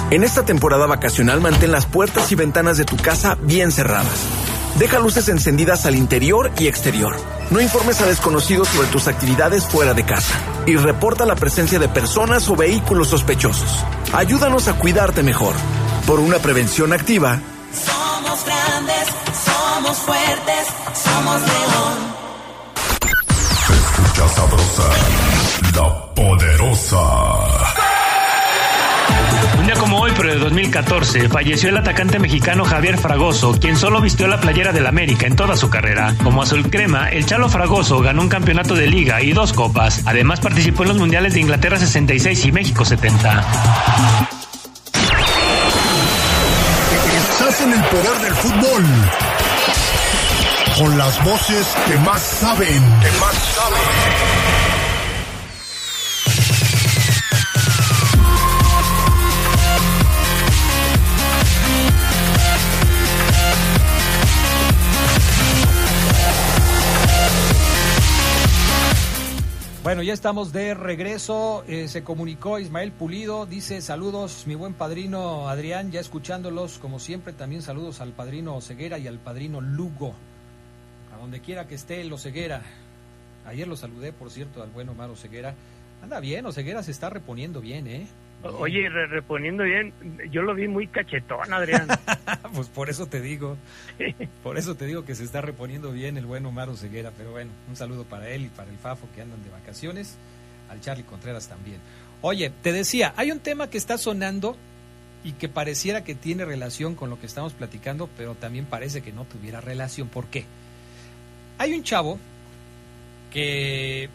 En 0.10 0.24
esta 0.24 0.46
temporada 0.46 0.88
vacacional 0.88 1.42
mantén 1.42 1.72
las 1.72 1.86
puertas 1.86 2.32
y 2.32 2.36
ventanas 2.36 2.78
de 2.78 2.86
tu 2.86 2.96
casa 2.98 3.38
bien 3.42 3.72
cerradas. 3.72 4.37
Deja 4.78 5.00
luces 5.00 5.28
encendidas 5.28 5.88
al 5.88 5.96
interior 5.96 6.52
y 6.60 6.68
exterior. 6.68 7.16
No 7.50 7.60
informes 7.60 8.00
a 8.02 8.06
desconocidos 8.06 8.68
sobre 8.68 8.88
tus 8.90 9.08
actividades 9.08 9.66
fuera 9.66 9.96
de 9.96 10.06
casa. 10.06 10.40
Y 10.68 10.76
reporta 10.76 11.26
la 11.26 11.36
presencia 11.36 11.80
de 11.80 11.90
personas 11.90 12.48
o 12.48 12.56
vehículos 12.56 13.08
sospechosos. 13.08 13.84
Ayúdanos 14.14 14.68
a 14.68 14.74
cuidarte 14.78 15.24
mejor. 15.24 15.56
Por 16.06 16.20
una 16.20 16.38
prevención 16.38 16.94
activa. 16.94 17.40
Somos 17.74 18.46
grandes, 18.46 19.08
somos 19.46 19.98
fuertes, 19.98 20.68
somos 20.94 21.42
león. 21.42 22.18
escucha 23.74 24.30
sabrosa, 24.30 24.90
la 25.76 26.14
poderosa. 26.14 27.87
Un 29.60 29.66
día 29.66 29.76
como 29.76 30.00
hoy, 30.00 30.12
pero 30.16 30.30
de 30.30 30.40
2014, 30.40 31.30
falleció 31.30 31.70
el 31.70 31.78
atacante 31.78 32.20
mexicano 32.20 32.66
Javier 32.66 32.98
Fragoso, 32.98 33.58
quien 33.60 33.76
solo 33.76 34.02
vistió 34.02 34.28
la 34.28 34.40
playera 34.40 34.72
del 34.72 34.88
América 34.88 35.28
en 35.28 35.36
toda 35.36 35.56
su 35.56 35.70
carrera. 35.70 36.16
Como 36.24 36.42
azul 36.42 36.70
crema, 36.70 37.10
el 37.10 37.26
Chalo 37.26 37.50
Fragoso 37.50 38.00
ganó 38.00 38.22
un 38.22 38.30
campeonato 38.30 38.76
de 38.76 38.88
liga 38.88 39.22
y 39.22 39.34
dos 39.34 39.54
copas. 39.54 40.02
Además 40.06 40.40
participó 40.40 40.84
en 40.84 40.90
los 40.90 40.98
mundiales 40.98 41.34
de 41.34 41.42
Inglaterra 41.42 41.78
66 41.78 42.46
y 42.46 42.52
México 42.52 42.86
70. 42.86 43.46
Estás 47.18 47.62
en 47.62 47.74
el 47.74 47.84
poder 47.86 48.18
del 48.22 48.34
fútbol. 48.36 48.86
Con 50.78 50.98
las 50.98 51.24
voces 51.24 51.68
que 51.88 51.98
más 52.00 52.22
saben. 52.22 52.84
Que 53.02 53.12
más 53.20 53.34
saben. 53.34 54.47
Bueno, 69.88 70.04
ya 70.04 70.12
estamos 70.12 70.52
de 70.52 70.74
regreso. 70.74 71.64
Eh, 71.66 71.88
se 71.88 72.04
comunicó 72.04 72.60
Ismael 72.60 72.92
Pulido. 72.92 73.46
Dice 73.46 73.80
saludos, 73.80 74.44
mi 74.46 74.54
buen 74.54 74.74
padrino 74.74 75.48
Adrián, 75.48 75.94
ya 75.94 76.02
escuchándolos 76.02 76.78
como 76.78 77.00
siempre. 77.00 77.32
También 77.32 77.62
saludos 77.62 78.02
al 78.02 78.12
padrino 78.12 78.60
Ceguera 78.60 79.00
y 79.00 79.08
al 79.08 79.18
padrino 79.18 79.62
Lugo. 79.62 80.14
A 81.16 81.18
donde 81.22 81.40
quiera 81.40 81.70
que 81.70 81.76
esté 81.76 82.02
el 82.02 82.20
Ceguera. 82.20 82.64
Ayer 83.46 83.66
lo 83.66 83.78
saludé, 83.78 84.12
por 84.12 84.30
cierto, 84.30 84.62
al 84.62 84.72
buen 84.72 84.90
Omar 84.90 85.10
Ceguera. 85.16 85.56
Anda 86.04 86.20
bien, 86.20 86.46
Oseguera 86.46 86.84
se 86.84 86.92
está 86.92 87.10
reponiendo 87.10 87.62
bien, 87.62 87.88
¿eh? 87.88 88.08
Oye, 88.44 88.88
re- 88.88 89.08
reponiendo 89.08 89.64
bien, 89.64 89.94
yo 90.32 90.42
lo 90.44 90.54
vi 90.54 90.68
muy 90.68 90.88
cachetón, 90.88 91.52
Adrián. 91.52 91.88
pues 92.54 92.68
por 92.68 92.90
eso 92.90 93.08
te 93.08 93.20
digo, 93.20 93.58
por 94.44 94.58
eso 94.58 94.76
te 94.76 94.86
digo 94.86 95.04
que 95.06 95.16
se 95.16 95.24
está 95.24 95.42
reponiendo 95.42 95.92
bien 95.92 96.18
el 96.18 96.26
buen 96.26 96.46
Omar 96.46 96.70
Ceguera, 96.78 97.12
pero 97.18 97.32
bueno, 97.32 97.52
un 97.68 97.76
saludo 97.76 98.04
para 98.04 98.30
él 98.30 98.46
y 98.46 98.50
para 98.50 98.70
el 98.70 98.78
Fafo 98.78 99.08
que 99.16 99.22
andan 99.24 99.44
de 99.44 99.50
vacaciones, 99.50 100.16
al 100.70 100.80
Charlie 100.82 101.04
Contreras 101.04 101.48
también. 101.50 101.78
Oye, 102.22 102.52
te 102.62 102.72
decía, 102.74 103.14
hay 103.18 103.32
un 103.32 103.40
tema 103.40 103.70
que 103.70 103.78
está 103.78 103.98
sonando 103.98 104.56
y 105.24 105.34
que 105.34 105.50
pareciera 105.50 106.04
que 106.04 106.14
tiene 106.16 106.46
relación 106.46 106.96
con 106.96 107.10
lo 107.10 107.20
que 107.20 107.26
estamos 107.26 107.54
platicando, 107.54 108.08
pero 108.18 108.36
también 108.36 108.66
parece 108.66 109.02
que 109.02 109.12
no 109.12 109.26
tuviera 109.26 109.62
relación. 109.62 110.08
¿Por 110.10 110.28
qué? 110.28 110.46
Hay 111.58 111.74
un 111.74 111.84
chavo 111.84 112.20
que 113.32 114.10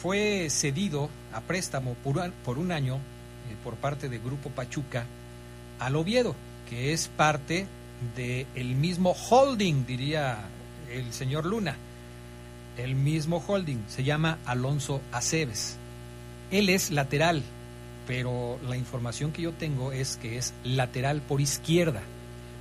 fue 0.00 0.48
cedido 0.50 1.10
a 1.32 1.40
préstamo 1.40 1.94
por 2.04 2.58
un, 2.58 2.72
año 2.72 2.98
por 3.64 3.74
parte 3.74 4.08
de 4.08 4.18
Grupo 4.18 4.50
Pachuca 4.50 5.06
al 5.78 5.96
Oviedo, 5.96 6.34
que 6.68 6.92
es 6.92 7.08
parte 7.08 7.66
del 8.16 8.46
el 8.54 8.74
mismo 8.74 9.12
holding, 9.12 9.86
diría 9.86 10.38
el 10.90 11.12
señor 11.12 11.46
Luna. 11.46 11.76
El 12.76 12.94
mismo 12.94 13.42
holding 13.44 13.84
se 13.88 14.04
llama 14.04 14.38
Alonso 14.46 15.00
Aceves. 15.10 15.76
Él 16.52 16.68
es 16.68 16.90
lateral, 16.90 17.42
pero 18.06 18.58
la 18.68 18.76
información 18.76 19.32
que 19.32 19.42
yo 19.42 19.52
tengo 19.52 19.90
es 19.90 20.16
que 20.16 20.38
es 20.38 20.54
lateral 20.62 21.20
por 21.22 21.40
izquierda. 21.40 22.02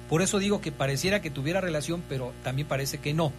Por 0.10 0.22
eso 0.22 0.40
digo 0.40 0.60
que 0.60 0.72
pareciera 0.72 1.22
que 1.22 1.30
tuviera 1.30 1.62
relación, 1.62 2.02
pero 2.10 2.34
también 2.44 2.68
parece 2.68 2.98
que 2.98 3.14
no. 3.14 3.32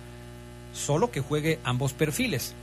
Solo 0.72 1.10
que 1.10 1.20
juegue 1.20 1.58
ambos 1.64 1.94
perfiles. 1.94 2.54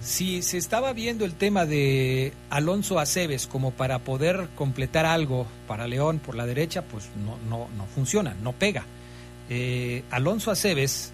Si 0.00 0.40
se 0.40 0.56
estaba 0.56 0.94
viendo 0.94 1.26
el 1.26 1.34
tema 1.34 1.66
de 1.66 2.32
Alonso 2.48 2.98
Aceves 2.98 3.46
como 3.46 3.70
para 3.70 3.98
poder 3.98 4.48
completar 4.56 5.04
algo 5.04 5.46
para 5.68 5.86
León 5.86 6.20
por 6.20 6.34
la 6.34 6.46
derecha, 6.46 6.82
pues 6.82 7.10
no, 7.22 7.36
no, 7.48 7.68
no 7.76 7.84
funciona, 7.86 8.34
no 8.42 8.52
pega. 8.52 8.84
Eh, 9.50 10.02
Alonso 10.10 10.50
Aceves 10.50 11.12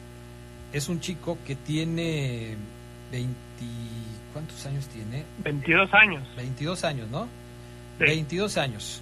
es 0.73 0.89
un 0.89 1.01
chico 1.01 1.39
que 1.45 1.57
tiene 1.57 2.55
20... 3.11 3.35
¿Cuántos 4.33 4.67
años 4.67 4.87
tiene? 4.89 5.25
22 5.43 5.95
años. 5.95 6.23
22 6.37 6.85
años, 6.85 7.09
¿no? 7.11 7.27
22 7.99 8.57
años. 8.59 9.01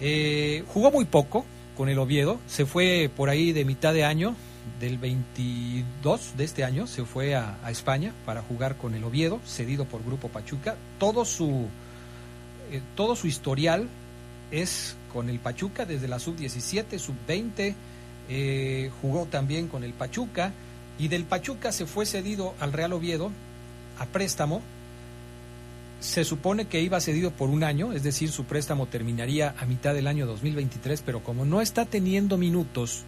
Eh, 0.00 0.64
jugó 0.66 0.90
muy 0.90 1.04
poco 1.04 1.46
con 1.76 1.88
el 1.88 1.98
Oviedo, 1.98 2.40
se 2.46 2.66
fue 2.66 3.10
por 3.16 3.30
ahí 3.30 3.52
de 3.52 3.64
mitad 3.64 3.94
de 3.94 4.04
año, 4.04 4.34
del 4.78 4.98
22 4.98 6.36
de 6.36 6.44
este 6.44 6.64
año 6.64 6.86
se 6.86 7.04
fue 7.04 7.34
a, 7.34 7.58
España 7.68 8.12
para 8.24 8.42
jugar 8.42 8.76
con 8.76 8.94
el 8.94 9.04
Oviedo, 9.04 9.40
cedido 9.44 9.84
por 9.84 10.04
Grupo 10.04 10.28
Pachuca. 10.28 10.76
Todo 10.98 11.24
su, 11.24 11.66
eh, 12.70 12.80
todo 12.94 13.16
su 13.16 13.26
historial 13.26 13.88
es 14.50 14.96
con 15.12 15.28
el 15.28 15.38
Pachuca 15.38 15.84
desde 15.84 16.08
la 16.08 16.18
sub-17, 16.18 16.98
sub-20, 16.98 17.74
eh, 18.28 18.90
jugó 19.02 19.26
también 19.26 19.68
con 19.68 19.84
el 19.84 19.92
Pachuca 19.92 20.52
y 20.98 21.08
del 21.08 21.24
Pachuca 21.24 21.72
se 21.72 21.86
fue 21.86 22.06
cedido 22.06 22.54
al 22.60 22.72
Real 22.72 22.92
Oviedo 22.92 23.30
a 23.98 24.06
préstamo. 24.06 24.62
Se 26.00 26.24
supone 26.24 26.66
que 26.66 26.80
iba 26.80 27.00
cedido 27.00 27.30
por 27.30 27.50
un 27.50 27.62
año, 27.62 27.92
es 27.92 28.02
decir, 28.02 28.30
su 28.30 28.44
préstamo 28.44 28.86
terminaría 28.86 29.54
a 29.58 29.66
mitad 29.66 29.94
del 29.94 30.06
año 30.06 30.26
2023, 30.26 31.02
pero 31.04 31.22
como 31.22 31.44
no 31.44 31.60
está 31.60 31.84
teniendo 31.84 32.38
minutos, 32.38 33.04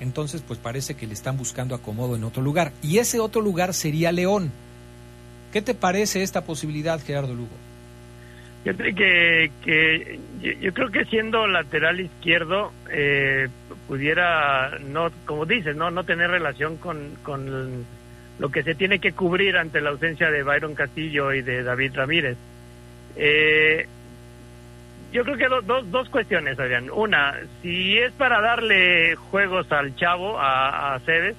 entonces 0.00 0.42
pues 0.46 0.58
parece 0.58 0.94
que 0.94 1.06
le 1.06 1.14
están 1.14 1.36
buscando 1.36 1.74
acomodo 1.74 2.16
en 2.16 2.24
otro 2.24 2.42
lugar. 2.42 2.72
Y 2.82 2.98
ese 2.98 3.20
otro 3.20 3.40
lugar 3.40 3.74
sería 3.74 4.12
León. 4.12 4.52
¿Qué 5.52 5.62
te 5.62 5.74
parece 5.74 6.22
esta 6.22 6.44
posibilidad, 6.44 7.00
Gerardo 7.02 7.34
Lugo? 7.34 7.56
Que 8.64 9.50
yo, 10.60 10.74
creo 10.74 10.90
que 10.90 11.04
siendo 11.04 11.46
lateral 11.46 12.00
izquierdo 12.00 12.72
eh, 12.90 13.48
pudiera 13.86 14.78
no, 14.80 15.10
como 15.24 15.46
dices, 15.46 15.76
no, 15.76 15.92
no 15.92 16.02
tener 16.02 16.30
relación 16.30 16.76
con, 16.76 17.12
con 17.22 17.84
lo 18.40 18.48
que 18.50 18.64
se 18.64 18.74
tiene 18.74 18.98
que 18.98 19.12
cubrir 19.12 19.56
ante 19.56 19.80
la 19.80 19.90
ausencia 19.90 20.30
de 20.30 20.42
Byron 20.42 20.74
Castillo 20.74 21.32
y 21.32 21.42
de 21.42 21.62
David 21.62 21.92
Ramírez. 21.94 22.36
Eh, 23.14 23.86
yo 25.12 25.24
creo 25.24 25.36
que 25.36 25.48
dos, 25.48 25.90
dos 25.90 26.08
cuestiones, 26.10 26.58
Adrián. 26.58 26.90
Una, 26.90 27.34
si 27.62 27.98
es 27.98 28.12
para 28.12 28.40
darle 28.40 29.14
juegos 29.16 29.70
al 29.72 29.94
chavo, 29.96 30.38
a, 30.38 30.94
a 30.94 31.00
Cebes, 31.00 31.36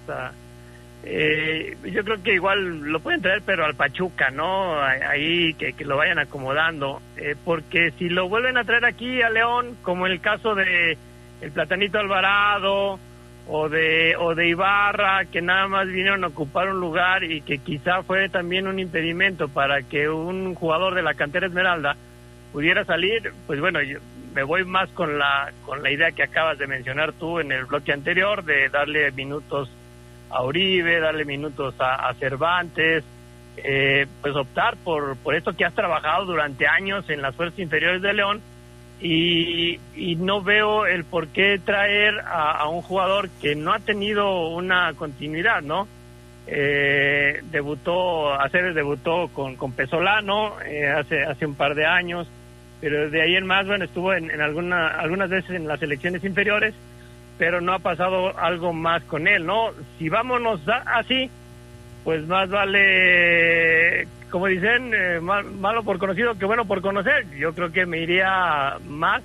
eh, 1.04 1.78
yo 1.86 2.04
creo 2.04 2.22
que 2.22 2.34
igual 2.34 2.80
lo 2.82 3.00
pueden 3.00 3.22
traer, 3.22 3.42
pero 3.46 3.66
al 3.66 3.76
Pachuca, 3.76 4.30
¿no? 4.30 4.82
Ahí 4.82 5.54
que, 5.54 5.74
que 5.74 5.86
lo 5.86 5.98
vayan 5.98 6.20
acomodando. 6.20 7.02
Eh, 7.18 7.36
porque 7.46 7.92
si 7.98 8.10
lo 8.10 8.28
vuelven 8.28 8.58
a 8.58 8.64
traer 8.64 8.86
aquí 8.86 9.22
a 9.22 9.30
León, 9.30 9.78
como 9.84 10.08
el 10.08 10.20
caso 10.20 10.56
de 10.56 10.98
el 11.42 11.52
Platanito 11.52 12.00
Alvarado 12.00 13.00
o 13.48 13.70
de, 13.70 14.16
o 14.18 14.36
de 14.36 14.50
Ibarra, 14.50 15.26
que 15.26 15.42
nada 15.42 15.68
más 15.68 15.88
vinieron 15.88 16.24
a 16.24 16.28
ocupar 16.28 16.70
un 16.70 16.80
lugar 16.80 17.24
y 17.24 17.42
que 17.42 17.60
quizá 17.60 18.04
fue 18.04 18.28
también 18.28 18.68
un 18.68 18.80
impedimento 18.80 19.48
para 19.48 19.84
que 19.84 20.10
un 20.10 20.56
jugador 20.56 20.96
de 20.96 21.04
la 21.04 21.14
cantera 21.14 21.48
Esmeralda 21.48 21.96
pudiera 22.52 22.86
salir, 22.86 23.34
pues 23.46 23.60
bueno, 23.60 23.82
yo 23.82 24.00
me 24.34 24.44
voy 24.44 24.64
más 24.66 24.90
con 24.92 25.18
la, 25.18 25.52
con 25.66 25.82
la 25.82 25.92
idea 25.92 26.12
que 26.12 26.24
acabas 26.24 26.58
de 26.58 26.68
mencionar 26.68 27.14
tú 27.14 27.40
en 27.40 27.52
el 27.52 27.66
bloque 27.66 27.92
anterior, 27.92 28.44
de 28.44 28.70
darle 28.70 29.12
minutos 29.12 29.70
a 30.30 30.44
Uribe, 30.44 31.00
darle 31.00 31.26
minutos 31.26 31.76
a, 31.80 32.14
Cervantes, 32.16 33.04
eh, 33.58 34.06
pues 34.22 34.36
optar 34.36 34.78
por, 34.78 35.18
por 35.18 35.36
esto 35.36 35.54
que 35.54 35.66
has 35.66 35.74
trabajado 35.74 36.26
durante 36.26 36.68
años 36.68 37.10
en 37.10 37.22
las 37.22 37.36
fuerzas 37.36 37.60
inferiores 37.60 38.02
de 38.02 38.14
León 38.14 38.42
y, 39.00 39.80
y 39.96 40.16
no 40.16 40.42
veo 40.42 40.86
el 40.86 41.04
por 41.04 41.28
qué 41.28 41.60
traer 41.64 42.20
a, 42.26 42.68
un 42.68 42.82
jugador 42.82 43.30
que 43.42 43.56
no 43.56 43.74
ha 43.74 43.80
tenido 43.80 44.50
una 44.50 44.94
continuidad, 44.94 45.62
¿no? 45.62 45.88
Eh, 46.48 47.42
debutó, 47.52 48.34
Aceves 48.34 48.74
debutó 48.74 49.28
con, 49.34 49.58
con 49.58 49.74
Pesolano 49.74 50.62
eh, 50.62 50.88
hace, 50.88 51.24
hace 51.24 51.46
un 51.46 51.56
par 51.56 51.76
de 51.76 51.86
años, 51.86 52.28
pero 52.80 53.10
de 53.10 53.22
ahí 53.22 53.36
en 53.36 53.46
más, 53.46 53.68
bueno, 53.68 53.84
estuvo 53.84 54.14
en, 54.14 54.32
en 54.32 54.40
alguna, 54.40 54.88
algunas 54.88 55.30
veces 55.30 55.52
en 55.52 55.68
las 55.68 55.82
elecciones 55.82 56.24
inferiores, 56.24 56.74
pero 57.38 57.60
no 57.60 57.74
ha 57.74 57.80
pasado 57.80 58.38
algo 58.40 58.72
más 58.72 59.04
con 59.04 59.28
él, 59.28 59.46
¿no? 59.46 59.72
Si 59.98 60.08
vámonos 60.08 60.62
así, 60.86 61.30
pues 62.04 62.26
más 62.26 62.50
vale, 62.50 64.08
como 64.32 64.48
dicen, 64.48 64.94
eh, 64.94 65.20
malo 65.20 65.84
por 65.84 65.98
conocido 65.98 66.38
que 66.38 66.46
bueno 66.46 66.66
por 66.66 66.82
conocer. 66.82 67.26
Yo 67.38 67.54
creo 67.54 67.72
que 67.74 67.86
me 67.86 68.00
iría 68.00 68.78
más 68.88 69.22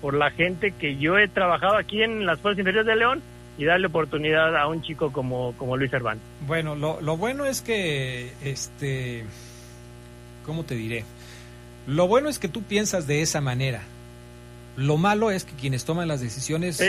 por 0.00 0.14
la 0.14 0.30
gente 0.30 0.70
que 0.70 0.96
yo 0.96 1.18
he 1.18 1.26
trabajado 1.26 1.76
aquí 1.76 2.02
en 2.02 2.24
las 2.24 2.38
Fuerzas 2.38 2.60
Inferiores 2.60 2.86
de 2.86 2.96
León 2.96 3.22
y 3.60 3.66
darle 3.66 3.88
oportunidad 3.88 4.56
a 4.56 4.66
un 4.66 4.80
chico 4.80 5.12
como, 5.12 5.52
como 5.58 5.76
Luis 5.76 5.90
Cervantes. 5.90 6.24
Bueno, 6.46 6.74
lo, 6.74 6.98
lo 7.02 7.18
bueno 7.18 7.44
es 7.44 7.60
que, 7.60 8.32
este, 8.42 9.24
¿cómo 10.46 10.64
te 10.64 10.74
diré? 10.74 11.04
Lo 11.86 12.08
bueno 12.08 12.30
es 12.30 12.38
que 12.38 12.48
tú 12.48 12.62
piensas 12.62 13.06
de 13.06 13.20
esa 13.20 13.42
manera. 13.42 13.82
Lo 14.78 14.96
malo 14.96 15.30
es 15.30 15.44
que 15.44 15.52
quienes 15.52 15.84
toman 15.84 16.08
las 16.08 16.22
decisiones 16.22 16.82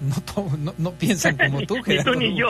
no, 0.00 0.72
no, 0.78 0.92
piensan 0.92 1.36
como 1.36 1.66
tú, 1.66 1.76
Gerardo 1.84 2.14
ni 2.14 2.28
tú, 2.28 2.32
ni 2.32 2.38
yo. 2.38 2.48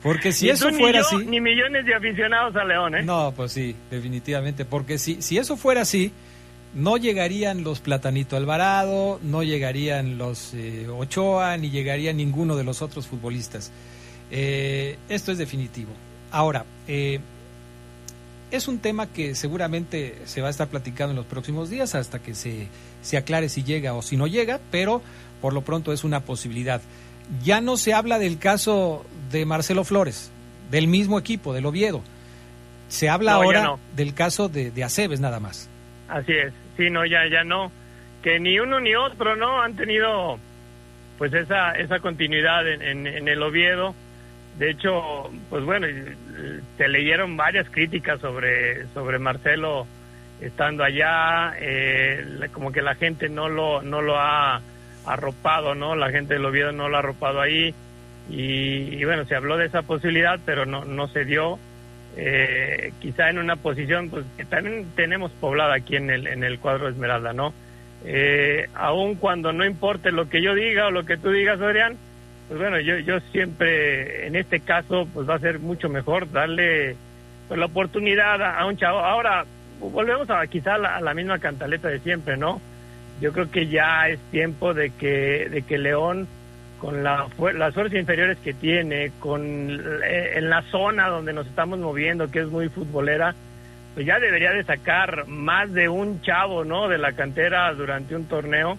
Porque 0.00 0.30
si 0.30 0.48
eso 0.48 0.70
fuera 0.70 1.00
así... 1.00 1.16
Ni 1.16 1.40
millones 1.40 1.84
de 1.84 1.96
aficionados 1.96 2.54
a 2.54 2.62
León, 2.62 2.94
¿eh? 2.94 3.02
No, 3.02 3.32
pues 3.36 3.50
sí, 3.50 3.74
definitivamente. 3.90 4.64
Porque 4.64 4.98
si, 4.98 5.20
si 5.20 5.36
eso 5.36 5.56
fuera 5.56 5.80
así, 5.80 6.12
no 6.74 6.96
llegarían 6.96 7.64
los 7.64 7.80
Platanito 7.80 8.36
Alvarado, 8.36 9.20
no 9.22 9.42
llegarían 9.42 10.18
los 10.18 10.54
eh, 10.54 10.88
Ochoa, 10.88 11.56
ni 11.56 11.70
llegaría 11.70 12.12
ninguno 12.12 12.56
de 12.56 12.64
los 12.64 12.82
otros 12.82 13.06
futbolistas. 13.06 13.70
Eh, 14.30 14.96
esto 15.08 15.32
es 15.32 15.38
definitivo. 15.38 15.92
Ahora, 16.30 16.64
eh, 16.88 17.20
es 18.50 18.68
un 18.68 18.78
tema 18.78 19.06
que 19.06 19.34
seguramente 19.34 20.16
se 20.24 20.40
va 20.40 20.48
a 20.48 20.50
estar 20.50 20.68
platicando 20.68 21.10
en 21.10 21.16
los 21.16 21.26
próximos 21.26 21.68
días 21.68 21.94
hasta 21.94 22.20
que 22.20 22.34
se, 22.34 22.68
se 23.02 23.16
aclare 23.16 23.48
si 23.48 23.64
llega 23.64 23.94
o 23.94 24.02
si 24.02 24.16
no 24.16 24.26
llega, 24.26 24.60
pero 24.70 25.02
por 25.40 25.52
lo 25.52 25.62
pronto 25.62 25.92
es 25.92 26.04
una 26.04 26.20
posibilidad. 26.20 26.80
Ya 27.44 27.60
no 27.60 27.76
se 27.76 27.92
habla 27.92 28.18
del 28.18 28.38
caso 28.38 29.04
de 29.30 29.44
Marcelo 29.44 29.84
Flores, 29.84 30.30
del 30.70 30.86
mismo 30.86 31.18
equipo, 31.18 31.52
del 31.52 31.66
Oviedo. 31.66 32.02
Se 32.88 33.08
habla 33.08 33.34
ahora 33.34 33.76
del 33.96 34.14
caso 34.14 34.48
de, 34.48 34.70
de 34.70 34.84
Aceves 34.84 35.20
nada 35.20 35.40
más. 35.40 35.68
Así 36.08 36.32
es, 36.32 36.52
sí, 36.76 36.90
no, 36.90 37.04
ya, 37.04 37.26
ya 37.26 37.44
no. 37.44 37.70
Que 38.22 38.38
ni 38.38 38.58
uno 38.58 38.80
ni 38.80 38.94
otro, 38.94 39.36
¿no? 39.36 39.62
Han 39.62 39.76
tenido 39.76 40.38
pues 41.18 41.32
esa, 41.34 41.72
esa 41.72 42.00
continuidad 42.00 42.66
en, 42.68 43.06
en, 43.06 43.28
el 43.28 43.42
Oviedo. 43.42 43.94
De 44.58 44.70
hecho, 44.70 45.30
pues 45.50 45.64
bueno, 45.64 45.86
se 46.76 46.88
leyeron 46.88 47.36
varias 47.36 47.68
críticas 47.70 48.20
sobre, 48.20 48.86
sobre 48.88 49.18
Marcelo 49.18 49.86
estando 50.40 50.82
allá, 50.82 51.54
eh, 51.58 52.48
como 52.52 52.72
que 52.72 52.82
la 52.82 52.96
gente 52.96 53.28
no 53.28 53.48
lo, 53.48 53.82
no 53.82 54.02
lo 54.02 54.18
ha 54.18 54.60
arropado, 55.06 55.74
¿no? 55.74 55.94
La 55.94 56.10
gente 56.10 56.34
del 56.34 56.44
Oviedo 56.44 56.72
no 56.72 56.88
lo 56.88 56.96
ha 56.96 57.00
arropado 57.00 57.40
ahí 57.40 57.74
y, 58.28 59.04
bueno, 59.04 59.24
se 59.24 59.34
habló 59.34 59.56
de 59.56 59.66
esa 59.66 59.82
posibilidad, 59.82 60.38
pero 60.44 60.66
no, 60.66 60.84
no 60.84 61.08
se 61.08 61.24
dio. 61.24 61.58
Eh, 62.16 62.92
quizá 63.00 63.30
en 63.30 63.38
una 63.38 63.56
posición 63.56 64.10
pues, 64.10 64.24
que 64.36 64.44
también 64.44 64.86
tenemos 64.94 65.30
poblada 65.32 65.74
aquí 65.74 65.96
en 65.96 66.10
el, 66.10 66.26
en 66.26 66.44
el 66.44 66.58
cuadro 66.58 66.88
Esmeralda, 66.88 67.32
¿no? 67.32 67.54
Eh, 68.04 68.68
aun 68.74 69.14
cuando 69.14 69.52
no 69.52 69.64
importe 69.64 70.12
lo 70.12 70.28
que 70.28 70.42
yo 70.42 70.54
diga 70.54 70.88
o 70.88 70.90
lo 70.90 71.04
que 71.04 71.16
tú 71.16 71.30
digas, 71.30 71.60
Adrián, 71.60 71.96
pues 72.48 72.60
bueno, 72.60 72.80
yo, 72.80 72.98
yo 72.98 73.20
siempre, 73.32 74.26
en 74.26 74.36
este 74.36 74.60
caso, 74.60 75.08
pues 75.14 75.28
va 75.28 75.36
a 75.36 75.40
ser 75.40 75.58
mucho 75.58 75.88
mejor 75.88 76.30
darle 76.30 76.96
pues, 77.48 77.58
la 77.58 77.66
oportunidad 77.66 78.42
a, 78.42 78.66
un 78.66 78.76
chavo. 78.76 78.98
Ahora, 78.98 79.44
volvemos 79.80 80.28
a 80.30 80.46
quizá 80.46 80.74
a 80.74 81.00
la 81.00 81.14
misma 81.14 81.38
cantaleta 81.38 81.88
de 81.88 82.00
siempre, 82.00 82.36
¿no? 82.36 82.60
yo 83.22 83.32
creo 83.32 83.50
que 83.50 83.68
ya 83.68 84.08
es 84.08 84.18
tiempo 84.32 84.74
de 84.74 84.90
que, 84.90 85.48
de 85.48 85.62
que 85.62 85.78
León, 85.78 86.26
con 86.82 87.04
la, 87.04 87.28
las 87.54 87.74
fuerzas 87.74 87.96
inferiores 87.96 88.38
que 88.38 88.54
tiene, 88.54 89.12
con 89.20 89.70
eh, 90.04 90.32
en 90.34 90.50
la 90.50 90.62
zona 90.62 91.06
donde 91.06 91.32
nos 91.32 91.46
estamos 91.46 91.78
moviendo, 91.78 92.28
que 92.28 92.40
es 92.40 92.48
muy 92.48 92.68
futbolera, 92.68 93.36
pues 93.94 94.04
ya 94.04 94.18
debería 94.18 94.50
de 94.50 94.64
sacar 94.64 95.28
más 95.28 95.72
de 95.72 95.88
un 95.88 96.20
chavo, 96.22 96.64
¿no? 96.64 96.88
De 96.88 96.98
la 96.98 97.12
cantera 97.12 97.72
durante 97.72 98.16
un 98.16 98.24
torneo. 98.24 98.76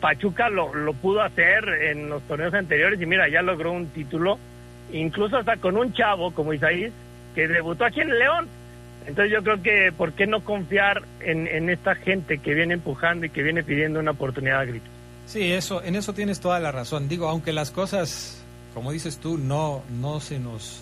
Pachuca 0.00 0.48
lo, 0.48 0.74
lo 0.74 0.94
pudo 0.94 1.20
hacer 1.20 1.68
en 1.68 2.08
los 2.08 2.22
torneos 2.22 2.54
anteriores 2.54 2.98
y 2.98 3.04
mira, 3.04 3.28
ya 3.28 3.42
logró 3.42 3.72
un 3.72 3.88
título, 3.88 4.38
incluso 4.90 5.36
hasta 5.36 5.58
con 5.58 5.76
un 5.76 5.92
chavo 5.92 6.32
como 6.32 6.54
Isaías, 6.54 6.94
que 7.34 7.46
debutó 7.46 7.84
aquí 7.84 8.00
en 8.00 8.18
León. 8.18 8.48
Entonces 9.06 9.30
yo 9.30 9.42
creo 9.42 9.62
que, 9.62 9.92
¿por 9.94 10.14
qué 10.14 10.26
no 10.26 10.42
confiar 10.42 11.02
en, 11.20 11.46
en 11.46 11.68
esta 11.68 11.94
gente 11.94 12.38
que 12.38 12.54
viene 12.54 12.72
empujando 12.72 13.26
y 13.26 13.30
que 13.30 13.42
viene 13.42 13.62
pidiendo 13.62 14.00
una 14.00 14.12
oportunidad 14.12 14.60
a 14.60 14.64
gritos? 14.64 14.93
Sí, 15.26 15.52
eso, 15.52 15.82
en 15.82 15.96
eso 15.96 16.12
tienes 16.12 16.40
toda 16.40 16.60
la 16.60 16.70
razón. 16.72 17.08
Digo, 17.08 17.28
aunque 17.28 17.52
las 17.52 17.70
cosas, 17.70 18.36
como 18.74 18.92
dices 18.92 19.18
tú, 19.18 19.38
no, 19.38 19.82
no 20.00 20.20
se 20.20 20.38
nos, 20.38 20.80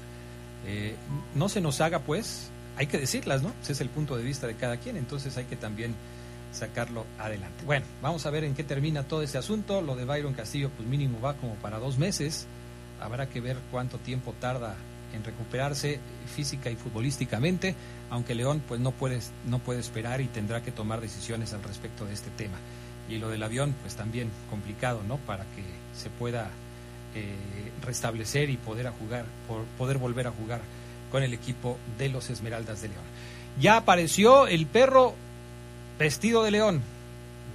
eh, 0.67 0.97
no 1.35 1.49
se 1.49 1.61
nos 1.61 1.81
haga, 1.81 2.01
pues, 2.01 2.51
hay 2.77 2.87
que 2.87 2.99
decirlas, 2.99 3.43
¿no? 3.43 3.53
Ese 3.63 3.73
es 3.73 3.81
el 3.81 3.89
punto 3.89 4.17
de 4.17 4.25
vista 4.25 4.47
de 4.47 4.55
cada 4.55 4.79
quien, 4.79 4.97
entonces 4.97 5.37
hay 5.37 5.45
que 5.45 5.57
también 5.57 5.95
sacarlo 6.53 7.07
adelante. 7.19 7.65
Bueno, 7.65 7.87
vamos 8.03 8.27
a 8.27 8.31
ver 8.31 8.45
en 8.45 8.55
qué 8.55 8.65
termina 8.65 9.05
todo 9.05 9.23
este 9.23 9.39
asunto. 9.39 9.81
Lo 9.81 9.97
de 9.97 10.05
Byron 10.05 10.35
Castillo, 10.35 10.71
pues 10.77 10.87
mínimo 10.89 11.21
va 11.21 11.35
como 11.35 11.55
para 11.57 11.79
dos 11.79 11.99
meses. 11.99 12.47
Habrá 13.01 13.29
que 13.29 13.41
ver 13.41 13.57
cuánto 13.71 13.99
tiempo 13.99 14.35
tarda 14.41 14.77
en 15.15 15.25
recuperarse 15.25 15.99
física 16.35 16.71
y 16.71 16.77
futbolísticamente, 16.77 17.75
aunque 18.11 18.35
León 18.35 18.63
pues 18.67 18.81
no 18.81 18.93
puede, 18.93 19.21
no 19.47 19.59
puede 19.59 19.81
esperar 19.81 20.21
y 20.21 20.27
tendrá 20.27 20.63
que 20.63 20.73
tomar 20.73 21.01
decisiones 21.01 21.53
al 21.53 21.63
respecto 21.63 22.05
de 22.05 22.15
este 22.15 22.31
tema. 22.31 22.57
Y 23.13 23.19
lo 23.19 23.29
del 23.29 23.43
avión, 23.43 23.75
pues 23.83 23.95
también 23.95 24.31
complicado, 24.49 25.03
¿no? 25.07 25.19
Para 25.19 25.45
que 25.45 25.63
se 25.95 26.09
pueda 26.09 26.51
eh, 27.15 27.35
restablecer 27.85 28.49
y 28.49 28.57
poder, 28.57 28.87
a 28.87 28.93
jugar, 28.93 29.27
por, 29.47 29.65
poder 29.77 29.99
volver 29.99 30.29
a 30.29 30.31
jugar 30.31 30.63
con 31.11 31.23
el 31.23 31.35
equipo 31.35 31.77
de 31.99 32.09
los 32.09 32.31
Esmeraldas 32.31 32.81
de 32.81 32.89
León. 32.89 33.05
Ya 33.61 33.77
apareció 33.77 34.47
el 34.47 34.65
perro 34.65 35.15
vestido 35.99 36.43
de 36.43 36.53
león. 36.53 36.83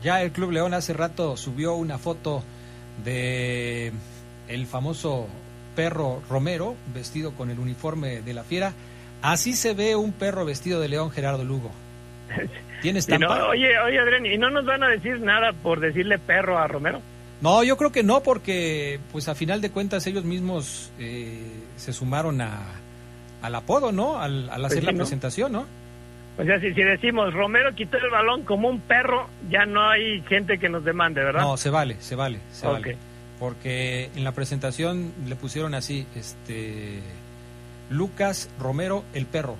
Ya 0.03 0.21
el 0.21 0.31
Club 0.31 0.51
León 0.51 0.75
hace 0.75 0.93
rato 0.93 1.35
subió 1.37 1.73
una 1.73 1.97
foto 1.97 2.43
de 3.03 3.91
el 4.47 4.67
famoso 4.67 5.27
perro 5.75 6.21
Romero 6.29 6.75
vestido 6.93 7.31
con 7.31 7.49
el 7.49 7.57
uniforme 7.57 8.21
de 8.21 8.33
la 8.35 8.43
fiera. 8.43 8.73
Así 9.23 9.53
se 9.53 9.73
ve 9.73 9.95
un 9.95 10.11
perro 10.11 10.45
vestido 10.45 10.79
de 10.79 10.89
león, 10.89 11.09
Gerardo 11.09 11.43
Lugo. 11.43 11.71
¿Tienes 12.81 13.07
no, 13.09 13.47
oye, 13.47 13.77
oye, 13.79 13.99
Adrián, 13.99 14.25
¿y 14.25 14.37
no 14.37 14.49
nos 14.49 14.65
van 14.65 14.83
a 14.83 14.89
decir 14.89 15.19
nada 15.19 15.53
por 15.53 15.79
decirle 15.79 16.19
perro 16.19 16.57
a 16.57 16.67
Romero? 16.67 17.01
No, 17.41 17.63
yo 17.63 17.77
creo 17.77 17.91
que 17.91 18.03
no, 18.03 18.21
porque 18.23 18.99
pues 19.11 19.27
a 19.27 19.35
final 19.35 19.61
de 19.61 19.69
cuentas 19.69 20.05
ellos 20.07 20.23
mismos 20.23 20.91
eh, 20.99 21.41
se 21.75 21.93
sumaron 21.93 22.41
a, 22.41 22.59
al 23.41 23.55
apodo, 23.55 23.91
¿no? 23.91 24.19
Al, 24.19 24.49
al 24.49 24.65
hacer 24.65 24.77
Pues 24.77 24.79
sí, 24.79 24.85
la 24.85 24.91
¿no? 24.91 24.97
presentación, 24.97 25.51
¿no? 25.51 25.65
O 26.39 26.43
sea, 26.43 26.59
si, 26.59 26.73
si 26.73 26.83
decimos 26.83 27.33
Romero 27.33 27.73
quitó 27.73 27.97
el 27.97 28.11
balón 28.11 28.43
como 28.43 28.69
un 28.69 28.79
perro, 28.79 29.27
ya 29.49 29.65
no 29.65 29.89
hay 29.89 30.21
gente 30.23 30.59
que 30.59 30.69
nos 30.69 30.83
demande, 30.83 31.23
¿verdad? 31.23 31.41
No, 31.41 31.57
se 31.57 31.69
vale, 31.69 31.97
se 31.99 32.15
vale, 32.15 32.39
se 32.51 32.67
vale. 32.67 32.97
Porque 33.39 34.09
en 34.15 34.23
la 34.23 34.31
presentación 34.31 35.13
le 35.27 35.35
pusieron 35.35 35.73
así, 35.75 36.07
este, 36.15 36.99
Lucas 37.89 38.49
Romero, 38.59 39.03
el 39.13 39.25
perro, 39.25 39.55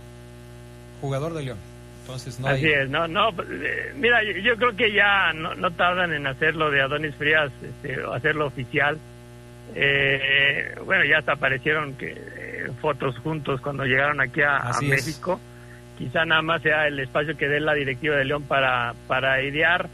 jugador 1.01 1.33
de 1.33 1.43
León. 1.43 1.57
Entonces 2.07 2.39
no 2.39 2.47
Así 2.47 2.65
hay... 2.67 2.71
es, 2.71 2.89
no, 2.89 3.05
no, 3.07 3.33
pues, 3.33 3.49
eh, 3.51 3.91
mira, 3.97 4.23
yo, 4.23 4.31
yo 4.39 4.55
creo 4.55 4.75
que 4.77 4.93
ya 4.93 5.33
no, 5.33 5.55
no 5.55 5.71
tardan 5.71 6.13
en 6.13 6.25
hacerlo 6.25 6.71
de 6.71 6.81
Adonis 6.81 7.13
Frías, 7.15 7.51
este, 7.61 7.97
hacerlo 8.13 8.45
oficial. 8.47 8.97
Eh, 9.75 10.75
bueno, 10.85 11.03
ya 11.05 11.17
hasta 11.19 11.33
aparecieron 11.33 11.93
que, 11.95 12.11
eh, 12.11 12.67
fotos 12.81 13.17
juntos 13.19 13.59
cuando 13.61 13.83
llegaron 13.85 14.21
aquí 14.21 14.41
a, 14.41 14.55
a 14.57 14.69
Así 14.69 14.85
es. 14.85 15.05
México. 15.05 15.39
Quizá 15.97 16.25
nada 16.25 16.41
más 16.41 16.61
sea 16.61 16.87
el 16.87 16.99
espacio 16.99 17.35
que 17.35 17.47
dé 17.49 17.59
la 17.59 17.73
directiva 17.73 18.15
de 18.15 18.25
León 18.25 18.43
para, 18.43 18.93
para 19.07 19.41
idear 19.41 19.89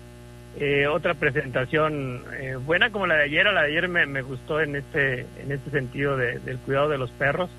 eh, 0.59 0.85
otra 0.85 1.15
presentación 1.15 2.23
eh, 2.39 2.55
buena 2.63 2.91
como 2.91 3.07
la 3.07 3.15
de 3.15 3.23
ayer. 3.23 3.45
La 3.51 3.61
de 3.63 3.67
ayer 3.69 3.87
me, 3.87 4.05
me 4.05 4.21
gustó 4.21 4.59
en 4.61 4.75
este, 4.75 5.21
en 5.41 5.51
este 5.51 5.71
sentido 5.71 6.15
de- 6.17 6.39
del 6.39 6.57
cuidado 6.59 6.89
de 6.89 6.97
los 6.97 7.09
perros. 7.11 7.49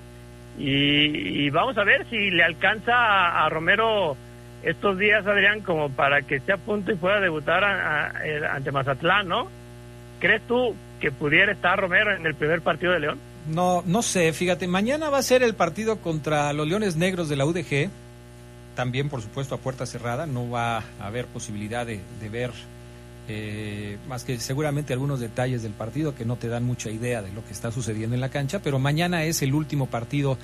Y, 0.57 1.43
y 1.45 1.49
vamos 1.49 1.77
a 1.77 1.83
ver 1.83 2.05
si 2.09 2.31
le 2.31 2.43
alcanza 2.43 2.93
a, 2.95 3.45
a 3.45 3.49
Romero 3.49 4.15
estos 4.65 4.97
días, 4.97 5.25
Adrián, 5.25 5.61
como 5.61 5.89
para 5.89 6.23
que 6.23 6.37
esté 6.37 6.51
a 6.51 6.57
punto 6.57 6.91
y 6.91 6.95
pueda 6.95 7.19
debutar 7.19 7.63
ante 7.63 8.71
Mazatlán, 8.71 9.27
¿no? 9.27 9.47
¿Crees 10.19 10.41
tú 10.47 10.75
que 10.99 11.11
pudiera 11.11 11.51
estar 11.51 11.79
Romero 11.79 12.15
en 12.15 12.25
el 12.25 12.35
primer 12.35 12.61
partido 12.61 12.93
de 12.93 12.99
León? 12.99 13.19
No, 13.47 13.83
no 13.85 14.01
sé, 14.01 14.33
fíjate, 14.33 14.67
mañana 14.67 15.09
va 15.09 15.19
a 15.19 15.23
ser 15.23 15.43
el 15.43 15.53
partido 15.53 15.97
contra 15.97 16.51
los 16.51 16.67
Leones 16.67 16.95
Negros 16.95 17.29
de 17.29 17.35
la 17.35 17.45
UDG, 17.45 17.89
también 18.75 19.07
por 19.07 19.21
supuesto 19.21 19.53
a 19.53 19.59
puerta 19.59 19.85
cerrada, 19.85 20.25
no 20.25 20.49
va 20.49 20.77
a 20.77 20.83
haber 20.99 21.27
posibilidad 21.27 21.85
de, 21.85 21.99
de 22.19 22.29
ver 22.29 22.51
eh, 23.27 23.97
más 24.07 24.23
que 24.23 24.39
seguramente 24.39 24.93
algunos 24.93 25.19
detalles 25.19 25.63
del 25.63 25.73
partido 25.73 26.13
que 26.13 26.25
no 26.25 26.35
te 26.35 26.47
dan 26.47 26.63
mucha 26.63 26.91
idea 26.91 27.23
de 27.23 27.31
lo 27.31 27.43
que 27.45 27.53
está 27.53 27.71
sucediendo 27.71 28.15
en 28.15 28.21
la 28.21 28.29
cancha, 28.29 28.59
pero 28.63 28.77
mañana 28.77 29.23
es 29.23 29.41
el 29.41 29.53
último 29.53 29.87
partido 29.87 30.37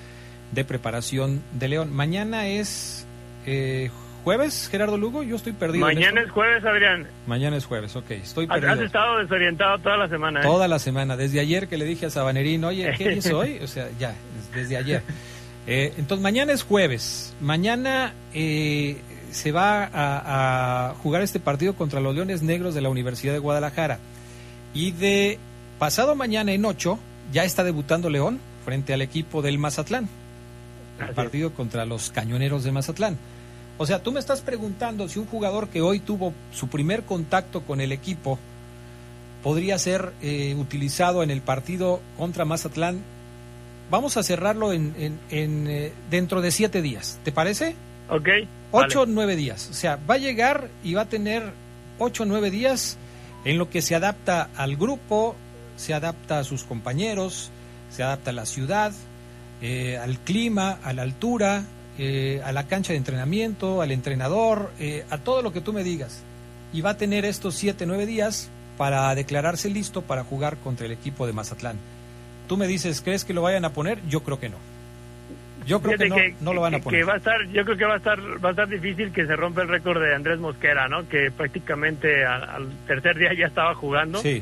de 0.52 0.66
preparación 0.66 1.42
de 1.54 1.68
León. 1.68 1.94
Mañana 1.94 2.48
es 2.48 3.06
eh, 3.46 3.92
jueves, 4.24 4.68
Gerardo 4.70 4.98
Lugo, 4.98 5.24
yo 5.24 5.36
estoy 5.36 5.54
perdido. 5.54 5.86
Mañana 5.86 6.22
es 6.22 6.32
jueves, 6.32 6.64
Adrián. 6.64 7.08
Mañana 7.28 7.58
es 7.58 7.66
jueves, 7.66 7.96
ok, 7.96 8.12
estoy 8.12 8.46
Has, 8.46 8.56
has 8.58 8.62
perdido. 8.62 8.86
estado 8.86 9.18
desorientado 9.20 9.80
toda 9.80 9.98
la 9.98 10.08
semana. 10.10 10.40
¿eh? 10.40 10.44
Toda 10.44 10.68
la 10.68 10.80
semana, 10.80 11.18
desde 11.18 11.40
ayer 11.40 11.68
que 11.68 11.78
le 11.78 11.86
dije 11.86 12.06
a 12.06 12.10
Sabanerín, 12.10 12.64
oye, 12.64 12.94
¿qué 12.98 13.10
día 13.10 13.20
es 13.20 13.26
hoy? 13.32 13.60
O 13.64 13.68
sea, 13.68 13.90
ya, 14.00 14.14
desde 14.54 14.78
ayer. 14.78 15.02
Eh, 15.68 15.94
entonces, 15.98 16.24
mañana 16.24 16.54
es 16.54 16.64
jueves. 16.64 17.36
Mañana 17.42 18.14
eh, 18.34 18.98
se 19.32 19.52
va 19.52 19.84
a, 19.86 20.90
a 20.90 20.94
jugar 20.96 21.22
este 21.22 21.40
partido 21.40 21.74
contra 21.76 22.00
los 22.00 22.16
Leones 22.16 22.42
Negros 22.42 22.74
de 22.74 22.82
la 22.82 22.90
Universidad 22.90 23.34
de 23.34 23.40
Guadalajara. 23.40 24.00
Y 24.74 24.92
de 24.92 25.38
pasado 25.80 26.16
mañana 26.16 26.52
en 26.52 26.64
8 26.66 26.98
ya 27.32 27.44
está 27.44 27.64
debutando 27.64 28.10
León 28.10 28.40
frente 28.66 28.94
al 28.94 29.02
equipo 29.02 29.42
del 29.42 29.58
Mazatlán. 29.58 30.08
El 31.00 31.16
partido 31.16 31.52
contra 31.54 31.86
los 31.86 32.12
Cañoneros 32.12 32.64
de 32.64 32.72
Mazatlán. 32.72 33.18
O 33.82 33.86
sea, 33.88 34.04
tú 34.04 34.12
me 34.12 34.20
estás 34.20 34.42
preguntando 34.42 35.10
si 35.10 35.18
un 35.18 35.26
jugador 35.26 35.68
que 35.70 35.82
hoy 35.82 36.00
tuvo 36.00 36.34
su 36.54 36.68
primer 36.68 37.02
contacto 37.02 37.62
con 37.62 37.82
el 37.82 37.92
equipo 37.92 38.38
podría 39.42 39.80
ser 39.80 40.14
eh, 40.22 40.54
utilizado 40.56 41.24
en 41.24 41.32
el 41.32 41.42
partido 41.42 42.00
contra 42.16 42.46
Mazatlán. 42.46 43.02
Vamos 43.90 44.18
a 44.18 44.22
cerrarlo 44.24 44.72
en, 44.72 44.94
en- 45.00 45.20
en, 45.32 45.68
eh, 45.68 45.94
dentro 46.12 46.42
de 46.42 46.52
siete 46.52 46.84
días. 46.84 47.18
¿Te 47.24 47.32
parece? 47.32 47.76
Ok. 48.08 48.28
Ocho 48.72 49.00
o 49.00 49.02
vale. 49.02 49.14
nueve 49.16 49.36
días. 49.36 49.68
O 49.72 49.74
sea, 49.74 49.98
va 50.08 50.14
a 50.14 50.20
llegar 50.20 50.70
y 50.84 50.94
va 50.94 51.02
a 51.02 51.10
tener 51.10 51.52
ocho 51.98 52.22
o 52.22 52.26
nueve 52.28 52.52
días 52.52 52.98
en 53.46 53.58
lo 53.58 53.72
que 53.72 53.82
se 53.82 53.96
adapta 53.96 54.50
al 54.58 54.76
grupo, 54.76 55.36
se 55.76 55.96
adapta 55.96 56.38
a 56.38 56.44
sus 56.44 56.66
compañeros, 56.66 57.50
se 57.90 58.04
adapta 58.04 58.30
a 58.30 58.34
la 58.34 58.46
ciudad, 58.46 58.92
eh, 59.64 59.98
al 59.98 60.20
clima, 60.20 60.78
a 60.84 60.94
la 60.94 61.02
altura, 61.02 61.64
eh, 61.98 62.42
a 62.46 62.52
la 62.52 62.68
cancha 62.68 62.94
de 62.94 62.98
entrenamiento, 62.98 63.82
al 63.82 63.92
entrenador, 63.92 64.72
eh, 64.80 65.06
a 65.10 65.18
todo 65.18 65.42
lo 65.42 65.52
que 65.54 65.62
tú 65.62 65.74
me 65.74 65.84
digas. 65.84 66.24
Y 66.74 66.82
va 66.82 66.92
a 66.92 66.98
tener 66.98 67.26
estos 67.26 67.56
siete, 67.56 67.86
nueve 67.86 68.06
días 68.06 68.50
para 68.78 69.14
declararse 69.14 69.70
listo 69.70 70.02
para 70.02 70.24
jugar 70.24 70.58
contra 70.58 70.86
el 70.86 70.92
equipo 70.94 71.28
de 71.28 71.34
Mazatlán. 71.34 71.78
Tú 72.48 72.58
me 72.58 72.68
dices, 72.68 73.02
¿crees 73.02 73.26
que 73.26 73.34
lo 73.34 73.42
vayan 73.42 73.66
a 73.66 73.72
poner? 73.74 74.00
Yo 74.10 74.24
creo 74.24 74.40
que 74.40 74.50
no. 74.50 74.58
Yo 75.68 75.80
creo 75.82 75.96
que 75.98 76.10
no, 76.10 76.16
no 76.40 76.54
lo 76.56 76.62
van 76.62 76.74
a 76.76 76.80
poner. 76.80 77.02
que 77.02 77.06
va 77.06 77.14
a 77.14 77.18
estar, 77.18 77.40
yo 77.50 77.64
creo 77.64 77.78
que 77.78 77.86
va 77.86 77.94
a 77.94 77.98
estar, 77.98 78.20
va 78.44 78.50
a 78.50 78.52
estar 78.52 78.68
difícil 78.68 79.12
que 79.12 79.28
se 79.28 79.36
rompa 79.36 79.62
el 79.62 79.68
récord 79.68 80.02
de 80.02 80.16
Andrés 80.16 80.40
Mosquera, 80.40 80.88
¿no? 80.88 81.08
Que 81.08 81.30
prácticamente 81.30 82.26
al, 82.26 82.44
al 82.50 82.68
tercer 82.88 83.16
día 83.18 83.32
ya 83.38 83.46
estaba 83.46 83.76
jugando 83.76 84.20
Sí. 84.20 84.42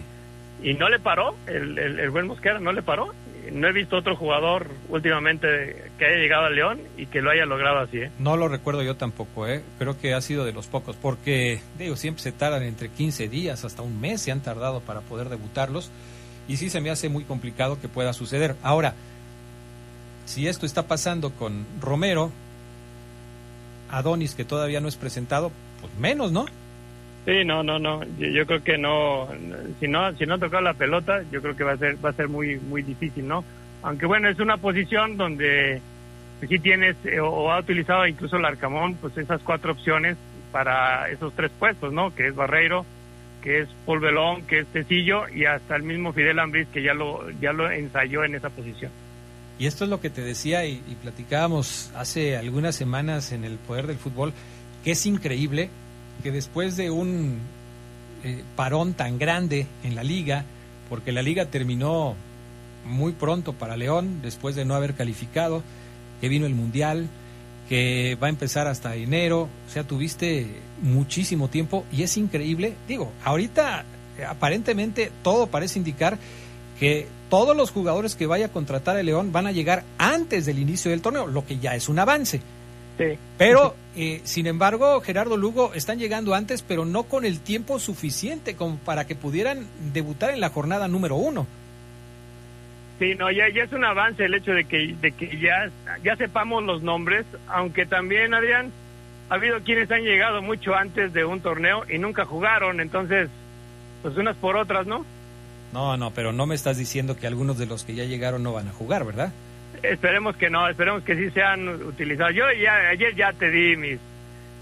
y 0.63 0.73
no 0.75 0.87
le 0.87 0.97
paró, 0.99 1.35
el, 1.45 1.77
el, 1.77 1.99
el 1.99 2.09
buen 2.09 2.27
Mosquera 2.27 2.59
no 2.59 2.71
le 2.71 2.81
paró. 2.83 3.13
No 3.51 3.67
he 3.67 3.73
visto 3.73 3.97
otro 3.97 4.15
jugador 4.15 4.67
últimamente 4.87 5.88
que 5.99 6.05
haya 6.05 6.15
llegado 6.15 6.45
a 6.45 6.49
León 6.49 6.79
y 6.97 7.05
que 7.05 7.21
lo 7.21 7.29
haya 7.29 7.45
logrado 7.45 7.79
así, 7.79 7.97
¿eh? 7.97 8.11
No 8.17 8.37
lo 8.37 8.47
recuerdo 8.47 8.81
yo 8.81 8.95
tampoco, 8.95 9.47
¿eh? 9.47 9.61
creo 9.77 9.99
que 9.99 10.15
ha 10.15 10.21
sido 10.21 10.45
de 10.45 10.53
los 10.53 10.67
pocos, 10.67 10.95
porque 10.95 11.59
digo, 11.77 11.95
siempre 11.95 12.23
se 12.23 12.31
tardan 12.31 12.63
entre 12.63 12.89
15 12.89 13.27
días 13.27 13.65
hasta 13.65 13.83
un 13.83 14.01
mes, 14.01 14.21
se 14.21 14.31
han 14.31 14.41
tardado 14.41 14.79
para 14.79 15.01
poder 15.01 15.29
debutarlos, 15.29 15.91
y 16.47 16.57
sí 16.57 16.69
se 16.69 16.81
me 16.81 16.89
hace 16.89 17.09
muy 17.09 17.25
complicado 17.25 17.79
que 17.79 17.87
pueda 17.87 18.13
suceder. 18.13 18.55
Ahora, 18.63 18.95
si 20.25 20.47
esto 20.47 20.65
está 20.65 20.87
pasando 20.87 21.31
con 21.31 21.67
Romero, 21.79 22.31
Adonis, 23.91 24.33
que 24.33 24.45
todavía 24.45 24.81
no 24.81 24.87
es 24.87 24.95
presentado, 24.95 25.51
pues 25.81 25.93
menos, 25.99 26.31
¿no? 26.31 26.45
Sí, 27.25 27.43
no, 27.45 27.61
no, 27.61 27.77
no. 27.77 28.03
Yo, 28.17 28.27
yo 28.27 28.45
creo 28.45 28.63
que 28.63 28.77
no, 28.77 29.27
si 29.79 29.87
no, 29.87 30.15
si 30.17 30.25
no 30.25 30.35
ha 30.35 30.39
tocado 30.39 30.63
la 30.63 30.73
pelota, 30.73 31.21
yo 31.31 31.41
creo 31.41 31.55
que 31.55 31.63
va 31.63 31.73
a 31.73 31.77
ser, 31.77 32.03
va 32.03 32.09
a 32.09 32.13
ser 32.13 32.29
muy, 32.29 32.57
muy 32.57 32.81
difícil, 32.81 33.27
¿no? 33.27 33.43
Aunque 33.81 34.05
bueno, 34.05 34.29
es 34.29 34.39
una 34.39 34.57
posición 34.57 35.17
donde 35.17 35.81
sí 36.47 36.59
tienes 36.59 36.95
eh, 37.03 37.19
o, 37.19 37.29
o 37.29 37.51
ha 37.51 37.59
utilizado 37.59 38.07
incluso 38.07 38.37
el 38.37 38.45
Arcamón, 38.45 38.95
pues 38.95 39.17
esas 39.17 39.41
cuatro 39.41 39.71
opciones 39.73 40.17
para 40.51 41.09
esos 41.09 41.33
tres 41.33 41.51
puestos, 41.57 41.93
¿no? 41.93 42.13
Que 42.13 42.27
es 42.27 42.35
Barreiro, 42.35 42.85
que 43.41 43.61
es 43.61 43.69
Paul 43.85 43.99
Belón, 43.99 44.43
que 44.43 44.59
es 44.59 44.67
Tecillo 44.67 45.27
y 45.29 45.45
hasta 45.45 45.75
el 45.75 45.83
mismo 45.83 46.13
Fidel 46.13 46.39
Ambriz 46.39 46.67
que 46.73 46.83
ya 46.83 46.93
lo, 46.93 47.29
ya 47.39 47.53
lo 47.53 47.69
ensayó 47.71 48.23
en 48.23 48.35
esa 48.35 48.49
posición. 48.49 48.91
Y 49.57 49.67
esto 49.67 49.83
es 49.83 49.89
lo 49.89 49.99
que 49.99 50.09
te 50.09 50.21
decía 50.21 50.65
y, 50.65 50.81
y 50.87 50.95
platicábamos 51.01 51.91
hace 51.95 52.37
algunas 52.37 52.75
semanas 52.75 53.31
en 53.31 53.43
el 53.43 53.57
Poder 53.57 53.87
del 53.87 53.97
Fútbol, 53.97 54.33
que 54.83 54.91
es 54.91 55.05
increíble 55.05 55.69
que 56.23 56.31
después 56.31 56.77
de 56.77 56.89
un 56.89 57.39
eh, 58.23 58.43
parón 58.55 58.93
tan 58.93 59.17
grande 59.17 59.67
en 59.83 59.95
la 59.95 60.03
liga, 60.03 60.43
porque 60.89 61.11
la 61.11 61.21
liga 61.21 61.45
terminó 61.45 62.15
muy 62.85 63.13
pronto 63.13 63.53
para 63.53 63.77
León, 63.77 64.21
después 64.21 64.55
de 64.55 64.65
no 64.65 64.75
haber 64.75 64.93
calificado, 64.93 65.63
que 66.19 66.29
vino 66.29 66.45
el 66.45 66.55
Mundial, 66.55 67.07
que 67.67 68.17
va 68.21 68.27
a 68.27 68.29
empezar 68.29 68.67
hasta 68.67 68.95
enero, 68.95 69.47
o 69.67 69.71
sea, 69.71 69.83
tuviste 69.83 70.47
muchísimo 70.81 71.49
tiempo 71.49 71.85
y 71.91 72.03
es 72.03 72.17
increíble, 72.17 72.73
digo, 72.87 73.11
ahorita 73.23 73.85
eh, 74.17 74.25
aparentemente 74.25 75.11
todo 75.21 75.47
parece 75.47 75.77
indicar 75.77 76.17
que 76.79 77.07
todos 77.29 77.55
los 77.55 77.71
jugadores 77.71 78.15
que 78.15 78.25
vaya 78.25 78.47
a 78.47 78.51
contratar 78.51 78.97
el 78.97 79.05
León 79.05 79.31
van 79.31 79.45
a 79.45 79.51
llegar 79.51 79.83
antes 79.97 80.45
del 80.45 80.59
inicio 80.59 80.89
del 80.91 81.01
torneo, 81.01 81.27
lo 81.27 81.45
que 81.45 81.59
ya 81.59 81.75
es 81.75 81.89
un 81.89 81.99
avance. 81.99 82.41
Sí. 82.97 83.17
Pero, 83.37 83.75
eh, 83.95 84.21
sin 84.23 84.47
embargo, 84.47 84.99
Gerardo 85.01 85.37
Lugo 85.37 85.73
están 85.73 85.99
llegando 85.99 86.33
antes, 86.33 86.63
pero 86.63 86.85
no 86.85 87.03
con 87.03 87.23
el 87.23 87.39
tiempo 87.39 87.79
suficiente 87.79 88.55
como 88.55 88.77
para 88.77 89.07
que 89.07 89.15
pudieran 89.15 89.67
debutar 89.93 90.31
en 90.31 90.41
la 90.41 90.49
jornada 90.49 90.87
número 90.87 91.15
uno. 91.15 91.47
Sí, 92.99 93.15
no, 93.15 93.31
ya, 93.31 93.47
ya 93.49 93.63
es 93.63 93.71
un 93.71 93.85
avance 93.85 94.25
el 94.25 94.33
hecho 94.33 94.51
de 94.51 94.65
que, 94.65 94.93
de 94.99 95.13
que 95.13 95.39
ya, 95.39 95.71
ya 96.03 96.17
sepamos 96.17 96.61
los 96.63 96.83
nombres, 96.83 97.25
aunque 97.47 97.85
también, 97.85 98.33
Adrián, 98.33 98.73
ha 99.29 99.35
habido 99.35 99.61
quienes 99.61 99.89
han 99.89 100.03
llegado 100.03 100.41
mucho 100.41 100.75
antes 100.75 101.13
de 101.13 101.23
un 101.23 101.39
torneo 101.39 101.83
y 101.89 101.97
nunca 101.97 102.25
jugaron, 102.25 102.81
entonces, 102.81 103.29
pues 104.01 104.17
unas 104.17 104.35
por 104.35 104.57
otras, 104.57 104.85
¿no? 104.85 105.05
No, 105.71 105.95
no, 105.95 106.11
pero 106.11 106.33
no 106.33 106.45
me 106.45 106.55
estás 106.55 106.77
diciendo 106.77 107.15
que 107.15 107.25
algunos 107.25 107.57
de 107.57 107.67
los 107.67 107.85
que 107.85 107.95
ya 107.95 108.03
llegaron 108.03 108.43
no 108.43 108.51
van 108.51 108.67
a 108.67 108.71
jugar, 108.71 109.05
¿verdad? 109.05 109.31
Esperemos 109.81 110.35
que 110.35 110.49
no, 110.49 110.67
esperemos 110.67 111.03
que 111.03 111.15
sí 111.15 111.29
sean 111.31 111.69
utilizados. 111.69 112.35
Yo 112.35 112.43
ya 112.61 112.89
ayer 112.89 113.15
ya 113.15 113.31
te 113.31 113.49
di 113.49 113.77
mis, 113.77 113.99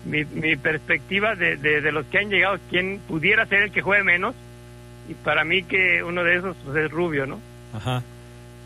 mi, 0.06 0.26
mi 0.26 0.56
perspectiva 0.58 1.34
de, 1.34 1.58
de, 1.58 1.82
de 1.82 1.92
los 1.92 2.06
que 2.06 2.20
han 2.20 2.30
llegado, 2.30 2.60
quién 2.70 3.00
pudiera 3.08 3.48
ser 3.48 3.64
el 3.64 3.72
que 3.72 3.82
juegue 3.82 4.04
menos, 4.04 4.36
y 5.10 5.16
para 5.16 5.44
mí 5.44 5.64
que 5.64 6.04
uno 6.04 6.24
de 6.24 6.36
esos 6.36 6.56
pues, 6.66 6.78
es 6.86 6.92
Rubio, 6.92 7.26
¿no? 7.26 7.40
Ajá. 7.74 8.04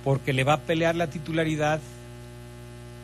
Porque 0.03 0.33
le 0.33 0.43
va 0.43 0.53
a 0.53 0.59
pelear 0.59 0.95
la 0.95 1.07
titularidad 1.07 1.79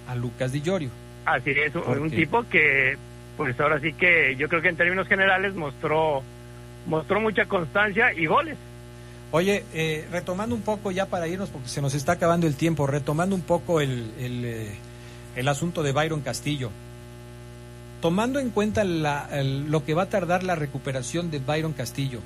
a 0.07 0.15
Lucas 0.15 0.51
Di 0.51 0.61
Llorio. 0.61 0.89
Así 1.25 1.51
es, 1.51 1.75
un, 1.75 2.09
tipo 2.09 2.43
que, 2.49 2.97
pues 3.35 3.59
ahora 3.59 3.79
sí 3.81 3.93
que 3.93 4.35
yo 4.37 4.47
creo 4.47 4.61
que 4.61 4.69
en 4.69 4.77
términos 4.77 5.07
generales 5.07 5.53
mostró, 5.55 6.23
mostró 6.85 7.19
mucha 7.19 7.45
constancia 7.45 8.13
y 8.13 8.25
goles. 8.25 8.57
Oye, 9.31 9.65
eh, 9.73 10.07
retomando 10.09 10.55
un 10.55 10.61
poco 10.61 10.89
ya 10.91 11.05
para 11.07 11.27
irnos, 11.27 11.49
porque 11.49 11.67
se 11.67 11.81
nos 11.81 11.93
está 11.93 12.13
acabando 12.13 12.47
el 12.47 12.55
tiempo, 12.55 12.87
retomando 12.87 13.35
un 13.35 13.41
poco 13.41 13.81
el, 13.81 14.11
el, 14.17 14.45
eh, 14.45 14.71
el 15.35 15.47
asunto 15.49 15.83
de 15.83 15.91
Byron 15.91 16.21
Castillo. 16.21 16.71
Tomando 17.99 18.39
en 18.39 18.51
cuenta 18.51 18.83
la- 18.85 19.27
el- 19.31 19.69
lo 19.69 19.83
que 19.83 19.93
va 19.93 20.03
a 20.03 20.09
tardar 20.09 20.43
la 20.43 20.55
recuperación 20.55 21.29
de 21.29 21.39
Byron 21.39 21.73
Castillo, 21.73 22.21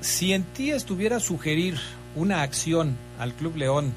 si 0.00 0.32
en 0.32 0.42
ti 0.42 0.72
estuviera 0.72 1.20
sugerir 1.20 1.78
una 2.16 2.42
acción 2.42 2.96
al 3.20 3.34
Club 3.34 3.56
León, 3.56 3.92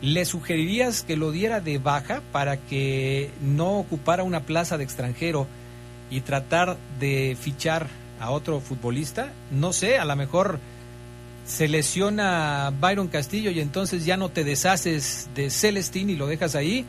¿le 0.00 0.24
sugerirías 0.24 1.02
que 1.02 1.16
lo 1.16 1.32
diera 1.32 1.60
de 1.60 1.78
baja 1.78 2.22
para 2.30 2.58
que 2.58 3.30
no 3.42 3.78
ocupara 3.78 4.22
una 4.22 4.40
plaza 4.40 4.78
de 4.78 4.84
extranjero 4.84 5.48
y 6.10 6.20
tratar 6.20 6.76
de 7.00 7.36
fichar 7.40 7.88
a 8.20 8.30
otro 8.30 8.60
futbolista? 8.60 9.32
No 9.50 9.72
sé, 9.72 9.98
a 9.98 10.04
lo 10.04 10.14
mejor 10.14 10.60
se 11.46 11.66
lesiona 11.66 12.72
Byron 12.78 13.08
Castillo 13.08 13.50
y 13.50 13.60
entonces 13.60 14.04
ya 14.04 14.16
no 14.16 14.28
te 14.28 14.44
deshaces 14.44 15.28
de 15.34 15.50
Celestín 15.50 16.10
y 16.10 16.16
lo 16.16 16.26
dejas 16.26 16.54
ahí, 16.54 16.84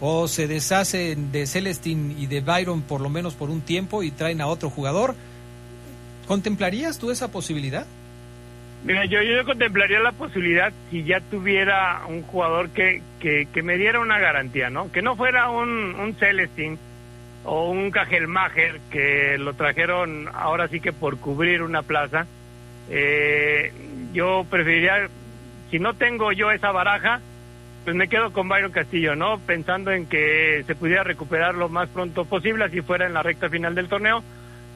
o 0.00 0.28
se 0.28 0.46
deshacen 0.46 1.32
de 1.32 1.46
Celestín 1.46 2.16
y 2.18 2.26
de 2.26 2.40
Byron 2.40 2.82
por 2.82 3.00
lo 3.00 3.10
menos 3.10 3.34
por 3.34 3.50
un 3.50 3.60
tiempo 3.60 4.02
y 4.02 4.10
traen 4.10 4.40
a 4.40 4.46
otro 4.46 4.70
jugador. 4.70 5.14
¿Contemplarías 6.26 6.98
tú 6.98 7.10
esa 7.10 7.28
posibilidad? 7.28 7.86
Mira, 8.84 9.06
yo, 9.06 9.22
yo 9.22 9.44
contemplaría 9.46 9.98
la 10.00 10.12
posibilidad 10.12 10.70
si 10.90 11.04
ya 11.04 11.20
tuviera 11.20 12.02
un 12.06 12.22
jugador 12.22 12.68
que, 12.68 13.02
que, 13.18 13.62
me 13.62 13.78
diera 13.78 13.98
una 14.00 14.18
garantía, 14.18 14.68
¿no? 14.68 14.92
Que 14.92 15.00
no 15.00 15.16
fuera 15.16 15.48
un, 15.48 15.94
un 15.94 16.14
Celestin 16.16 16.78
o 17.44 17.70
un 17.70 17.90
Cajelmacher 17.90 18.80
que 18.90 19.38
lo 19.38 19.54
trajeron 19.54 20.28
ahora 20.34 20.68
sí 20.68 20.80
que 20.80 20.92
por 20.92 21.18
cubrir 21.18 21.62
una 21.62 21.82
plaza. 21.82 22.26
Eh, 22.90 23.72
yo 24.12 24.44
preferiría, 24.50 25.08
si 25.70 25.78
no 25.78 25.94
tengo 25.94 26.32
yo 26.32 26.50
esa 26.50 26.70
baraja, 26.70 27.22
pues 27.84 27.96
me 27.96 28.08
quedo 28.08 28.34
con 28.34 28.50
Byron 28.50 28.70
Castillo, 28.72 29.16
¿no? 29.16 29.38
Pensando 29.38 29.92
en 29.92 30.04
que 30.04 30.62
se 30.66 30.74
pudiera 30.74 31.04
recuperar 31.04 31.54
lo 31.54 31.70
más 31.70 31.88
pronto 31.88 32.26
posible, 32.26 32.64
así 32.64 32.82
fuera 32.82 33.06
en 33.06 33.14
la 33.14 33.22
recta 33.22 33.48
final 33.48 33.74
del 33.74 33.88
torneo. 33.88 34.22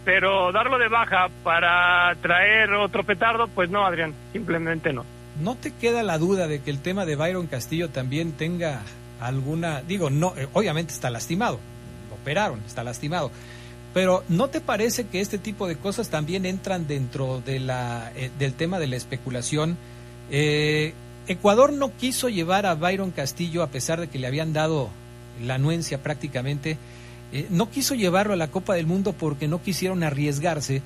Pero 0.05 0.53
darlo 0.53 0.79
de 0.79 0.89
baja 0.89 1.29
para 1.43 2.15
traer 2.23 2.73
otro 2.73 3.05
petardo, 3.05 3.49
pues 3.49 3.69
no, 3.71 3.85
Adrián, 3.85 4.15
simplemente 4.33 4.93
no. 4.93 5.05
¿No 5.43 5.55
te 5.55 5.73
queda 5.73 6.03
la 6.03 6.19
duda 6.19 6.49
de 6.49 6.63
que 6.63 6.71
el 6.71 6.81
tema 6.81 7.05
de 7.05 7.15
Byron 7.15 7.47
Castillo 7.47 7.91
también 7.91 8.33
tenga 8.33 8.83
alguna, 9.21 9.83
digo, 9.83 10.11
no, 10.11 10.35
eh, 10.37 10.49
obviamente 10.53 10.93
está 10.93 11.11
lastimado, 11.11 11.61
lo 12.09 12.17
operaron, 12.17 12.61
está 12.67 12.83
lastimado, 12.83 13.31
pero 13.95 14.25
¿no 14.29 14.49
te 14.49 14.61
parece 14.61 15.07
que 15.07 15.21
este 15.21 15.39
tipo 15.39 15.67
de 15.67 15.77
cosas 15.77 16.09
también 16.09 16.47
entran 16.47 16.87
dentro 16.87 17.41
de 17.45 17.61
la, 17.61 18.13
eh, 18.17 18.31
del 18.39 18.55
tema 18.55 18.79
de 18.79 18.87
la 18.87 18.97
especulación? 18.97 19.77
Eh, 20.31 20.93
Ecuador 21.27 21.73
no 21.73 21.93
quiso 21.97 22.29
llevar 22.29 22.67
a 22.67 22.75
Byron 22.75 23.11
Castillo 23.11 23.63
a 23.63 23.69
pesar 23.69 24.01
de 24.01 24.09
que 24.09 24.19
le 24.19 24.27
habían 24.27 24.53
dado 24.53 24.91
la 25.43 25.55
anuencia 25.55 26.03
prácticamente, 26.03 26.79
eh, 27.33 27.47
no 27.51 27.71
quiso 27.71 27.95
llevarlo 27.95 28.33
a 28.33 28.37
la 28.37 28.49
Copa 28.49 28.75
del 28.75 28.87
Mundo 28.87 29.13
porque 29.13 29.49
no 29.49 29.63
quisieron 29.63 30.03
arriesgarse 30.03 30.83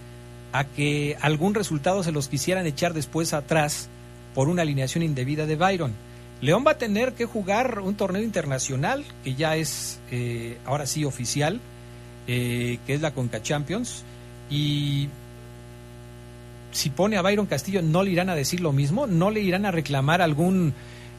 a 0.52 0.64
que 0.64 1.16
algún 1.20 1.54
resultado 1.54 2.02
se 2.02 2.12
los 2.12 2.28
quisieran 2.28 2.66
echar 2.66 2.92
después 2.92 3.32
atrás 3.32 3.88
por 4.34 4.48
una 4.48 4.62
alineación 4.62 5.02
indebida 5.02 5.46
de 5.46 5.56
Byron. 5.56 5.94
León 6.40 6.64
va 6.66 6.72
a 6.72 6.78
tener 6.78 7.12
que 7.14 7.24
jugar 7.24 7.80
un 7.80 7.94
torneo 7.94 8.22
internacional 8.22 9.04
que 9.22 9.34
ya 9.34 9.56
es 9.56 10.00
eh, 10.10 10.58
ahora 10.64 10.86
sí 10.86 11.04
oficial, 11.04 11.60
eh, 12.26 12.78
que 12.86 12.94
es 12.94 13.00
la 13.00 13.12
Conca 13.12 13.40
Champions, 13.42 14.04
y 14.50 15.08
si 16.72 16.90
pone 16.90 17.16
a 17.16 17.22
Byron 17.22 17.46
Castillo 17.46 17.80
no 17.82 18.02
le 18.02 18.10
irán 18.10 18.28
a 18.28 18.34
decir 18.34 18.60
lo 18.60 18.72
mismo, 18.72 19.06
no 19.06 19.30
le 19.30 19.40
irán 19.40 19.66
a 19.66 19.70
reclamar 19.70 20.20
algún 20.20 20.74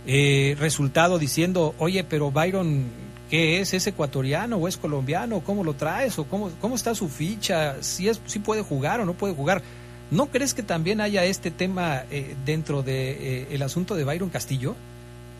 eh, 0.05 0.55
resultado 0.59 1.19
diciendo, 1.19 1.74
oye, 1.78 2.03
pero 2.03 2.32
Byron, 2.32 2.86
¿qué 3.34 3.61
es? 3.61 3.73
¿Es 3.73 3.88
ecuatoriano 3.88 4.57
o 4.57 4.67
es 4.67 4.77
colombiano? 4.77 5.39
¿Cómo 5.39 5.63
lo 5.63 5.73
traes? 5.73 6.19
¿O 6.19 6.25
cómo, 6.25 6.51
cómo 6.61 6.75
está 6.75 6.93
su 6.93 7.09
ficha? 7.09 7.81
¿Si, 7.81 8.07
es, 8.07 8.21
si 8.27 8.38
puede 8.38 8.61
jugar 8.61 8.99
o 8.99 9.05
no 9.05 9.13
puede 9.13 9.34
jugar? 9.34 9.63
¿No 10.11 10.27
crees 10.27 10.53
que 10.53 10.61
también 10.61 11.01
haya 11.01 11.23
este 11.25 11.49
tema 11.49 12.03
eh, 12.11 12.36
dentro 12.45 12.84
del 12.84 12.86
de, 12.95 13.39
eh, 13.41 13.47
el 13.49 13.63
asunto 13.63 13.95
de 13.95 14.03
Byron 14.03 14.29
Castillo? 14.29 14.75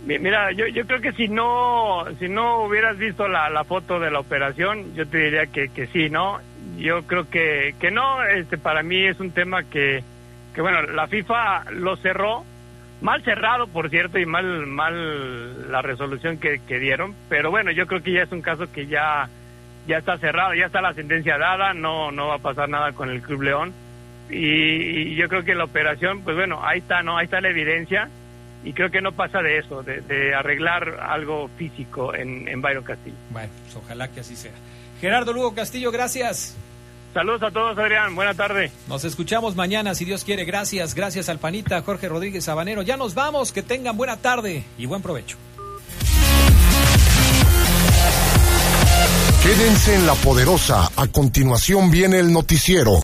Mi- 0.07 0.17
Mira, 0.17 0.51
yo, 0.53 0.65
yo 0.65 0.87
creo 0.87 1.01
que 1.01 1.11
si 1.13 1.27
no 1.27 2.03
si 2.17 2.27
no 2.29 2.63
hubieras 2.65 2.97
visto 2.97 3.27
la, 3.27 3.51
la 3.51 3.63
foto 3.63 3.99
de 3.99 4.09
la 4.09 4.19
operación, 4.21 4.95
yo 4.95 5.05
te 5.07 5.17
diría 5.19 5.45
que, 5.45 5.69
que 5.69 5.85
sí, 5.87 6.09
¿no? 6.09 6.39
Yo 6.79 7.03
creo 7.03 7.29
que, 7.29 7.75
que 7.79 7.91
no, 7.91 8.23
este 8.23 8.57
para 8.57 8.81
mí 8.81 9.05
es 9.05 9.19
un 9.19 9.29
tema 9.29 9.61
que, 9.65 10.03
que, 10.55 10.61
bueno, 10.61 10.81
la 10.81 11.07
FIFA 11.07 11.65
lo 11.73 11.95
cerró, 11.97 12.43
mal 13.04 13.22
cerrado, 13.24 13.68
por 13.68 13.89
cierto, 13.89 14.18
y 14.18 14.26
mal 14.26 14.66
mal 14.66 15.70
la 15.70 15.82
resolución 15.82 16.38
que, 16.38 16.62
que 16.66 16.80
dieron, 16.80 17.14
pero 17.30 17.51
bueno, 17.51 17.70
yo 17.72 17.86
creo 17.86 18.01
que 18.01 18.14
ya 18.14 18.24
es 18.24 18.32
un 18.32 18.41
caso 18.41 18.72
que 18.72 18.88
ya, 18.88 19.30
ya 19.88 19.97
está 19.97 20.18
cerrado, 20.18 20.56
ya 20.56 20.68
está 20.68 20.82
la 20.82 20.93
sentencia 20.93 21.38
dada, 21.38 21.74
no, 21.74 22.12
no 22.12 22.30
va 22.30 22.36
a 22.36 22.39
pasar 22.39 22.70
nada 22.70 22.93
con 22.93 23.10
el 23.10 23.22
Club 23.22 23.43
León. 23.43 23.74
Y, 24.30 25.12
y 25.12 25.16
yo 25.16 25.28
creo 25.28 25.43
que 25.43 25.54
la 25.54 25.66
operación, 25.66 26.22
pues 26.22 26.38
bueno, 26.38 26.66
ahí 26.66 26.80
está, 26.80 27.04
¿no? 27.04 27.18
Ahí 27.18 27.26
está 27.26 27.41
la 27.41 27.49
evidencia 27.49 28.10
y 28.64 28.72
creo 28.72 28.89
que 28.89 29.01
no 29.01 29.12
pasa 29.12 29.41
de 29.41 29.58
eso, 29.58 29.84
de, 29.84 30.34
arreglar 30.34 30.97
algo 31.01 31.49
físico 31.58 32.16
en, 32.16 32.47
en 32.47 32.62
Byron 32.62 32.86
Castillo. 32.86 33.18
Bueno, 33.32 33.51
pues 33.64 33.76
ojalá 33.76 34.08
que 34.08 34.22
así 34.22 34.38
sea. 34.38 34.54
Gerardo 35.01 35.34
Lugo 35.34 35.54
Castillo, 35.54 35.91
gracias. 35.91 36.58
Saludos 37.14 37.43
a 37.43 37.51
todos, 37.51 37.78
Adrián. 37.78 38.16
Buena 38.16 38.34
tarde. 38.34 38.72
Nos 38.88 39.05
escuchamos 39.05 39.55
mañana, 39.55 39.93
si 39.93 40.03
Dios 40.03 40.24
quiere. 40.24 40.45
Gracias, 40.45 40.95
gracias 40.95 41.30
al 41.30 41.39
panita 41.39 41.82
Jorge 41.82 42.09
Rodríguez 42.09 42.45
Sabanero. 42.45 42.82
Ya 42.82 42.97
nos 42.97 43.14
vamos, 43.14 43.51
que 43.51 43.61
tengan 43.61 43.95
buena 43.95 44.18
tarde 44.18 44.64
y 44.78 44.86
buen 44.88 45.01
provecho. 45.01 45.38
Quédense 49.43 49.95
en 49.95 50.07
la 50.07 50.16
poderosa. 50.16 50.89
A 50.95 51.07
continuación 51.07 51.91
viene 51.91 52.18
el 52.18 52.32
noticiero. 52.32 52.91